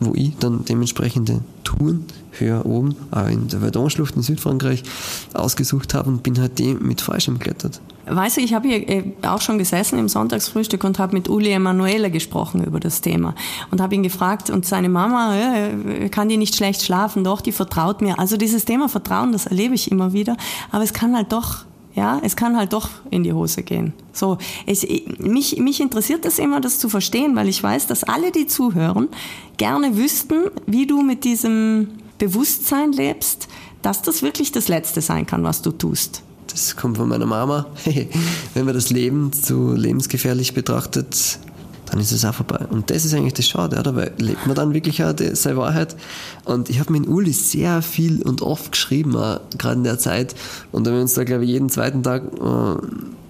wo 0.00 0.12
ich 0.14 0.36
dann 0.38 0.64
dementsprechende 0.64 1.40
Touren 1.64 2.04
höher 2.32 2.66
oben, 2.66 2.96
auch 3.10 3.28
in 3.28 3.48
der 3.48 3.60
Verdun-Schlucht 3.60 4.16
in 4.16 4.22
Südfrankreich, 4.22 4.82
ausgesucht 5.32 5.94
habe 5.94 6.10
und 6.10 6.22
bin 6.22 6.38
halt 6.38 6.58
dem 6.58 6.86
mit 6.86 7.00
Fallschirm 7.00 7.38
geklettert. 7.38 7.80
Weißt 8.08 8.36
du, 8.36 8.40
ich 8.40 8.54
habe 8.54 8.68
hier 8.68 8.88
äh, 8.88 9.04
auch 9.22 9.40
schon 9.40 9.58
gesessen 9.58 9.98
im 9.98 10.08
Sonntagsfrühstück 10.08 10.84
und 10.84 10.98
habe 10.98 11.14
mit 11.14 11.28
Uli 11.28 11.50
Emanuele 11.50 12.10
gesprochen 12.10 12.64
über 12.64 12.78
das 12.78 13.00
Thema 13.00 13.34
und 13.70 13.80
habe 13.80 13.96
ihn 13.96 14.04
gefragt 14.04 14.48
und 14.48 14.64
seine 14.64 14.88
Mama 14.88 15.34
äh, 15.36 16.08
kann 16.08 16.28
die 16.28 16.36
nicht 16.36 16.54
schlecht 16.54 16.82
schlafen, 16.82 17.24
doch 17.24 17.40
die 17.40 17.52
vertraut 17.52 18.02
mir. 18.02 18.18
Also 18.18 18.36
dieses 18.36 18.64
Thema 18.64 18.88
Vertrauen, 18.88 19.32
das 19.32 19.46
erlebe 19.46 19.74
ich 19.74 19.90
immer 19.90 20.12
wieder, 20.12 20.36
aber 20.70 20.84
es 20.84 20.92
kann 20.92 21.16
halt 21.16 21.32
doch 21.32 21.64
ja, 21.96 22.20
es 22.22 22.36
kann 22.36 22.58
halt 22.58 22.74
doch 22.74 22.90
in 23.10 23.24
die 23.24 23.32
Hose 23.32 23.62
gehen. 23.62 23.94
So, 24.12 24.36
es, 24.66 24.86
mich, 25.18 25.56
mich 25.56 25.80
interessiert 25.80 26.26
das 26.26 26.38
immer, 26.38 26.60
das 26.60 26.78
zu 26.78 26.90
verstehen, 26.90 27.34
weil 27.36 27.48
ich 27.48 27.62
weiß, 27.62 27.86
dass 27.86 28.04
alle, 28.04 28.30
die 28.30 28.46
zuhören, 28.46 29.08
gerne 29.56 29.96
wüssten, 29.96 30.50
wie 30.66 30.86
du 30.86 31.00
mit 31.00 31.24
diesem 31.24 31.88
Bewusstsein 32.18 32.92
lebst, 32.92 33.48
dass 33.80 34.02
das 34.02 34.20
wirklich 34.22 34.52
das 34.52 34.68
Letzte 34.68 35.00
sein 35.00 35.26
kann, 35.26 35.42
was 35.42 35.62
du 35.62 35.72
tust. 35.72 36.22
Das 36.56 36.74
kommt 36.74 36.96
von 36.96 37.10
meiner 37.10 37.26
Mama. 37.26 37.66
Wenn 38.54 38.64
man 38.64 38.72
das 38.72 38.88
Leben 38.88 39.30
zu 39.30 39.74
lebensgefährlich 39.74 40.54
betrachtet, 40.54 41.38
dann 41.96 42.02
ist 42.02 42.12
es 42.12 42.24
auch 42.24 42.34
vorbei. 42.34 42.60
Und 42.68 42.90
das 42.90 43.04
ist 43.04 43.14
eigentlich 43.14 43.34
das 43.34 43.46
Schade, 43.46 43.78
oder? 43.78 43.96
Weil 43.96 44.12
lebt 44.18 44.46
man 44.46 44.54
dann 44.54 44.74
wirklich 44.74 45.02
auch 45.02 45.14
die, 45.14 45.34
seine 45.34 45.56
Wahrheit. 45.56 45.96
Und 46.44 46.68
ich 46.68 46.78
habe 46.78 46.92
mit 46.92 47.08
Uli 47.08 47.32
sehr 47.32 47.80
viel 47.80 48.22
und 48.22 48.42
oft 48.42 48.72
geschrieben, 48.72 49.12
gerade 49.56 49.76
in 49.76 49.84
der 49.84 49.98
Zeit. 49.98 50.34
Und 50.72 50.86
da 50.86 50.90
haben 50.90 50.96
wir 50.96 51.02
uns 51.02 51.14
da, 51.14 51.24
glaube 51.24 51.44
ich, 51.44 51.50
jeden 51.50 51.70
zweiten 51.70 52.02
Tag 52.02 52.22
äh, 52.34 52.76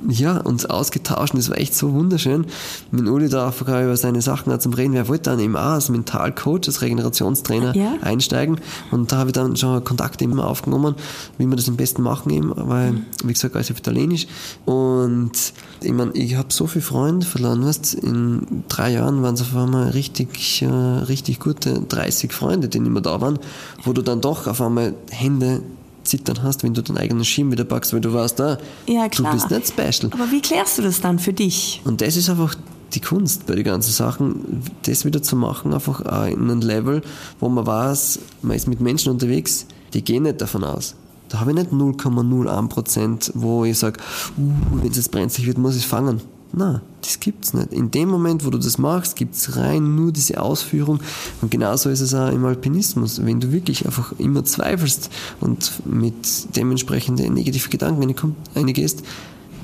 ja, 0.09 0.39
uns 0.39 0.67
ausgetauscht 0.67 1.35
und 1.35 1.39
das 1.39 1.51
war 1.51 1.59
echt 1.59 1.75
so 1.75 1.93
wunderschön. 1.93 2.47
Mit 2.91 3.09
Uli 3.09 3.29
da 3.29 3.49
auch 3.49 3.61
über 3.61 3.97
seine 3.97 4.23
Sachen 4.23 4.59
zum 4.61 4.73
Reden. 4.73 4.93
Wer 4.93 5.09
wollte 5.09 5.31
dann 5.31 5.41
eben 5.41 5.57
auch 5.57 5.61
als 5.61 5.89
Mentalcoach, 5.89 6.67
als 6.67 6.83
Regenerationstrainer 6.83 7.75
ja. 7.75 7.95
einsteigen 8.03 8.61
und 8.91 9.11
da 9.11 9.19
habe 9.19 9.31
ich 9.31 9.35
dann 9.35 9.57
schon 9.57 9.83
Kontakte 9.85 10.25
immer 10.25 10.47
aufgenommen, 10.47 10.95
wie 11.39 11.47
wir 11.47 11.57
das 11.57 11.69
am 11.69 11.77
besten 11.77 12.03
machen 12.03 12.31
eben, 12.31 12.53
weil, 12.55 12.95
wie 13.25 13.33
gesagt, 13.33 13.55
alles 13.57 13.71
auf 13.71 13.79
Italienisch 13.79 14.27
und 14.65 15.33
ich 15.81 15.93
meine, 15.93 16.13
ich 16.13 16.37
habe 16.37 16.53
so 16.53 16.67
viele 16.67 16.83
Freunde 16.85 17.27
verloren, 17.27 17.65
weißt 17.65 17.95
in 17.95 18.65
drei 18.69 18.93
Jahren 18.93 19.23
waren 19.23 19.35
es 19.35 19.43
auf 19.43 19.57
einmal 19.57 19.91
richtig, 19.91 20.63
äh, 20.63 20.67
richtig 20.67 21.41
gute 21.41 21.81
30 21.81 22.33
Freunde, 22.33 22.69
die 22.69 22.81
nicht 22.81 22.91
mehr 22.93 23.03
da 23.03 23.21
waren, 23.21 23.39
wo 23.85 23.93
du 23.93 24.03
dann 24.03 24.21
doch 24.21 24.47
auf 24.47 24.61
einmal 24.61 24.95
Hände 25.11 25.63
Zittern 26.05 26.43
hast, 26.43 26.63
wenn 26.63 26.73
du 26.73 26.83
deinen 26.83 26.99
eigenen 26.99 27.25
Schirm 27.25 27.51
wieder 27.51 27.65
packst, 27.65 27.93
weil 27.93 28.01
du 28.01 28.13
weißt, 28.13 28.41
ah, 28.41 28.59
Ja, 28.87 29.09
klar. 29.09 29.33
du 29.33 29.39
bist 29.39 29.51
nicht 29.51 29.69
special. 29.69 30.13
Aber 30.13 30.31
wie 30.31 30.41
klärst 30.41 30.79
du 30.79 30.83
das 30.83 31.01
dann 31.01 31.19
für 31.19 31.33
dich? 31.33 31.81
Und 31.85 32.01
das 32.01 32.17
ist 32.17 32.31
einfach 32.31 32.55
die 32.95 33.01
Kunst 33.01 33.47
bei 33.47 33.57
den 33.57 33.65
ganzen 33.65 33.93
Sachen, 33.93 34.63
das 34.85 35.05
wieder 35.05 35.21
zu 35.21 35.37
machen, 35.37 35.75
einfach 35.75 36.01
in 36.29 36.43
einem 36.43 36.61
Level, 36.61 37.03
wo 37.41 37.49
man 37.49 37.67
weiß, 37.67 38.21
man 38.43 38.57
ist 38.57 38.69
mit 38.69 38.81
Menschen 38.81 39.11
unterwegs, 39.11 39.67
die 39.93 40.03
gehen 40.03 40.23
nicht 40.23 40.41
davon 40.41 40.63
aus. 40.65 40.95
Da 41.29 41.41
habe 41.41 41.51
ich 41.51 41.57
nicht 41.57 41.71
0,01%, 41.73 43.33
wo 43.35 43.65
ich 43.65 43.79
sage, 43.79 44.01
uh, 44.39 44.53
wenn 44.81 44.91
es 44.91 44.97
jetzt 44.97 45.11
brenzlig 45.11 45.47
wird, 45.47 45.59
muss 45.59 45.77
ich 45.77 45.83
es 45.83 45.89
fangen. 45.89 46.21
Nein, 46.53 46.81
das 47.03 47.21
gibt's 47.21 47.53
nicht. 47.53 47.73
In 47.73 47.91
dem 47.91 48.09
Moment, 48.09 48.45
wo 48.47 48.51
du 48.51 48.59
das 48.59 48.79
machst, 48.79 49.17
gibt's 49.17 49.57
rein 49.57 49.97
nur 49.97 50.13
diese 50.13 50.41
Ausführung. 50.41 51.01
Und 51.43 51.51
genauso 51.51 51.91
ist 51.91 52.01
es 52.01 52.15
auch 52.15 52.31
im 52.31 52.45
Alpinismus. 52.45 53.25
Wenn 53.25 53.41
du 53.41 53.53
wirklich 53.53 53.85
einfach 53.85 54.13
immer 54.19 54.45
zweifelst 54.45 55.11
und 55.41 55.73
mit 55.85 56.57
dementsprechenden 56.57 57.35
negativen 57.35 57.71
Gedanken 57.71 58.35
reingehst, 58.55 59.03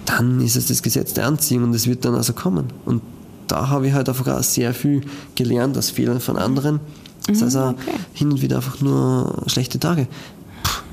dann 0.04 0.40
ist 0.40 0.56
es 0.56 0.66
das 0.66 0.82
Gesetz 0.82 1.14
der 1.14 1.26
Anziehung 1.26 1.64
und 1.64 1.74
es 1.74 1.86
wird 1.86 2.04
dann 2.04 2.14
also 2.14 2.32
kommen. 2.32 2.66
Und 2.84 3.00
da 3.46 3.68
habe 3.68 3.86
ich 3.86 3.92
halt 3.92 4.08
einfach 4.08 4.26
auch 4.28 4.42
sehr 4.42 4.74
viel 4.74 5.02
gelernt 5.34 5.78
aus 5.78 5.90
Fehlern 5.90 6.20
von 6.20 6.36
anderen. 6.36 6.80
Das 7.26 7.40
heißt 7.40 7.56
auch 7.56 7.70
okay. 7.70 7.92
hin 8.12 8.32
und 8.32 8.42
wieder 8.42 8.56
einfach 8.56 8.80
nur 8.80 9.44
schlechte 9.46 9.78
Tage. 9.78 10.08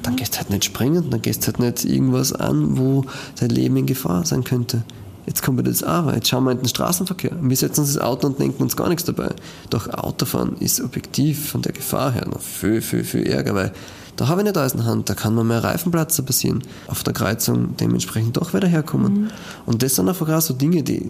Dann 0.03 0.15
gehst 0.15 0.35
du 0.35 0.37
halt 0.39 0.49
nicht 0.49 0.65
springen, 0.65 1.09
dann 1.09 1.21
gehst 1.21 1.43
du 1.43 1.47
halt 1.47 1.59
nicht 1.59 1.85
irgendwas 1.85 2.33
an, 2.33 2.77
wo 2.77 3.05
dein 3.39 3.49
Leben 3.49 3.77
in 3.77 3.85
Gefahr 3.85 4.25
sein 4.25 4.43
könnte. 4.43 4.83
Jetzt 5.25 5.43
kommen 5.43 5.57
wir 5.57 5.63
das 5.63 5.83
aber, 5.83 6.15
jetzt 6.15 6.27
schauen 6.27 6.45
wir 6.45 6.51
in 6.51 6.57
den 6.57 6.67
Straßenverkehr. 6.67 7.31
Wir 7.39 7.55
setzen 7.55 7.81
uns 7.81 7.89
ins 7.89 8.01
Auto 8.01 8.27
und 8.27 8.39
denken 8.39 8.63
uns 8.63 8.75
gar 8.75 8.89
nichts 8.89 9.03
dabei. 9.03 9.29
Doch 9.69 9.87
Autofahren 9.87 10.55
ist 10.57 10.81
objektiv 10.81 11.49
von 11.51 11.61
der 11.61 11.71
Gefahr 11.71 12.11
her 12.13 12.27
noch 12.27 12.41
viel, 12.41 12.81
viel, 12.81 13.03
viel 13.03 13.27
ärger, 13.27 13.53
weil 13.53 13.71
da 14.15 14.27
habe 14.27 14.41
ich 14.41 14.45
nicht 14.45 14.57
alles 14.57 14.73
in 14.73 14.79
der 14.79 14.87
Hand, 14.87 15.09
da 15.09 15.13
kann 15.13 15.35
noch 15.35 15.43
mehr 15.43 15.63
Reifenplatzer 15.63 16.23
passieren. 16.23 16.63
Auf 16.87 17.03
der 17.03 17.13
Kreuzung 17.13 17.77
dementsprechend 17.77 18.37
doch 18.37 18.53
wieder 18.53 18.67
herkommen. 18.67 19.29
Und 19.65 19.83
das 19.83 19.95
sind 19.95 20.09
einfach 20.09 20.27
auch 20.27 20.41
so 20.41 20.53
Dinge, 20.53 20.83
die, 20.83 21.05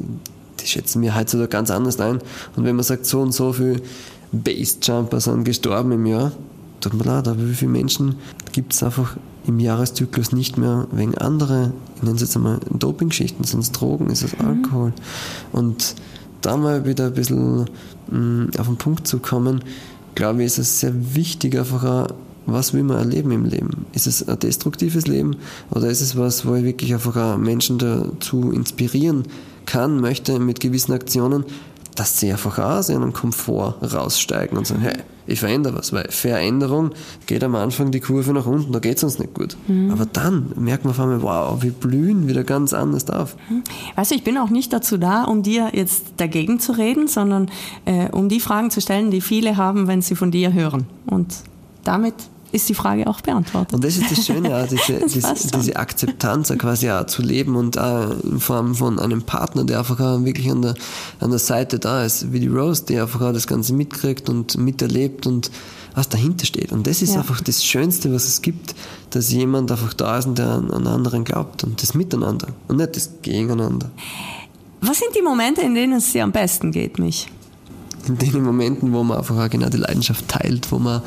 die 0.59 0.67
schätzen 0.67 1.01
wir 1.01 1.15
heutzutage 1.15 1.47
ganz 1.47 1.71
anders 1.71 1.99
ein. 1.99 2.19
Und 2.55 2.65
wenn 2.65 2.75
man 2.75 2.83
sagt, 2.83 3.05
so 3.05 3.21
und 3.21 3.31
so 3.31 3.53
viele 3.53 3.81
Basejumper 4.31 5.19
sind 5.21 5.43
gestorben 5.43 5.93
im 5.93 6.05
Jahr, 6.05 6.33
tut 6.79 6.93
mir 6.93 7.03
leid, 7.03 7.27
aber 7.27 7.47
wie 7.47 7.53
viele 7.53 7.71
Menschen 7.71 8.15
gibt 8.51 8.73
es 8.73 8.83
einfach 8.83 9.17
im 9.45 9.59
Jahreszyklus 9.59 10.31
nicht 10.31 10.57
mehr 10.57 10.87
wegen 10.91 11.17
andere, 11.17 11.73
ich 11.95 12.03
nenne 12.03 12.15
es 12.15 12.21
jetzt 12.21 12.35
einmal 12.35 12.59
Doping-Geschichten, 12.71 13.43
sind 13.43 13.61
es 13.61 13.71
Drogen, 13.71 14.09
ist 14.09 14.23
es 14.23 14.39
Alkohol. 14.39 14.93
Und 15.51 15.95
da 16.41 16.57
mal 16.57 16.85
wieder 16.85 17.07
ein 17.07 17.13
bisschen 17.13 17.65
mh, 18.11 18.59
auf 18.59 18.67
den 18.67 18.77
Punkt 18.77 19.07
zu 19.07 19.19
kommen, 19.19 19.63
glaube 20.15 20.41
ich, 20.41 20.47
ist 20.47 20.57
es 20.59 20.79
sehr 20.79 20.93
wichtig, 21.15 21.57
einfach 21.57 21.83
auch, 21.83 22.07
was 22.45 22.73
will 22.73 22.83
man 22.83 22.97
erleben 22.97 23.31
im 23.31 23.45
Leben? 23.45 23.85
Ist 23.93 24.07
es 24.07 24.27
ein 24.27 24.39
destruktives 24.39 25.07
Leben 25.07 25.35
oder 25.71 25.87
ist 25.87 26.01
es 26.01 26.17
was, 26.17 26.45
wo 26.45 26.55
ich 26.55 26.63
wirklich 26.63 26.93
einfach 26.93 27.15
auch 27.15 27.37
Menschen 27.37 27.77
dazu 27.77 28.51
inspirieren 28.51 29.23
kann, 29.65 29.99
möchte 29.99 30.39
mit 30.39 30.59
gewissen 30.59 30.93
Aktionen, 30.93 31.43
dass 31.99 32.17
sie 32.17 32.31
einfach 32.31 32.57
aus 32.59 32.89
ihrem 32.89 33.11
Komfort 33.11 33.75
raussteigen 33.81 34.57
und 34.57 34.65
sagen, 34.65 34.79
hey, 34.79 34.99
ich 35.27 35.41
verändere 35.41 35.77
was, 35.77 35.91
weil 35.91 36.07
Veränderung 36.09 36.91
geht 37.27 37.43
am 37.43 37.55
Anfang 37.55 37.91
die 37.91 37.99
Kurve 37.99 38.31
nach 38.31 38.45
unten, 38.45 38.71
da 38.71 38.79
geht 38.79 38.97
es 38.97 39.03
uns 39.03 39.19
nicht 39.19 39.33
gut. 39.33 39.57
Aber 39.91 40.05
dann 40.05 40.53
merkt 40.55 40.85
man 40.85 40.91
auf 40.91 40.99
einmal, 40.99 41.21
wow, 41.21 41.61
wir 41.61 41.71
blühen 41.71 42.27
wieder 42.29 42.45
ganz 42.45 42.73
anders 42.73 43.09
auf. 43.09 43.35
Weißt 43.97 44.11
du, 44.11 44.15
ich 44.15 44.23
bin 44.23 44.37
auch 44.37 44.49
nicht 44.49 44.71
dazu 44.71 44.97
da, 44.97 45.25
um 45.25 45.43
dir 45.43 45.71
jetzt 45.73 46.13
dagegen 46.17 46.61
zu 46.61 46.71
reden, 46.71 47.09
sondern 47.09 47.51
äh, 47.83 48.09
um 48.11 48.29
die 48.29 48.39
Fragen 48.39 48.71
zu 48.71 48.79
stellen, 48.79 49.11
die 49.11 49.19
viele 49.19 49.57
haben, 49.57 49.87
wenn 49.87 50.01
sie 50.01 50.15
von 50.15 50.31
dir 50.31 50.53
hören. 50.53 50.87
Und 51.05 51.35
damit 51.83 52.15
ist 52.51 52.67
die 52.69 52.73
Frage 52.73 53.07
auch 53.07 53.21
beantwortet. 53.21 53.73
Und 53.73 53.83
das 53.83 53.97
ist 53.97 54.11
das 54.11 54.25
Schöne, 54.25 54.55
auch, 54.55 54.67
diese, 54.67 54.99
Das 55.21 55.43
diese, 55.47 55.75
Akzeptanz 55.75 56.49
quasi 56.57 56.89
auch 56.89 57.05
zu 57.05 57.21
leben 57.21 57.55
und 57.55 57.77
auch 57.77 58.11
in 58.23 58.39
Form 58.39 58.75
von 58.75 58.99
einem 58.99 59.21
Partner, 59.21 59.63
der 59.63 59.79
einfach 59.79 59.99
auch 59.99 60.23
wirklich 60.23 60.49
an 60.49 60.61
der, 60.61 60.73
an 61.19 61.29
der 61.29 61.39
Seite 61.39 61.79
da 61.79 62.03
ist, 62.03 62.31
wie 62.33 62.39
die 62.39 62.47
Rose, 62.47 62.85
die 62.87 62.99
einfach 62.99 63.21
auch 63.21 63.33
das 63.33 63.47
Ganze 63.47 63.73
mitkriegt 63.73 64.29
und 64.29 64.57
miterlebt 64.57 65.27
und 65.27 65.51
was 65.95 66.09
dahinter 66.09 66.45
steht. 66.45 66.71
Und 66.71 66.87
das 66.87 67.01
ist 67.01 67.13
Ja. 67.13 67.19
einfach 67.21 67.41
das 67.41 67.63
Schönste, 67.63 68.13
was 68.13 68.25
es 68.25 68.41
gibt, 68.41 68.75
dass 69.09 69.31
jemand 69.31 69.71
einfach 69.71 69.93
da 69.93 70.17
ist 70.17 70.25
und 70.27 70.37
der 70.37 70.47
an, 70.47 70.71
an 70.71 70.87
anderen 70.87 71.23
glaubt 71.23 71.63
und 71.63 71.81
das 71.81 71.93
Miteinander 71.93 72.47
und 72.67 72.77
nicht 72.77 72.95
das 72.95 73.09
Gegeneinander. 73.21 73.89
Was 74.81 74.99
sind 74.99 75.09
die 75.15 75.21
Momente, 75.21 75.61
in 75.61 75.75
denen 75.75 75.93
es 75.93 76.11
dir 76.13 76.23
am 76.23 76.31
besten 76.31 76.71
geht, 76.71 76.99
mich? 76.99 77.27
in 78.07 78.17
den 78.17 78.43
Momenten, 78.43 78.93
wo 78.93 79.03
man 79.03 79.17
einfach 79.17 79.37
auch 79.37 79.49
genau 79.49 79.67
die 79.69 79.77
Leidenschaft 79.77 80.27
teilt, 80.27 80.71
wo 80.71 80.79
man 80.79 81.01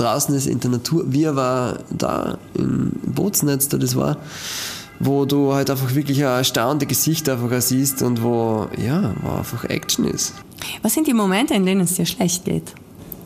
draußen 0.00 0.34
ist 0.34 0.46
in 0.46 0.60
der 0.60 0.70
Natur. 0.70 1.04
Wir 1.08 1.36
war 1.36 1.78
da 1.90 2.38
im 2.54 2.92
Bootsnetz, 3.04 3.68
da 3.68 3.76
das 3.76 3.96
war, 3.96 4.16
wo 5.00 5.24
du 5.24 5.52
halt 5.54 5.70
einfach 5.70 5.94
wirklich 5.94 6.18
ein 6.18 6.38
erstaunte 6.38 6.86
Gesicht 6.86 7.28
einfach 7.28 7.60
siehst 7.60 8.02
und 8.02 8.22
wo, 8.22 8.68
ja, 8.82 9.14
wo 9.22 9.30
einfach 9.38 9.64
Action 9.64 10.04
ist. 10.06 10.34
Was 10.82 10.94
sind 10.94 11.06
die 11.06 11.14
Momente, 11.14 11.54
in 11.54 11.66
denen 11.66 11.82
es 11.82 11.94
dir 11.94 12.06
schlecht 12.06 12.44
geht? 12.44 12.74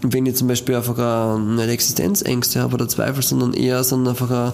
Wenn 0.02 0.26
ich 0.26 0.34
zum 0.34 0.48
Beispiel 0.48 0.74
einfach 0.74 1.38
nicht 1.38 1.68
Existenzängste 1.68 2.60
habe 2.60 2.74
oder 2.74 2.88
Zweifel, 2.88 3.22
sondern 3.22 3.54
eher, 3.54 3.84
sondern 3.84 4.14
einfach 4.14 4.52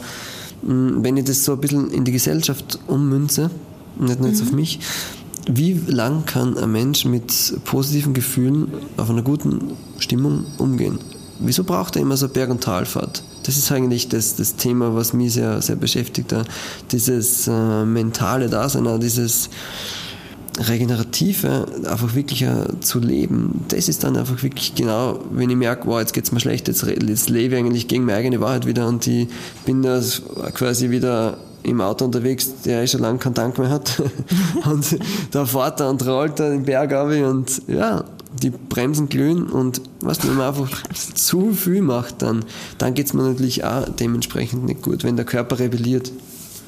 mh, 0.62 1.02
wenn 1.02 1.16
ich 1.16 1.24
das 1.24 1.44
so 1.44 1.52
ein 1.52 1.60
bisschen 1.60 1.90
in 1.90 2.04
die 2.04 2.12
Gesellschaft 2.12 2.78
ummünze, 2.86 3.50
nicht 3.98 4.20
nur 4.20 4.28
jetzt 4.28 4.42
auf 4.42 4.52
mich, 4.52 4.78
wie 5.50 5.72
lang 5.86 6.26
kann 6.26 6.58
ein 6.58 6.70
Mensch 6.70 7.06
mit 7.06 7.32
positiven 7.64 8.12
Gefühlen 8.12 8.68
auf 8.98 9.08
einer 9.08 9.22
guten 9.22 9.72
Stimmung 9.98 10.44
umgehen? 10.58 10.98
Wieso 11.40 11.64
braucht 11.64 11.96
er 11.96 12.02
immer 12.02 12.16
so 12.16 12.28
Berg- 12.28 12.50
und 12.50 12.62
Talfahrt? 12.62 13.22
Das 13.44 13.56
ist 13.56 13.70
eigentlich 13.70 14.08
das, 14.08 14.36
das 14.36 14.56
Thema, 14.56 14.94
was 14.94 15.12
mich 15.12 15.34
sehr, 15.34 15.62
sehr 15.62 15.76
beschäftigt. 15.76 16.34
Dieses 16.90 17.48
äh, 17.48 17.84
mentale 17.84 18.48
Dasein, 18.48 19.00
dieses 19.00 19.48
Regenerative, 20.58 21.66
einfach 21.88 22.14
wirklich 22.14 22.42
äh, 22.42 22.80
zu 22.80 22.98
leben, 22.98 23.64
das 23.68 23.88
ist 23.88 24.02
dann 24.02 24.16
einfach 24.16 24.42
wirklich 24.42 24.74
genau, 24.74 25.20
wenn 25.30 25.50
ich 25.50 25.56
merke, 25.56 25.86
wow, 25.86 26.00
jetzt 26.00 26.12
geht's 26.12 26.32
mir 26.32 26.40
schlecht, 26.40 26.66
jetzt, 26.66 26.82
jetzt 26.84 27.30
lebe 27.30 27.54
ich 27.54 27.60
eigentlich 27.60 27.86
gegen 27.86 28.04
meine 28.04 28.18
eigene 28.18 28.40
Wahrheit 28.40 28.66
wieder 28.66 28.88
und 28.88 29.06
ich 29.06 29.28
bin 29.64 29.82
da 29.82 30.00
quasi 30.54 30.90
wieder 30.90 31.38
im 31.62 31.80
Auto 31.80 32.04
unterwegs, 32.04 32.62
der 32.64 32.82
eh 32.82 32.86
schon 32.86 33.00
lange 33.00 33.18
keinen 33.18 33.34
Tank 33.34 33.58
mehr 33.58 33.70
hat 33.70 34.02
und 34.70 34.98
da 35.30 35.44
fährt 35.44 35.80
er 35.80 35.90
und 35.90 36.04
rollt 36.06 36.40
da 36.40 36.48
den 36.48 36.64
Berg 36.64 36.92
ab 36.92 37.08
und 37.08 37.62
ja, 37.68 38.04
die 38.42 38.50
Bremsen 38.50 39.08
glühen 39.08 39.46
und 39.46 39.80
was 40.00 40.26
wenn 40.26 40.36
man 40.36 40.48
einfach 40.48 40.70
zu 41.14 41.52
viel 41.52 41.82
macht, 41.82 42.22
dann, 42.22 42.44
dann 42.78 42.94
geht's 42.94 43.12
mir 43.14 43.22
natürlich 43.22 43.64
auch 43.64 43.88
dementsprechend 43.88 44.64
nicht 44.64 44.82
gut, 44.82 45.04
wenn 45.04 45.16
der 45.16 45.24
Körper 45.24 45.58
rebelliert. 45.58 46.12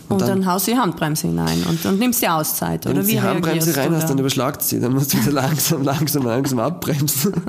Und, 0.08 0.22
dann, 0.22 0.44
haust 0.44 0.66
du 0.66 0.72
die 0.72 0.76
Handbremse 0.76 1.28
hinein 1.28 1.62
und, 1.68 1.86
und 1.86 2.00
nimmst 2.00 2.20
die 2.20 2.28
Auszeit. 2.28 2.84
Wenn 2.84 2.92
Oder 2.92 3.02
du 3.02 3.06
wie 3.06 3.12
die 3.12 3.20
Handbremse 3.20 3.76
rein 3.76 3.94
hast, 3.94 4.04
da? 4.04 4.08
dann 4.08 4.18
überschlagt 4.18 4.60
sie, 4.62 4.80
dann 4.80 4.92
musst 4.92 5.12
du 5.14 5.18
wieder 5.20 5.30
langsam, 5.30 5.84
langsam, 5.84 6.24
langsam 6.24 6.58
abbremsen. 6.58 7.32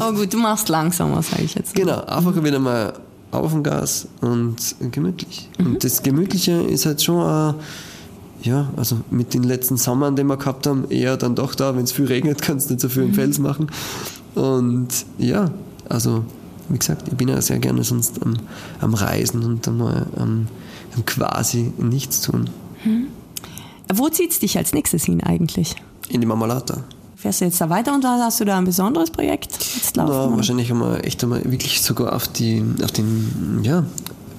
Oh 0.00 0.12
gut, 0.12 0.32
du 0.32 0.38
machst 0.38 0.68
langsamer, 0.68 1.22
sage 1.22 1.42
ich 1.42 1.54
jetzt. 1.54 1.74
genau, 1.74 2.00
einfach 2.02 2.42
wieder 2.42 2.58
mal 2.58 2.92
auf 3.30 3.52
dem 3.52 3.62
Gas 3.62 4.08
und 4.20 4.56
gemütlich. 4.90 5.48
Und 5.58 5.84
das 5.84 6.02
Gemütliche 6.02 6.52
ist 6.62 6.86
halt 6.86 7.02
schon 7.02 7.22
auch, 7.22 7.54
ja, 8.42 8.70
also 8.76 8.98
mit 9.10 9.34
den 9.34 9.42
letzten 9.42 9.76
Sommern, 9.76 10.16
die 10.16 10.24
wir 10.24 10.36
gehabt 10.36 10.66
haben, 10.66 10.90
eher 10.90 11.16
dann 11.16 11.34
doch 11.34 11.54
da, 11.54 11.76
wenn 11.76 11.84
es 11.84 11.92
viel 11.92 12.06
regnet, 12.06 12.42
kannst 12.42 12.68
du 12.70 12.74
nicht 12.74 12.80
so 12.80 12.88
viel 12.88 13.04
im 13.04 13.14
Fels 13.14 13.38
machen. 13.38 13.70
Und 14.34 14.88
ja, 15.18 15.50
also 15.88 16.24
wie 16.68 16.78
gesagt, 16.78 17.08
ich 17.08 17.14
bin 17.14 17.28
ja 17.28 17.40
sehr 17.42 17.58
gerne 17.58 17.82
sonst 17.82 18.22
am, 18.22 18.34
am 18.80 18.94
Reisen 18.94 19.42
und 19.42 19.66
einmal 19.66 20.06
am, 20.16 20.46
am 20.94 21.04
quasi 21.04 21.72
nichts 21.78 22.20
tun. 22.20 22.48
Wo 23.92 24.08
zieht's 24.08 24.38
dich 24.38 24.56
als 24.56 24.72
nächstes 24.72 25.04
hin 25.04 25.22
eigentlich? 25.22 25.74
In 26.08 26.20
die 26.20 26.26
Marmalata. 26.26 26.84
Fährst 27.16 27.40
du 27.40 27.44
jetzt 27.44 27.60
da 27.60 27.68
weiter 27.68 27.92
und 27.92 28.02
da 28.02 28.18
hast 28.18 28.40
du 28.40 28.44
da 28.44 28.56
ein 28.56 28.64
besonderes 28.64 29.10
Projekt 29.10 29.52
jetzt 29.74 29.96
laufen? 29.96 30.30
Na, 30.30 30.36
wahrscheinlich 30.36 30.70
einmal 30.70 31.04
echt 31.04 31.22
einmal 31.22 31.44
wirklich 31.44 31.82
sogar 31.82 32.14
auf, 32.14 32.28
die, 32.28 32.64
auf 32.82 32.92
den 32.92 33.60
ja, 33.62 33.84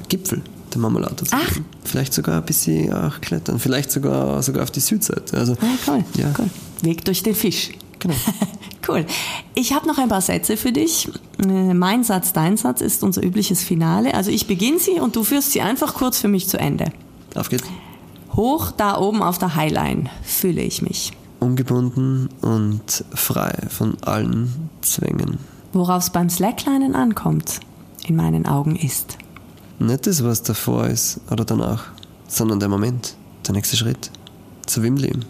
Gipfel 0.10 0.42
der 0.74 0.82
Marmelade 0.82 1.24
zu 1.24 1.36
Ach. 1.36 1.58
Vielleicht 1.84 2.14
sogar 2.14 2.38
ein 2.38 2.46
bisschen 2.46 2.92
auch 2.94 3.22
klettern, 3.22 3.60
vielleicht 3.60 3.92
sogar, 3.92 4.42
sogar 4.44 4.64
auf 4.64 4.72
die 4.72 4.80
Südseite. 4.80 5.38
Also, 5.38 5.54
Ah, 5.54 5.66
cool, 5.92 6.04
Ja. 6.16 6.28
cool. 6.40 6.50
Weg 6.82 7.06
durch 7.06 7.22
den 7.24 7.36
Fisch. 7.36 7.72
Genau. 8.00 8.16
cool. 8.88 9.06
Ich 9.54 9.74
habe 9.74 9.88
noch 9.88 9.98
ein 10.00 10.10
paar 10.10 10.22
Sätze 10.22 10.58
für 10.58 10.72
dich. 10.72 11.08
Äh, 11.44 11.74
Mein 11.76 12.04
Satz, 12.04 12.34
dein 12.34 12.58
Satz 12.58 12.82
ist 12.82 13.04
unser 13.04 13.24
übliches 13.24 13.62
Finale. 13.64 14.14
Also 14.16 14.32
ich 14.32 14.48
beginne 14.48 14.80
sie 14.80 15.00
und 15.00 15.16
du 15.16 15.24
führst 15.24 15.52
sie 15.52 15.62
einfach 15.62 15.94
kurz 15.94 16.18
für 16.18 16.28
mich 16.28 16.48
zu 16.50 16.58
Ende. 16.58 16.86
Auf 17.36 17.50
geht's. 17.50 17.64
Hoch 18.36 18.72
da 18.72 18.98
oben 18.98 19.22
auf 19.22 19.38
der 19.38 19.56
Highline 19.56 20.10
fühle 20.24 20.62
ich 20.62 20.82
mich. 20.82 21.12
Ungebunden 21.40 22.30
und 22.42 23.04
frei 23.14 23.54
von 23.70 23.98
allen 24.02 24.70
Zwängen. 24.82 25.38
Worauf 25.74 26.04
es 26.04 26.10
beim 26.10 26.30
Slacklinen 26.30 26.96
ankommt, 26.96 27.60
in 28.08 28.16
meinen 28.16 28.46
Augen 28.46 28.76
ist. 28.76 29.18
Nicht 29.82 30.06
das, 30.06 30.24
was 30.24 30.44
davor 30.44 30.86
ist 30.86 31.20
oder 31.32 31.44
danach, 31.44 31.86
sondern 32.28 32.60
der 32.60 32.70
Moment, 32.70 33.16
der 33.48 33.56
nächste 33.56 33.76
Schritt. 33.78 34.12
Zu 34.68 34.84
wem 34.84 34.96
leben? 34.96 35.26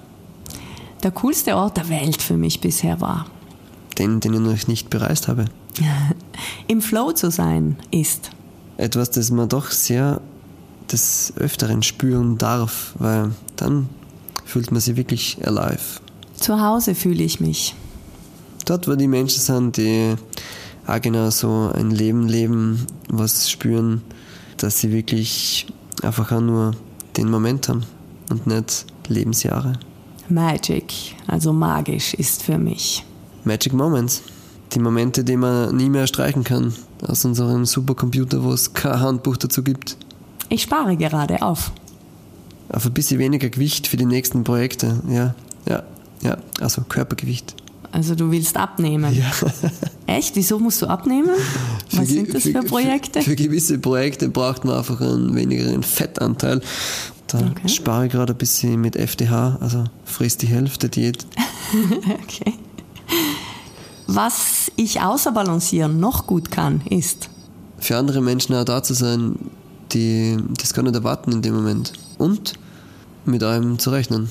Der 1.04 1.12
coolste 1.12 1.56
Ort 1.56 1.78
der 1.78 1.88
Welt 1.88 2.22
für 2.22 2.36
mich 2.36 2.60
bisher 2.60 3.00
war. 3.00 3.28
Den, 3.98 4.20
den 4.20 4.34
ich 4.34 4.40
noch 4.42 4.68
nicht 4.68 4.90
bereist 4.90 5.30
habe. 5.30 5.46
Im 6.68 6.82
Flow 6.82 7.14
zu 7.14 7.32
sein 7.32 7.78
ist. 7.92 8.32
etwas, 8.76 9.12
das 9.12 9.32
man 9.32 9.48
doch 9.48 9.72
sehr 9.72 10.20
des 10.92 11.32
Öfteren 11.38 11.82
spüren 11.82 12.38
darf, 12.38 12.94
weil 13.00 13.32
dann 13.56 13.88
fühlt 14.44 14.70
man 14.72 14.82
sich 14.82 14.98
wirklich 14.98 15.38
alive. 15.48 16.02
Zu 16.36 16.60
Hause 16.60 16.94
fühle 16.94 17.24
ich 17.24 17.40
mich. 17.40 17.74
Dort, 18.66 18.90
wo 18.90 18.96
die 18.96 19.08
Menschen 19.08 19.40
sind, 19.40 19.78
die 19.78 20.16
auch 20.86 21.00
genau 21.00 21.30
so 21.30 21.72
ein 21.74 21.92
Leben 21.92 22.28
leben, 22.28 22.86
was 23.08 23.50
spüren, 23.50 24.02
dass 24.64 24.80
sie 24.80 24.92
wirklich 24.92 25.68
einfach 26.02 26.32
auch 26.32 26.42
nur 26.42 26.76
den 27.18 27.30
Moment 27.30 27.68
haben 27.70 27.84
und 28.30 28.48
nicht 28.48 28.86
Lebensjahre. 29.08 29.74
Magic, 30.30 31.16
also 31.28 31.52
magisch 31.52 32.14
ist 32.14 32.44
für 32.44 32.58
mich. 32.58 33.06
Magic 33.44 33.74
Moments. 33.74 34.22
Die 34.74 34.80
Momente, 34.80 35.24
die 35.24 35.36
man 35.36 35.76
nie 35.76 35.90
mehr 35.90 36.08
streichen 36.08 36.46
kann 36.46 36.74
aus 37.06 37.26
unserem 37.26 37.66
Supercomputer, 37.66 38.44
wo 38.44 38.54
es 38.54 38.74
kein 38.74 39.00
Handbuch 39.00 39.36
dazu 39.36 39.64
gibt. 39.64 39.98
Ich 40.48 40.62
spare 40.62 40.96
gerade 40.96 41.42
auf. 41.42 41.72
Auf 42.70 42.86
ein 42.86 42.94
bisschen 42.94 43.20
weniger 43.20 43.50
Gewicht 43.50 43.88
für 43.88 43.98
die 43.98 44.06
nächsten 44.06 44.46
Projekte. 44.46 45.02
Ja, 45.10 45.36
ja, 45.68 45.84
ja. 46.22 46.38
Also 46.62 46.84
Körpergewicht. 46.88 47.56
Also 47.92 48.16
du 48.16 48.32
willst 48.32 48.56
abnehmen. 48.58 49.14
Ja. 49.14 49.32
Echt? 50.08 50.36
Wieso 50.36 50.60
musst 50.60 50.82
du 50.82 50.88
abnehmen? 50.88 51.30
Was 51.92 52.00
Für 52.00 52.06
sind 52.06 52.34
das 52.34 52.44
für 52.44 52.54
Projekte? 52.64 53.22
Für, 53.22 53.32
für 53.32 53.36
gewisse 53.36 53.80
Projekte 53.80 54.30
braucht 54.30 54.64
man 54.66 54.78
einfach 54.78 55.02
einen 55.02 55.36
wenigeren 55.36 55.84
Fettanteil. 55.84 56.62
Da 57.28 57.40
Okay. 57.40 57.70
spare 57.70 58.06
ich 58.08 58.12
gerade 58.12 58.34
ein 58.34 58.38
bisschen 58.38 58.80
mit 58.82 58.96
FDH, 58.96 59.58
also 59.62 59.86
frisst 60.06 60.42
die 60.42 60.48
Hälfte 60.48 60.90
Diät. 60.90 61.26
Okay. 62.24 62.54
Was 64.08 64.70
ich 64.76 65.00
außer 65.02 65.32
Balancieren 65.32 66.00
noch 66.02 66.28
gut 66.28 66.52
kann, 66.52 66.82
ist 66.90 67.30
Für 67.80 67.98
andere 67.98 68.22
Menschen 68.22 68.54
auch 68.56 68.66
da 68.66 68.84
zu 68.84 68.94
sein, 68.94 69.36
die 69.94 70.38
das 70.60 70.74
gar 70.74 70.84
nicht 70.84 70.96
erwarten 70.96 71.32
in 71.32 71.42
dem 71.42 71.56
Moment. 71.56 71.94
Und 72.18 72.54
mit 73.26 73.42
einem 73.44 73.80
zu 73.80 73.92
rechnen, 73.92 74.30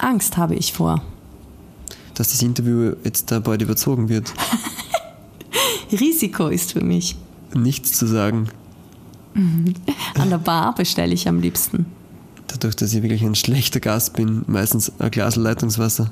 Angst 0.00 0.36
habe 0.36 0.56
ich 0.56 0.72
vor. 0.72 1.02
Dass 2.14 2.30
das 2.30 2.42
Interview 2.42 2.94
jetzt 3.04 3.30
da 3.30 3.40
bald 3.40 3.62
überzogen 3.62 4.08
wird. 4.08 4.32
Risiko 5.92 6.48
ist 6.48 6.72
für 6.72 6.82
mich. 6.84 7.16
Nichts 7.54 7.92
zu 7.92 8.06
sagen, 8.06 8.48
An 9.34 10.30
der 10.30 10.38
Bar 10.38 10.74
bestelle 10.74 11.12
ich 11.12 11.28
am 11.28 11.40
liebsten. 11.40 11.86
dadurch, 12.48 12.76
dass 12.76 12.92
ich 12.94 13.02
wirklich 13.02 13.22
ein 13.22 13.34
schlechter 13.34 13.80
Gast 13.80 14.14
bin, 14.14 14.44
meistens 14.46 14.92
ein 14.98 15.10
Glas 15.10 15.36
Leitungswasser. 15.36 16.10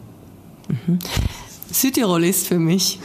Südtirol 1.73 2.25
ist 2.25 2.47
für 2.47 2.59
mich. 2.59 2.99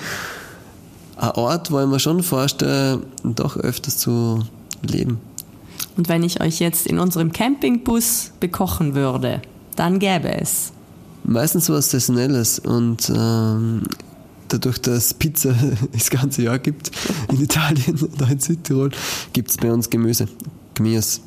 Ein 1.18 1.32
Ort, 1.32 1.72
wo 1.72 1.80
ich 1.80 1.88
mir 1.88 2.00
schon 2.00 2.24
vorstelle, 2.24 3.02
doch 3.24 3.58
öfters 3.58 3.98
zu 3.98 4.46
leben. 4.82 5.20
Und 5.98 6.10
wenn 6.10 6.24
ich 6.24 6.42
euch 6.42 6.60
jetzt 6.60 6.88
in 6.88 7.00
unserem 7.00 7.32
Campingbus 7.32 8.32
bekochen 8.40 8.96
würde, 8.96 9.42
dann 9.78 10.00
gäbe 10.00 10.30
es. 10.34 10.74
Meistens 11.28 11.70
was 11.70 11.90
Saisonelles 11.90 12.60
und 12.60 13.12
ähm, 13.16 13.84
dadurch, 14.48 14.80
dass 14.80 15.14
Pizza 15.14 15.56
das 15.92 16.10
ganze 16.10 16.44
Jahr 16.44 16.60
gibt 16.60 16.92
in 17.32 17.42
Italien 17.42 18.00
oder 18.02 18.30
in 18.30 18.40
Südtirol, 18.40 18.92
gibt 19.34 19.52
es 19.52 19.58
bei 19.58 19.72
uns 19.72 19.90
Gemüse. 19.90 20.28
Gemüse. 20.76 21.22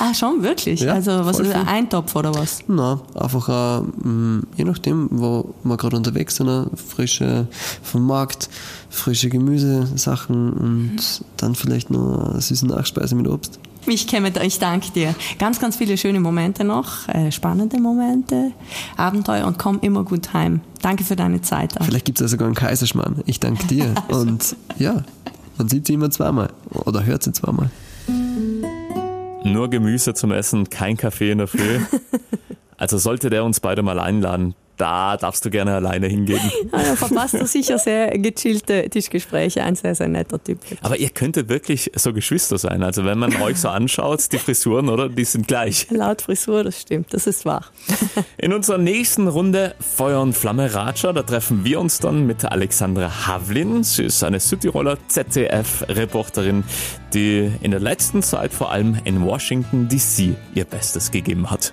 Ah, 0.00 0.14
schon, 0.14 0.42
wirklich? 0.42 0.80
Ja, 0.80 0.94
also 0.94 1.24
was 1.24 1.40
ist 1.40 1.52
ein. 1.52 1.66
Eintopf 1.66 2.14
oder 2.14 2.32
was? 2.34 2.60
Na, 2.68 3.00
einfach 3.14 3.48
auch, 3.48 3.84
mh, 4.04 4.42
je 4.56 4.64
nachdem, 4.64 5.08
wo 5.10 5.54
wir 5.64 5.76
gerade 5.76 5.96
unterwegs 5.96 6.36
sind, 6.36 6.48
auch 6.48 6.66
frische 6.76 7.48
vom 7.82 8.06
Markt, 8.06 8.48
frische 8.90 9.28
Gemüsesachen 9.28 10.52
und 10.52 10.96
dann 11.36 11.54
vielleicht 11.56 11.90
noch 11.90 12.30
eine 12.30 12.40
süße 12.40 12.66
Nachspeise 12.66 13.16
mit 13.16 13.26
Obst. 13.26 13.58
Ich 13.88 14.06
kenne 14.06 14.30
ich 14.44 14.58
danke 14.58 14.90
dir. 14.92 15.14
Ganz, 15.38 15.60
ganz 15.60 15.76
viele 15.76 15.96
schöne 15.96 16.20
Momente 16.20 16.64
noch, 16.64 17.08
äh, 17.08 17.32
spannende 17.32 17.80
Momente, 17.80 18.52
Abenteuer 18.96 19.46
und 19.46 19.58
komm 19.58 19.78
immer 19.80 20.04
gut 20.04 20.32
heim. 20.34 20.60
Danke 20.82 21.04
für 21.04 21.16
deine 21.16 21.40
Zeit. 21.40 21.80
auch. 21.80 21.84
Vielleicht 21.84 22.04
gibt 22.04 22.18
es 22.18 22.22
ja 22.22 22.28
sogar 22.28 22.46
einen 22.46 22.54
Kaiserschmarrn. 22.54 23.22
Ich 23.26 23.40
danke 23.40 23.66
dir. 23.66 23.94
Und 24.08 24.56
ja, 24.78 25.02
man 25.56 25.68
sieht 25.68 25.86
sie 25.86 25.94
immer 25.94 26.10
zweimal 26.10 26.50
oder 26.70 27.04
hört 27.04 27.22
sie 27.22 27.32
zweimal. 27.32 27.70
Nur 29.44 29.70
Gemüse 29.70 30.14
zum 30.14 30.32
Essen, 30.32 30.68
kein 30.68 30.96
Kaffee 30.96 31.30
in 31.30 31.38
der 31.38 31.48
Früh. 31.48 31.80
Also 32.80 32.96
sollte 32.96 33.28
der 33.28 33.42
uns 33.42 33.58
beide 33.58 33.82
mal 33.82 33.98
einladen, 33.98 34.54
da 34.78 35.16
darfst 35.16 35.44
du 35.44 35.50
gerne 35.50 35.74
alleine 35.74 36.06
hingehen. 36.06 36.40
Ah, 36.70 36.82
ja, 36.82 36.96
verpasst 36.96 37.34
du 37.34 37.46
sicher 37.46 37.78
sehr 37.78 38.18
gechillte 38.18 38.88
Tischgespräche. 38.90 39.62
Ein 39.62 39.74
sehr, 39.74 39.94
sehr 39.94 40.08
netter 40.08 40.42
Typ. 40.42 40.58
Aber 40.82 40.98
ihr 40.98 41.08
könntet 41.08 41.48
wirklich 41.48 41.90
so 41.96 42.12
Geschwister 42.12 42.58
sein. 42.58 42.82
Also 42.82 43.04
wenn 43.04 43.18
man 43.18 43.34
euch 43.40 43.58
so 43.58 43.68
anschaut, 43.68 44.30
die 44.32 44.38
Frisuren, 44.38 44.88
oder? 44.88 45.08
Die 45.08 45.24
sind 45.24 45.48
gleich. 45.48 45.86
Laut 45.90 46.22
Frisur, 46.22 46.64
das 46.64 46.80
stimmt, 46.80 47.14
das 47.14 47.26
ist 47.26 47.46
wahr. 47.46 47.64
In 48.36 48.52
unserer 48.52 48.78
nächsten 48.78 49.28
Runde 49.28 49.74
Feuer 49.80 50.20
und 50.20 50.34
Flamme 50.34 50.74
Raja, 50.74 51.12
da 51.12 51.22
treffen 51.22 51.64
wir 51.64 51.80
uns 51.80 52.00
dann 52.00 52.26
mit 52.26 52.44
Alexandra 52.44 53.26
Havlin. 53.26 53.82
Sie 53.82 54.04
ist 54.04 54.22
eine 54.22 54.40
Südtiroler 54.40 54.98
ZDF-Reporterin, 55.08 56.64
die 57.14 57.50
in 57.62 57.70
der 57.70 57.80
letzten 57.80 58.22
Zeit 58.22 58.52
vor 58.52 58.70
allem 58.70 58.98
in 59.04 59.24
Washington 59.24 59.88
DC 59.88 60.36
ihr 60.54 60.64
Bestes 60.64 61.10
gegeben 61.10 61.50
hat. 61.50 61.72